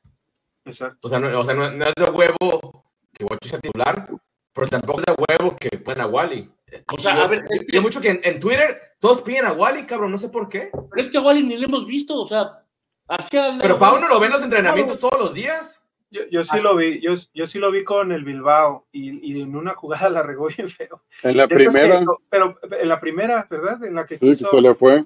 [0.64, 1.06] Exacto.
[1.06, 4.08] O sea, no, o sea, no, es de huevo que Guacho sea titular,
[4.52, 6.50] pero tampoco es de huevo que puedan a Wally.
[6.92, 10.18] O sea, a ver, es mucho que en, Twitter todos piden a Wally, cabrón, no
[10.18, 10.70] sé por qué.
[10.72, 12.64] Pero es que a Wally ni le hemos visto, o sea,
[13.08, 13.56] hacia.
[13.60, 15.84] Pero Pau no lo ve en los entrenamientos todos los días.
[16.10, 19.40] Yo, yo sí lo vi, yo, yo, sí lo vi con el Bilbao y, y,
[19.40, 21.02] en una jugada la regó bien feo.
[21.22, 22.04] En la primera.
[22.30, 23.84] pero en la primera, ¿verdad?
[23.84, 25.04] En la que, sí, que se le fue.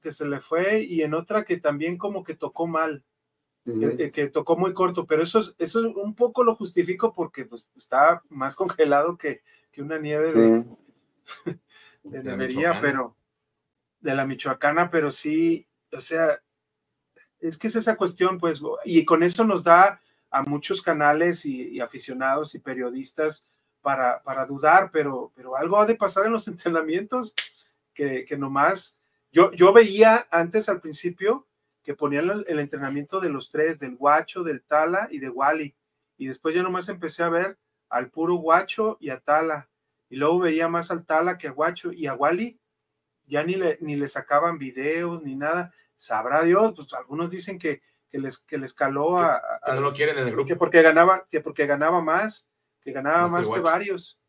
[0.00, 3.02] Que se le fue y en otra que también como que tocó mal.
[3.64, 8.54] que, tocó muy corto, pero eso, eso un poco lo justifico porque pues, está más
[8.56, 9.42] congelado que,
[9.72, 10.64] que una nieve de,
[12.02, 13.16] de, debería, pero
[14.00, 16.40] de la Michoacana, pero sí, o sea,
[17.40, 20.00] es que es esa cuestión, pues, y con eso nos da
[20.30, 23.46] a muchos canales y, aficionados y periodistas
[23.80, 27.34] para, para, dudar, pero, pero algo ha de pasar en los entrenamientos
[27.94, 29.00] que, que nomás,
[29.32, 31.46] yo, yo veía antes al principio
[31.82, 35.74] que ponían el, el, entrenamiento de los tres, del guacho, del tala y de Wally,
[36.18, 37.58] y después ya nomás empecé a ver
[37.88, 39.68] al puro guacho y a tala,
[40.08, 42.58] y luego veía más al Tala que a Guacho y a Wally,
[43.26, 45.72] ya ni le, ni le sacaban videos ni nada.
[45.94, 50.18] Sabrá Dios, pues algunos dicen que, que les, que les caló a, no lo quieren
[50.18, 50.46] en el grupo.
[50.46, 52.48] Que porque ganaba, que porque ganaba más,
[52.80, 54.20] que ganaba más, que, varios,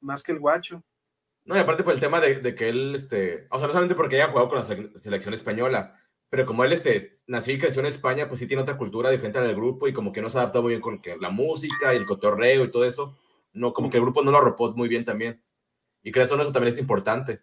[0.00, 0.82] más que el Guacho.
[1.44, 3.94] No, y aparte por el tema de, de, que él, este, o sea, no solamente
[3.94, 5.98] porque haya jugado con la selección española,
[6.30, 9.40] pero como él este, nació y creció en España, pues sí tiene otra cultura diferente
[9.40, 11.96] del grupo y como que no se adapta muy bien con que la música y
[11.96, 13.16] el cotorreo y todo eso
[13.52, 15.42] no, como que el grupo no lo arropó muy bien también.
[16.02, 17.42] Y creo que eso también es importante.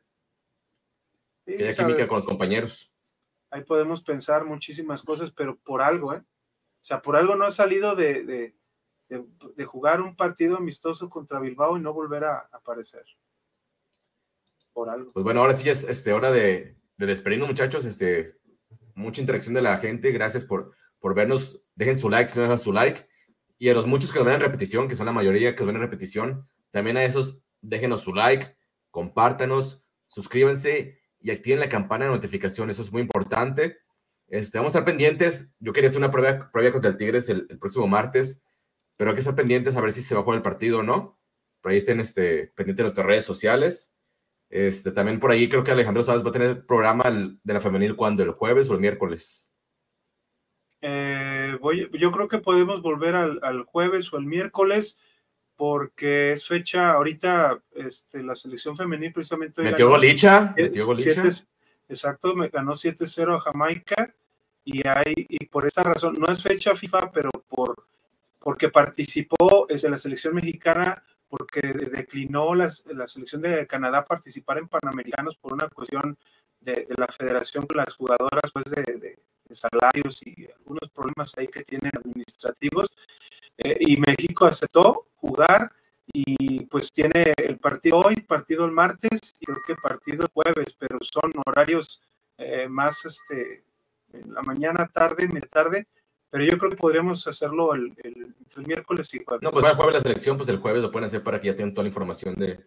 [1.46, 2.92] que haya química con los compañeros.
[3.50, 6.18] Ahí podemos pensar muchísimas cosas, pero por algo, ¿eh?
[6.18, 8.56] O sea, por algo no ha salido de, de,
[9.10, 13.04] de, jugar un partido amistoso contra Bilbao y no volver a, aparecer.
[14.74, 15.12] Por algo.
[15.14, 17.86] Pues bueno, ahora sí es este, hora de, de despedirnos, muchachos.
[17.86, 18.26] Este,
[18.94, 20.12] mucha interacción de la gente.
[20.12, 21.64] Gracias por, por vernos.
[21.76, 23.08] Dejen su like si no dejan su like.
[23.58, 25.68] Y a los muchos que lo ven en repetición, que son la mayoría que lo
[25.68, 28.56] ven en repetición, también a esos déjenos su like,
[28.92, 32.70] compártanos, suscríbanse y activen la campana de notificación.
[32.70, 33.78] Eso es muy importante.
[34.28, 35.54] Este, vamos a estar pendientes.
[35.60, 38.42] Yo quería hacer una prueba, prueba contra el Tigres el, próximo martes,
[38.98, 40.84] pero hay que estar pendientes a ver si se va a jugar el partido o
[40.84, 41.20] no.
[41.62, 43.94] Por ahí estén este, pendientes de nuestras redes sociales.
[44.50, 47.04] Este, también por ahí creo que Alejandro Sáenz va a tener programa
[47.44, 49.45] de la femenil cuando el jueves o el miércoles.
[50.88, 55.00] Eh, voy, yo creo que podemos volver al, jueves o el miércoles
[55.56, 61.24] porque es fecha ahorita este, la selección femenil precisamente metió golicha, metió golicha.
[61.90, 64.14] exacto me ganó 7-0 a Jamaica
[64.64, 67.88] y hay y por esa razón no es fecha FIFA pero por
[68.38, 74.68] porque participó es la selección mexicana porque declinó la, la, selección de Canadá participar en
[74.68, 76.16] Panamericanos por una cuestión
[76.60, 79.20] de, la federación con las jugadoras pues de de
[79.52, 82.94] salarios y algunos problemas ahí que tienen administrativos.
[83.58, 85.72] Eh, y México aceptó jugar
[86.14, 90.76] y pues tiene el partido hoy, partido el martes y creo que partido el jueves,
[90.78, 92.02] pero son horarios
[92.38, 93.64] eh, más este,
[94.14, 95.88] en la mañana, tarde, media tarde,
[96.30, 98.36] pero yo creo que podríamos hacerlo el, el,
[98.66, 99.42] miércoles y jueves.
[99.42, 101.56] No, pues el jueves la selección, pues el jueves lo pueden hacer para que ya
[101.56, 102.66] tengan toda la información de...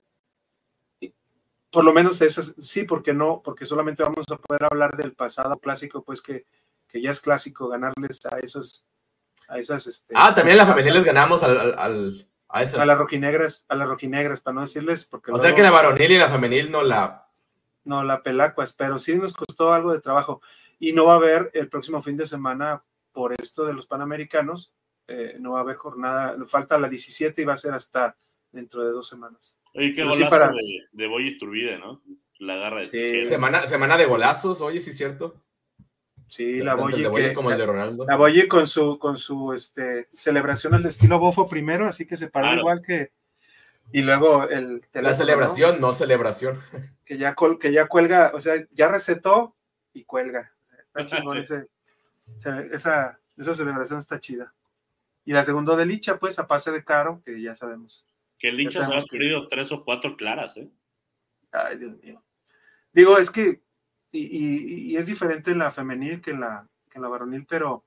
[1.70, 5.58] Por lo menos esas, sí, porque no, porque solamente vamos a poder hablar del pasado
[5.58, 6.46] clásico, pues que
[6.88, 8.86] que ya es clásico ganarles a esos,
[9.48, 12.80] a esas, este, Ah, también a la femenil les ganamos al, al, a esas.
[12.80, 15.32] A las rojinegras, a las rojinegras, para no decirles, porque.
[15.32, 17.26] O sea que la varonil y la femenil no la.
[17.84, 20.42] No, la pelacuas, pero sí nos costó algo de trabajo.
[20.78, 22.82] Y no va a haber el próximo fin de semana,
[23.12, 24.72] por esto de los panamericanos,
[25.08, 28.16] eh, no va a haber jornada, falta la 17 y va a ser hasta
[28.52, 29.56] dentro de dos semanas.
[29.74, 30.48] Oye, qué golazo para...
[30.50, 32.02] de, de Boy Turbide, ¿no?
[32.38, 35.42] La garra de semana, semana de golazos, oye, sí es cierto.
[36.28, 37.32] Sí, la Boyi.
[37.34, 38.04] como el de Ronaldo.
[38.06, 42.28] La Boyi con su, con su este, celebración al estilo bofo primero, así que se
[42.28, 43.12] paró igual que.
[43.90, 45.92] Y luego el La celebración, ¿no?
[45.92, 46.60] celebración.
[47.08, 49.56] Que ya, que ya cuelga, o sea, ya recetó
[49.94, 50.52] y cuelga.
[50.88, 51.66] Está chingón ese,
[52.70, 54.52] esa, esa celebración está chida.
[55.24, 58.04] Y la segunda de Licha, pues, a pase de caro, que ya sabemos.
[58.38, 60.68] Que Licha se ha perdido tres o cuatro claras, ¿eh?
[61.50, 62.22] Ay, Dios mío.
[62.92, 63.60] Digo, es que,
[64.10, 67.84] y, es diferente la femenil que la, que la varonil, pero,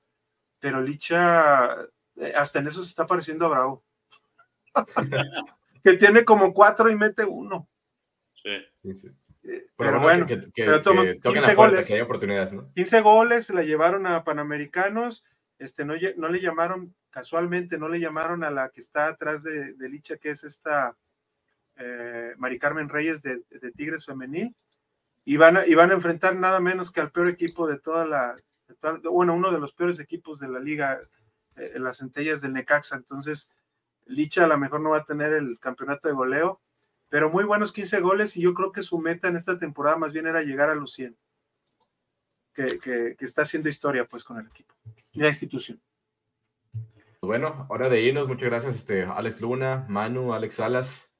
[0.58, 1.82] pero Licha,
[2.16, 3.84] eh, hasta en eso se está pareciendo a Bravo.
[5.84, 7.68] que tiene como cuatro y mete uno.
[8.34, 8.50] Sí.
[9.44, 12.72] Eh, pero, bueno, que, pero 15 goles, que hay oportunidades, ¿no?
[12.74, 15.24] 15 goles, se la llevaron a Panamericanos,
[15.58, 19.74] este, no, no le llamaron, casualmente, no le llamaron a la que está atrás de,
[19.74, 20.96] de Licha, que es esta
[21.76, 23.42] eh, Mari Carmen Reyes de,
[23.76, 24.54] Tigres Femenil,
[25.24, 28.36] y van, a, a enfrentar nada menos que al peor equipo de toda la,
[29.04, 31.00] bueno, uno de los peores equipos de la liga,
[31.56, 33.50] eh, las centellas del Necaxa, entonces
[34.06, 36.60] Licha a lo mejor no va a tener el campeonato de goleo,
[37.08, 40.12] pero muy buenos 15 goles y yo creo que su meta en esta temporada más
[40.12, 41.16] bien era llegar a los 100,
[42.52, 44.74] que, que está haciendo historia pues con el equipo
[45.12, 45.80] y la institución.
[47.24, 48.26] Bueno, hora de irnos.
[48.26, 51.11] Muchas gracias, este, Alex Luna, Manu, Alex Salas.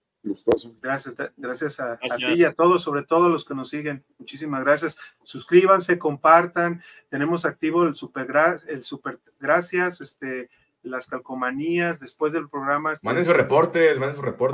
[0.80, 4.04] Gracias, gracias a, ti y a todos, sobre todo los que nos siguen.
[4.18, 4.96] Muchísimas gracias.
[5.24, 6.82] Suscríbanse, compartan.
[7.08, 8.28] Tenemos activo el super,
[8.68, 10.48] el super gracias, este,
[10.82, 12.92] las calcomanías después del programa.
[12.92, 14.52] Este, manden sus reportes, manden sus reportes.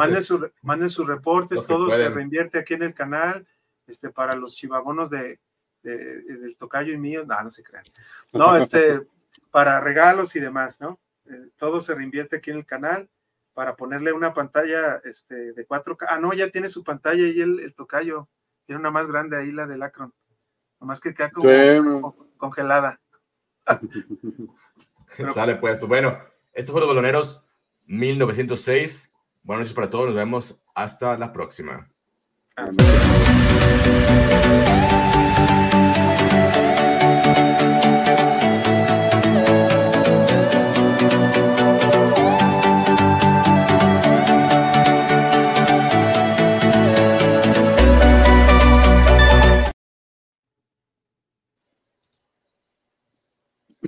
[0.62, 3.46] Manden, sus reportes, todo se reinvierte aquí en el canal.
[3.86, 5.38] Este, para los chivabonos de,
[5.82, 7.84] del tocayo y mío, no, no se crean.
[8.32, 9.02] No, este,
[9.50, 10.98] para regalos y demás, ¿no?
[11.26, 13.08] Eh, todo se reinvierte aquí en el canal
[13.58, 16.06] para ponerle una pantalla este, de 4K.
[16.08, 18.28] Ah, no, ya tiene su pantalla y el, el tocayo.
[18.64, 20.14] Tiene una más grande ahí, la del Acron.
[20.78, 23.00] Nomás que queda como congelada.
[25.34, 26.16] Sale pues, bueno,
[26.52, 27.44] esto fue Los Baloneros
[27.86, 29.12] 1906.
[29.42, 31.90] Buenas noches para todos, nos vemos hasta la próxima.